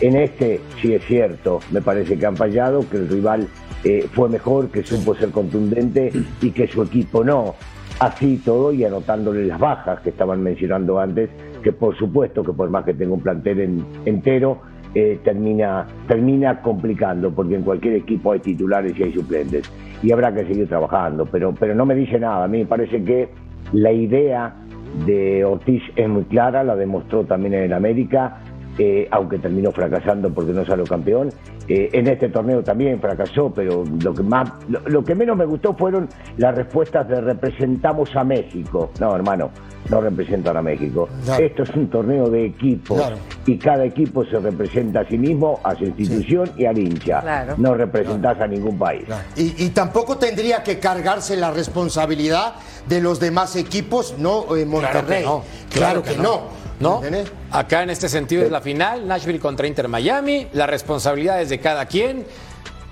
En 0.00 0.16
este 0.16 0.60
sí 0.80 0.94
es 0.94 1.04
cierto, 1.04 1.60
me 1.70 1.80
parece 1.80 2.18
que 2.18 2.26
han 2.26 2.36
fallado, 2.36 2.88
que 2.88 2.98
el 2.98 3.08
rival 3.08 3.48
eh, 3.84 4.06
fue 4.12 4.28
mejor, 4.28 4.68
que 4.68 4.82
supo 4.84 5.14
ser 5.14 5.30
contundente 5.30 6.12
y 6.40 6.50
que 6.50 6.66
su 6.68 6.82
equipo 6.82 7.24
no. 7.24 7.54
Así 8.00 8.38
todo 8.44 8.72
y 8.72 8.84
anotándole 8.84 9.46
las 9.46 9.58
bajas 9.58 10.00
que 10.00 10.10
estaban 10.10 10.42
mencionando 10.42 10.98
antes, 10.98 11.30
que 11.62 11.72
por 11.72 11.96
supuesto 11.96 12.42
que 12.42 12.52
por 12.52 12.68
más 12.70 12.84
que 12.84 12.92
tenga 12.94 13.14
un 13.14 13.20
plantel 13.20 13.60
en- 13.60 13.84
entero, 14.04 14.58
eh, 14.94 15.18
termina, 15.24 15.86
termina 16.06 16.60
complicando, 16.60 17.30
porque 17.30 17.56
en 17.56 17.62
cualquier 17.62 17.94
equipo 17.94 18.32
hay 18.32 18.40
titulares 18.40 18.98
y 18.98 19.02
hay 19.04 19.12
suplentes. 19.12 19.70
Y 20.02 20.12
habrá 20.12 20.32
que 20.34 20.44
seguir 20.44 20.68
trabajando, 20.68 21.24
pero, 21.26 21.54
pero 21.58 21.74
no 21.74 21.86
me 21.86 21.94
dice 21.94 22.18
nada. 22.18 22.44
A 22.44 22.48
mí 22.48 22.58
me 22.58 22.66
parece 22.66 23.02
que 23.02 23.28
la 23.72 23.90
idea 23.92 24.54
de 25.06 25.44
Ortiz 25.44 25.82
es 25.96 26.08
muy 26.08 26.24
clara, 26.24 26.62
la 26.62 26.76
demostró 26.76 27.24
también 27.24 27.54
en 27.54 27.62
el 27.64 27.72
América, 27.72 28.38
eh, 28.78 29.08
aunque 29.10 29.38
terminó 29.38 29.72
fracasando 29.72 30.30
porque 30.32 30.52
no 30.52 30.64
salió 30.64 30.84
campeón. 30.84 31.30
Eh, 31.66 31.88
en 31.92 32.06
este 32.08 32.28
torneo 32.28 32.62
también 32.62 33.00
fracasó, 33.00 33.50
pero 33.54 33.84
lo 34.02 34.12
que 34.14 34.22
más, 34.22 34.50
lo, 34.68 34.80
lo 34.86 35.02
que 35.04 35.14
menos 35.14 35.36
me 35.36 35.46
gustó 35.46 35.74
fueron 35.74 36.08
las 36.36 36.54
respuestas 36.54 37.08
de 37.08 37.20
representamos 37.20 38.14
a 38.14 38.22
México. 38.24 38.90
No, 39.00 39.14
hermano, 39.16 39.50
no 39.88 40.00
representan 40.02 40.56
a 40.58 40.62
México. 40.62 41.08
Claro. 41.24 41.44
Esto 41.44 41.62
es 41.62 41.70
un 41.70 41.88
torneo 41.88 42.28
de 42.28 42.46
equipos 42.46 42.98
Claro. 42.98 43.16
y 43.46 43.56
cada 43.58 43.84
equipo 43.84 44.24
se 44.26 44.38
representa 44.40 45.00
a 45.00 45.08
sí 45.08 45.16
mismo, 45.16 45.58
a 45.64 45.74
su 45.74 45.84
institución 45.84 46.50
y 46.58 46.66
al 46.66 46.76
hincha. 46.78 47.20
Claro. 47.22 47.54
No 47.56 47.74
representás 47.74 48.38
a 48.40 48.46
ningún 48.46 48.76
país. 48.78 49.04
Y, 49.36 49.64
y 49.64 49.68
tampoco 49.70 50.18
tendría 50.18 50.62
que 50.62 50.78
cargarse 50.78 51.36
la 51.36 51.50
responsabilidad 51.50 52.54
de 52.88 53.00
los 53.00 53.20
demás 53.20 53.56
equipos, 53.56 54.16
no 54.18 54.54
eh, 54.56 54.66
Monterrey. 54.66 55.24
no. 55.24 55.42
Claro 55.72 56.02
que 56.02 56.16
no. 56.16 56.22
¿No? 56.22 56.63
¿Entiendes? 56.80 57.30
Acá 57.50 57.82
en 57.82 57.90
este 57.90 58.08
sentido 58.08 58.42
es 58.44 58.50
la 58.50 58.60
final, 58.60 59.06
Nashville 59.06 59.38
contra 59.40 59.66
Inter 59.66 59.88
Miami, 59.88 60.48
las 60.52 60.68
responsabilidades 60.68 61.48
de 61.48 61.60
cada 61.60 61.86
quien. 61.86 62.26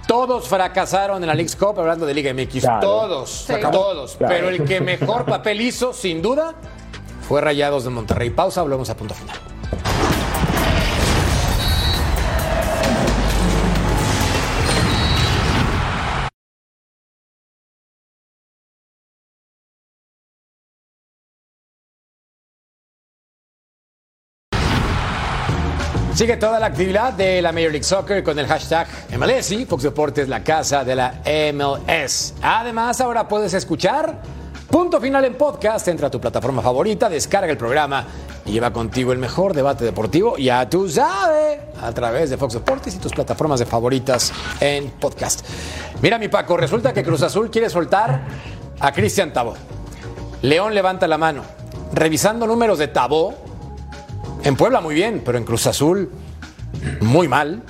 Todos 0.07 0.49
fracasaron 0.49 1.23
en 1.23 1.29
la 1.29 1.35
League's 1.35 1.57
Cup, 1.57 1.79
hablando 1.79 2.07
de 2.07 2.15
Liga 2.15 2.33
MX. 2.35 2.61
Claro. 2.61 2.81
Todos, 2.81 3.31
Sí. 3.47 3.55
todos. 3.71 4.17
Claro. 4.17 4.35
Pero 4.35 4.49
el 4.49 4.65
que 4.65 4.81
mejor 4.81 5.25
papel 5.25 5.61
hizo, 5.61 5.93
sin 5.93 6.21
duda, 6.23 6.55
fue 7.29 7.41
Rayados 7.41 7.85
de 7.85 7.91
Monterrey. 7.91 8.31
Pausa, 8.31 8.61
hablamos 8.63 8.91
a 8.91 8.97
punto 8.97 9.15
final. 9.15 9.37
Sigue 26.15 26.37
toda 26.37 26.61
la 26.61 26.67
actividad 26.67 27.15
de 27.15 27.41
la 27.41 27.53
Major 27.53 27.71
League 27.71 27.85
Soccer 27.85 28.23
con 28.23 28.39
el 28.39 28.47
hashtag 28.47 28.87
MLSI, 29.19 29.65
Fox 29.65 29.83
Deportes, 29.83 30.29
la 30.29 30.45
casa 30.45 30.85
de 30.85 30.95
la 30.95 31.23
MLS. 31.55 32.35
Además, 32.43 33.01
ahora 33.01 33.27
puedes 33.27 33.55
escuchar 33.55 34.21
Punto 34.69 35.01
Final 35.01 35.25
en 35.25 35.35
podcast. 35.37 35.89
Entra 35.89 36.09
a 36.09 36.11
tu 36.11 36.21
plataforma 36.21 36.61
favorita, 36.61 37.09
descarga 37.09 37.51
el 37.51 37.57
programa 37.57 38.05
y 38.45 38.53
lleva 38.53 38.75
contigo 38.75 39.13
el 39.13 39.19
mejor 39.19 39.55
debate 39.55 39.87
deportivo, 39.87 40.37
ya 40.37 40.69
tú 40.69 40.87
sabes, 40.87 41.61
a 41.81 41.93
través 41.93 42.29
de 42.29 42.37
Fox 42.37 42.55
Deportes 42.55 42.95
y 42.95 42.99
tus 42.99 43.13
plataformas 43.13 43.61
de 43.61 43.67
favoritas 43.67 44.33
en 44.61 44.91
podcast. 44.91 45.47
Mira, 46.03 46.19
mi 46.19 46.29
Paco, 46.29 46.59
resulta 46.59 46.93
que 46.93 47.03
Cruz 47.03 47.23
Azul 47.23 47.51
quiere 47.51 47.71
soltar 47.71 48.21
a 48.81 48.93
Cristian 48.93 49.33
Tabó. 49.33 49.55
León 50.43 50.75
levanta 50.75 51.09
la 51.09 51.17
mano. 51.17 51.43
Revisando 51.95 52.47
números 52.47 52.79
de 52.79 52.89
Tabó, 52.89 53.52
en 54.45 54.57
Puebla 54.57 54.81
muy 54.81 54.95
bien, 54.95 55.23
pero 55.25 55.39
en 55.39 55.45
Cruz 55.45 55.67
Azul 55.67 56.11
muy 57.01 57.29
mal. 57.29 57.63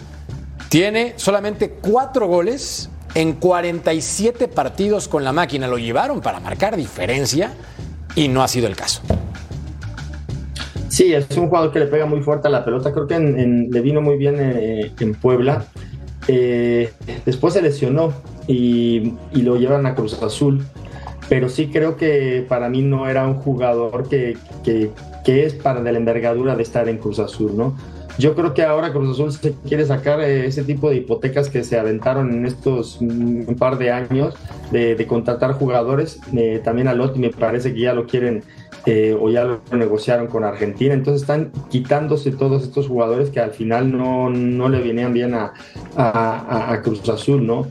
Tiene 0.68 1.14
solamente 1.16 1.70
cuatro 1.70 2.26
goles 2.26 2.88
en 3.14 3.34
47 3.34 4.48
partidos 4.48 5.06
con 5.08 5.22
la 5.24 5.32
máquina. 5.32 5.66
Lo 5.66 5.76
llevaron 5.78 6.20
para 6.20 6.40
marcar 6.40 6.76
diferencia 6.76 7.52
y 8.14 8.28
no 8.28 8.42
ha 8.42 8.48
sido 8.48 8.66
el 8.68 8.76
caso. 8.76 9.02
Sí, 10.88 11.12
es 11.12 11.26
un 11.36 11.48
jugador 11.48 11.72
que 11.72 11.78
le 11.78 11.86
pega 11.86 12.06
muy 12.06 12.20
fuerte 12.20 12.48
a 12.48 12.50
la 12.50 12.64
pelota. 12.64 12.92
Creo 12.92 13.06
que 13.06 13.18
le 13.18 13.80
vino 13.80 14.00
muy 14.00 14.16
bien 14.16 14.36
eh, 14.38 14.92
en 15.00 15.14
Puebla. 15.14 15.64
Eh, 16.28 16.92
después 17.26 17.54
se 17.54 17.62
lesionó 17.62 18.12
y, 18.46 19.14
y 19.32 19.42
lo 19.42 19.56
llevan 19.56 19.84
a 19.86 19.94
Cruz 19.94 20.22
Azul. 20.22 20.64
Pero 21.28 21.48
sí 21.48 21.68
creo 21.68 21.96
que 21.96 22.44
para 22.48 22.68
mí 22.68 22.82
no 22.82 23.08
era 23.08 23.26
un 23.26 23.34
jugador 23.34 24.08
que- 24.08 24.36
que 25.24 25.44
es 25.44 25.54
para 25.54 25.82
de 25.82 25.92
la 25.92 25.98
envergadura 25.98 26.56
de 26.56 26.62
estar 26.62 26.88
en 26.88 26.98
Cruz 26.98 27.18
Azul, 27.18 27.52
¿no? 27.56 27.76
Yo 28.18 28.34
creo 28.34 28.52
que 28.52 28.62
ahora 28.62 28.92
Cruz 28.92 29.12
Azul 29.12 29.32
se 29.32 29.54
quiere 29.66 29.86
sacar 29.86 30.20
eh, 30.20 30.44
ese 30.46 30.64
tipo 30.64 30.90
de 30.90 30.96
hipotecas 30.96 31.48
que 31.48 31.64
se 31.64 31.78
aventaron 31.78 32.30
en 32.32 32.44
estos 32.44 32.98
mm, 33.00 33.48
un 33.48 33.56
par 33.58 33.78
de 33.78 33.90
años 33.90 34.34
de, 34.70 35.02
contratar 35.06 35.52
jugadores. 35.52 36.20
Eh, 36.36 36.60
también 36.62 36.88
a 36.88 36.94
Lotti 36.94 37.18
me 37.18 37.30
parece 37.30 37.72
que 37.72 37.80
ya 37.80 37.94
lo 37.94 38.06
quieren 38.06 38.42
eh, 38.84 39.16
o 39.18 39.30
ya 39.30 39.44
lo 39.44 39.60
negociaron 39.72 40.26
con 40.26 40.44
Argentina. 40.44 40.92
Entonces 40.92 41.22
están 41.22 41.52
quitándose 41.70 42.32
todos 42.32 42.62
estos 42.64 42.86
jugadores 42.86 43.30
que 43.30 43.40
al 43.40 43.52
final 43.52 43.90
no, 43.96 44.28
no 44.28 44.68
le 44.68 44.80
venían 44.80 45.14
bien 45.14 45.32
a- 45.34 45.54
a 45.96 46.82
Cruz 46.82 47.08
Azul, 47.08 47.46
¿no? 47.46 47.66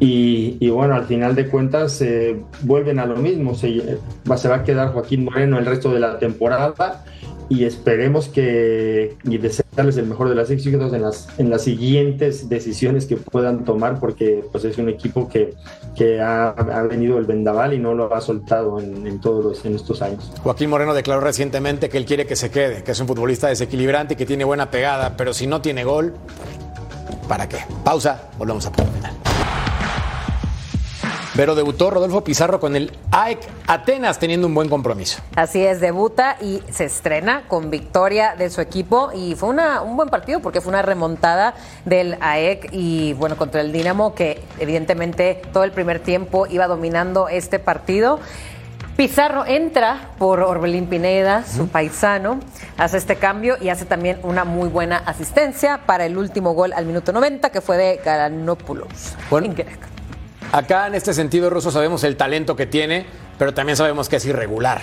Y, 0.00 0.68
bueno, 0.68 0.94
al 0.94 1.04
final 1.04 1.34
de 1.34 1.48
cuentas 1.48 2.00
eh, 2.02 2.40
vuelven 2.62 2.98
a 2.98 3.06
lo 3.06 3.16
mismo. 3.16 3.54
Se, 3.54 3.98
va, 4.30 4.54
a 4.54 4.62
quedar 4.62 4.92
Joaquín 4.92 5.24
Moreno 5.24 5.58
el 5.58 5.66
resto 5.66 5.92
de 5.92 6.00
la 6.00 6.18
temporada 6.18 7.04
y 7.50 7.64
esperemos 7.64 8.28
que 8.28 9.16
y 9.24 9.38
desearles 9.38 9.96
el 9.96 10.06
mejor 10.06 10.28
de 10.28 10.34
las 10.34 10.50
éxitos 10.50 10.92
en 10.92 11.00
las, 11.00 11.28
en 11.38 11.48
las 11.48 11.62
siguientes 11.62 12.48
decisiones 12.48 13.06
que 13.06 13.16
puedan 13.16 13.64
tomar 13.64 13.98
porque 13.98 14.44
pues 14.52 14.64
es 14.64 14.76
un 14.76 14.90
equipo 14.90 15.28
que, 15.28 15.54
ha, 16.20 16.54
venido 16.88 17.18
el 17.18 17.24
vendaval 17.24 17.72
y 17.72 17.78
no 17.78 17.94
lo 17.94 18.14
ha 18.14 18.20
soltado 18.20 18.78
en, 18.80 19.06
en 19.06 19.20
todos 19.20 19.44
los, 19.44 19.64
en 19.64 19.74
estos 19.74 20.02
años. 20.02 20.30
Joaquín 20.42 20.70
Moreno 20.70 20.94
declaró 20.94 21.20
recientemente 21.22 21.88
que 21.88 21.96
él 21.96 22.04
quiere 22.04 22.26
que 22.26 22.36
se 22.36 22.50
quede, 22.50 22.84
que 22.84 22.92
es 22.92 23.00
un 23.00 23.08
futbolista 23.08 23.48
desequilibrante 23.48 24.14
y 24.14 24.16
que 24.16 24.26
tiene 24.26 24.44
buena 24.44 24.70
pegada, 24.70 25.16
pero 25.16 25.32
si 25.32 25.46
no 25.46 25.60
tiene 25.62 25.84
gol, 25.84 26.14
¿para 27.26 27.48
qué? 27.48 27.58
Pausa, 27.82 28.28
volvemos 28.38 28.66
a 28.66 28.72
punto 28.72 28.92
final. 28.92 29.17
Pero 31.38 31.54
debutó 31.54 31.88
Rodolfo 31.88 32.24
Pizarro 32.24 32.58
con 32.58 32.74
el 32.74 32.90
AEK 33.12 33.38
Atenas 33.68 34.18
teniendo 34.18 34.48
un 34.48 34.54
buen 34.54 34.68
compromiso. 34.68 35.22
Así 35.36 35.64
es, 35.64 35.80
debuta 35.80 36.36
y 36.40 36.64
se 36.68 36.86
estrena 36.86 37.44
con 37.46 37.70
victoria 37.70 38.34
de 38.36 38.50
su 38.50 38.60
equipo 38.60 39.12
y 39.14 39.36
fue 39.36 39.48
una, 39.48 39.82
un 39.82 39.96
buen 39.96 40.08
partido 40.08 40.40
porque 40.40 40.60
fue 40.60 40.70
una 40.70 40.82
remontada 40.82 41.54
del 41.84 42.16
AEK 42.20 42.70
y 42.72 43.12
bueno, 43.12 43.36
contra 43.36 43.60
el 43.60 43.70
Dinamo 43.70 44.16
que 44.16 44.42
evidentemente 44.58 45.40
todo 45.52 45.62
el 45.62 45.70
primer 45.70 46.00
tiempo 46.00 46.48
iba 46.48 46.66
dominando 46.66 47.28
este 47.28 47.60
partido. 47.60 48.18
Pizarro 48.96 49.46
entra 49.46 50.10
por 50.18 50.40
Orbelín 50.40 50.88
Pineda, 50.88 51.44
su 51.46 51.68
paisano, 51.68 52.40
hace 52.78 52.96
este 52.96 53.14
cambio 53.14 53.58
y 53.60 53.68
hace 53.68 53.84
también 53.84 54.18
una 54.24 54.42
muy 54.42 54.68
buena 54.68 54.96
asistencia 54.96 55.82
para 55.86 56.04
el 56.04 56.18
último 56.18 56.54
gol 56.54 56.72
al 56.72 56.84
minuto 56.84 57.12
90 57.12 57.50
que 57.50 57.60
fue 57.60 57.76
de 57.76 58.00
Garanopoulos. 58.04 59.14
Bueno, 59.30 59.46
acá 60.52 60.86
en 60.86 60.94
este 60.94 61.12
sentido, 61.12 61.50
Russo, 61.50 61.70
sabemos 61.70 62.04
el 62.04 62.16
talento 62.16 62.56
que 62.56 62.66
tiene, 62.66 63.06
pero 63.38 63.54
también 63.54 63.76
sabemos 63.76 64.08
que 64.08 64.16
es 64.16 64.26
irregular. 64.26 64.80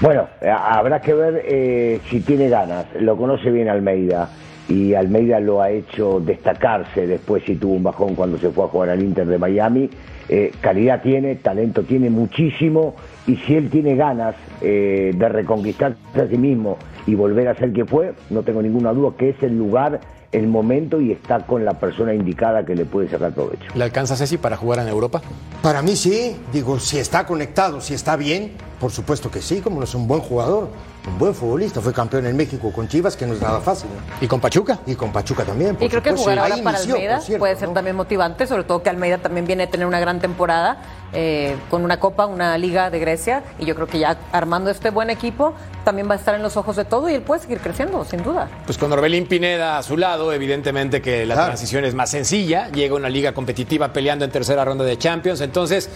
Bueno, 0.00 0.28
eh, 0.40 0.50
habrá 0.50 1.00
que 1.00 1.14
ver 1.14 1.42
eh, 1.46 2.00
si 2.10 2.20
tiene 2.20 2.48
ganas. 2.48 2.86
Lo 3.00 3.16
conoce 3.16 3.50
bien 3.50 3.68
Almeida 3.68 4.28
y 4.68 4.94
Almeida 4.94 5.40
lo 5.40 5.62
ha 5.62 5.70
hecho 5.70 6.20
destacarse 6.20 7.06
después 7.06 7.44
si 7.44 7.56
tuvo 7.56 7.74
un 7.74 7.82
bajón 7.82 8.14
cuando 8.14 8.38
se 8.38 8.50
fue 8.50 8.64
a 8.64 8.68
jugar 8.68 8.90
al 8.90 9.02
Inter 9.02 9.26
de 9.26 9.38
Miami. 9.38 9.88
Eh, 10.28 10.52
calidad 10.60 11.00
tiene, 11.02 11.36
talento 11.36 11.84
tiene 11.84 12.10
muchísimo 12.10 12.96
y 13.26 13.36
si 13.36 13.54
él 13.54 13.70
tiene 13.70 13.94
ganas 13.94 14.34
de 14.60 15.28
reconquistarse 15.28 15.98
a 16.20 16.26
sí 16.26 16.38
mismo 16.38 16.78
y 17.06 17.14
volver 17.14 17.48
a 17.48 17.54
ser 17.54 17.72
que 17.72 17.84
fue, 17.84 18.14
no 18.30 18.42
tengo 18.42 18.62
ninguna 18.62 18.92
duda 18.94 19.12
que 19.18 19.30
es 19.30 19.42
el 19.42 19.58
lugar, 19.58 20.00
el 20.34 20.48
momento 20.48 21.00
y 21.00 21.12
está 21.12 21.46
con 21.46 21.64
la 21.64 21.74
persona 21.74 22.12
indicada 22.12 22.64
que 22.66 22.74
le 22.74 22.84
puede 22.84 23.08
sacar 23.08 23.32
provecho. 23.32 23.64
¿Le 23.74 23.84
alcanza 23.84 24.16
Ceci 24.16 24.36
para 24.36 24.56
jugar 24.56 24.80
en 24.80 24.88
Europa? 24.88 25.22
Para 25.62 25.80
mí 25.80 25.94
sí, 25.94 26.36
digo, 26.52 26.80
si 26.80 26.98
está 26.98 27.24
conectado, 27.24 27.80
si 27.80 27.94
está 27.94 28.16
bien, 28.16 28.52
por 28.80 28.90
supuesto 28.90 29.30
que 29.30 29.40
sí, 29.40 29.60
como 29.60 29.78
no 29.78 29.84
es 29.84 29.94
un 29.94 30.08
buen 30.08 30.20
jugador, 30.20 30.68
un 31.06 31.18
buen 31.18 31.34
futbolista, 31.34 31.80
fue 31.82 31.92
campeón 31.92 32.26
en 32.26 32.34
México 32.36 32.72
con 32.72 32.88
Chivas, 32.88 33.14
que 33.16 33.26
no 33.26 33.34
es 33.34 33.40
nada 33.40 33.60
fácil. 33.60 33.90
¿no? 33.90 34.24
¿Y 34.24 34.26
con 34.26 34.40
Pachuca? 34.40 34.78
Y 34.86 34.94
con 34.94 35.12
Pachuca 35.12 35.44
también. 35.44 35.76
por 35.76 35.84
Y 35.84 35.88
creo 35.90 36.02
que 36.02 36.12
jugar 36.12 36.38
ahora 36.38 36.54
Ahí 36.54 36.62
para 36.62 36.78
inició, 36.78 36.94
Almeida 36.94 37.20
cierto, 37.20 37.40
puede 37.40 37.56
ser 37.56 37.68
¿no? 37.68 37.74
también 37.74 37.94
motivante, 37.96 38.46
sobre 38.46 38.64
todo 38.64 38.82
que 38.82 38.88
Almeida 38.90 39.18
también 39.18 39.46
viene 39.46 39.64
a 39.64 39.70
tener 39.70 39.86
una 39.86 40.00
gran 40.00 40.18
temporada 40.20 40.78
eh, 41.12 41.56
con 41.70 41.84
una 41.84 42.00
Copa, 42.00 42.26
una 42.26 42.56
Liga 42.58 42.90
de 42.90 42.98
Grecia, 42.98 43.42
y 43.58 43.66
yo 43.66 43.74
creo 43.74 43.86
que 43.86 43.98
ya 43.98 44.16
armando 44.32 44.70
este 44.70 44.90
buen 44.90 45.10
equipo 45.10 45.52
también 45.84 46.08
va 46.08 46.14
a 46.14 46.16
estar 46.16 46.34
en 46.34 46.42
los 46.42 46.56
ojos 46.56 46.74
de 46.76 46.84
todo 46.86 47.08
y 47.10 47.14
él 47.14 47.22
puede 47.22 47.42
seguir 47.42 47.60
creciendo, 47.60 48.02
sin 48.04 48.22
duda. 48.22 48.48
Pues 48.64 48.78
con 48.78 48.90
Orbelín 48.90 49.26
Pineda 49.26 49.76
a 49.78 49.82
su 49.82 49.96
lado, 49.98 50.32
evidentemente 50.32 51.02
que 51.02 51.26
la 51.26 51.34
Claro. 51.34 51.48
transición 51.50 51.84
es 51.84 51.94
más 51.94 52.10
sencilla. 52.10 52.68
Llega 52.70 52.94
una 52.96 53.08
liga 53.10 53.32
competitiva 53.32 53.92
peleando 53.92 54.24
en 54.24 54.30
tercera 54.30 54.64
ronda 54.64 54.84
de 54.84 54.96
Champions. 54.96 55.40
Entonces, 55.42 55.88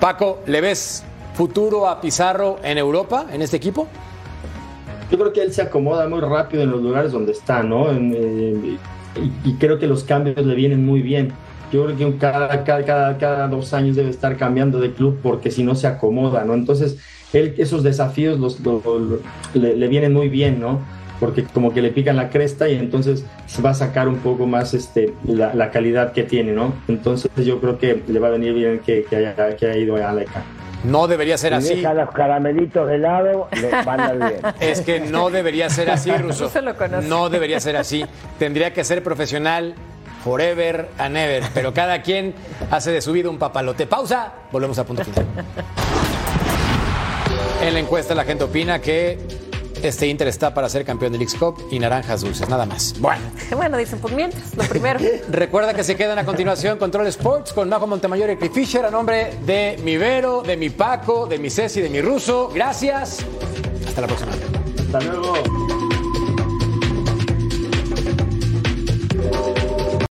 Paco, 0.00 0.40
¿le 0.46 0.60
ves 0.62 1.04
futuro 1.34 1.86
a 1.88 2.00
Pizarro 2.00 2.58
en 2.62 2.78
Europa, 2.78 3.26
en 3.30 3.42
este 3.42 3.58
equipo? 3.58 3.86
Yo 5.10 5.18
creo 5.18 5.32
que 5.32 5.42
él 5.42 5.52
se 5.52 5.62
acomoda 5.62 6.08
muy 6.08 6.20
rápido 6.20 6.62
en 6.62 6.70
los 6.70 6.82
lugares 6.82 7.12
donde 7.12 7.32
está, 7.32 7.62
¿no? 7.62 7.92
Y, 7.92 8.78
creo 9.58 9.78
que 9.78 9.86
los 9.86 10.04
cambios 10.04 10.44
le 10.44 10.54
vienen 10.54 10.84
muy 10.84 11.00
bien. 11.00 11.32
Yo 11.72 11.84
creo 11.86 11.96
que 11.96 12.18
cada, 12.18 12.64
cada, 12.64 13.16
cada, 13.18 13.48
dos 13.48 13.72
años 13.72 13.96
debe 13.96 14.10
estar 14.10 14.36
cambiando 14.36 14.78
de 14.78 14.92
club 14.92 15.18
porque 15.22 15.50
si 15.50 15.62
no 15.64 15.74
se 15.74 15.86
acomoda, 15.86 16.44
¿no? 16.44 16.54
Entonces, 16.54 16.98
él 17.32 17.54
esos 17.58 17.82
desafíos 17.82 18.38
los, 18.38 18.60
lo- 18.60 18.82
lo- 18.84 19.20
le, 19.54 19.88
vienen 19.88 20.12
muy 20.12 20.28
bien, 20.28 20.60
¿no? 20.60 20.80
Porque 21.18 21.44
como 21.44 21.72
que 21.72 21.80
le 21.82 21.90
pican 21.90 22.16
la 22.16 22.28
cresta 22.28 22.68
y 22.68 22.74
entonces 22.74 23.24
se 23.46 23.62
va 23.62 23.70
a 23.70 23.74
sacar 23.74 24.06
un 24.08 24.16
poco 24.18 24.46
más 24.46 24.74
este, 24.74 25.14
la, 25.24 25.54
la 25.54 25.70
calidad 25.70 26.12
que 26.12 26.24
tiene, 26.24 26.52
¿no? 26.52 26.74
Entonces 26.88 27.30
yo 27.36 27.58
creo 27.60 27.78
que 27.78 28.02
le 28.06 28.18
va 28.18 28.28
a 28.28 28.32
venir 28.32 28.52
bien 28.52 28.80
que, 28.84 29.04
que 29.08 29.16
haya, 29.16 29.56
que 29.56 29.66
haya 29.66 29.78
ido 29.78 29.96
a 29.96 30.10
Aleca. 30.10 30.44
No 30.86 31.08
debería 31.08 31.36
ser 31.36 31.52
así. 31.52 31.74
deja 31.74 31.94
los 31.94 32.10
caramelitos 32.12 32.88
de 32.88 32.98
lado, 32.98 33.48
le 33.60 33.70
van 33.82 34.00
a 34.00 34.14
ir 34.14 34.18
bien. 34.18 34.54
Es 34.60 34.80
que 34.80 35.00
no 35.00 35.30
debería 35.30 35.68
ser 35.68 35.90
así, 35.90 36.10
Russo. 36.12 36.44
No 36.44 36.50
se 36.50 36.62
lo 36.62 36.76
conoce. 36.76 37.08
No 37.08 37.28
debería 37.28 37.58
ser 37.60 37.76
así. 37.76 38.04
Tendría 38.38 38.72
que 38.72 38.84
ser 38.84 39.02
profesional 39.02 39.74
forever 40.22 40.88
and 40.98 41.16
ever. 41.16 41.42
Pero 41.54 41.74
cada 41.74 42.02
quien 42.02 42.34
hace 42.70 42.92
de 42.92 43.00
su 43.00 43.12
vida 43.12 43.28
un 43.28 43.38
papalote. 43.38 43.86
Pausa. 43.86 44.32
Volvemos 44.52 44.78
a 44.78 44.84
punto 44.84 45.04
final. 45.04 45.26
En 47.62 47.74
la 47.74 47.80
encuesta 47.80 48.14
la 48.14 48.24
gente 48.24 48.44
opina 48.44 48.80
que 48.80 49.18
este 49.82 50.06
Inter 50.06 50.28
está 50.28 50.54
para 50.54 50.68
ser 50.68 50.84
campeón 50.84 51.12
del 51.12 51.22
X-Cup 51.22 51.68
y 51.70 51.78
naranjas 51.78 52.20
dulces, 52.22 52.48
nada 52.48 52.66
más. 52.66 52.94
Bueno, 52.98 53.22
Bueno, 53.56 53.76
dicen, 53.78 53.98
pues 53.98 54.14
mientras, 54.14 54.54
lo 54.56 54.64
primero. 54.64 55.00
recuerda 55.28 55.74
que 55.74 55.84
se 55.84 55.96
quedan 55.96 56.18
a 56.18 56.24
continuación 56.24 56.78
Control 56.78 57.06
Sports 57.08 57.52
con 57.52 57.68
Majo 57.68 57.86
Montemayor 57.86 58.30
y 58.30 58.36
Cliff 58.36 58.52
Fisher 58.52 58.84
a 58.84 58.90
nombre 58.90 59.32
de 59.44 59.78
mi 59.82 59.96
Vero, 59.96 60.42
de 60.42 60.56
mi 60.56 60.70
Paco, 60.70 61.26
de 61.26 61.38
mi 61.38 61.50
Ceci, 61.50 61.80
de 61.80 61.88
mi 61.90 62.00
Ruso. 62.00 62.50
Gracias. 62.54 63.18
Hasta 63.86 64.00
la 64.00 64.06
próxima. 64.06 64.32
Hasta 64.78 65.00
luego. 65.00 65.85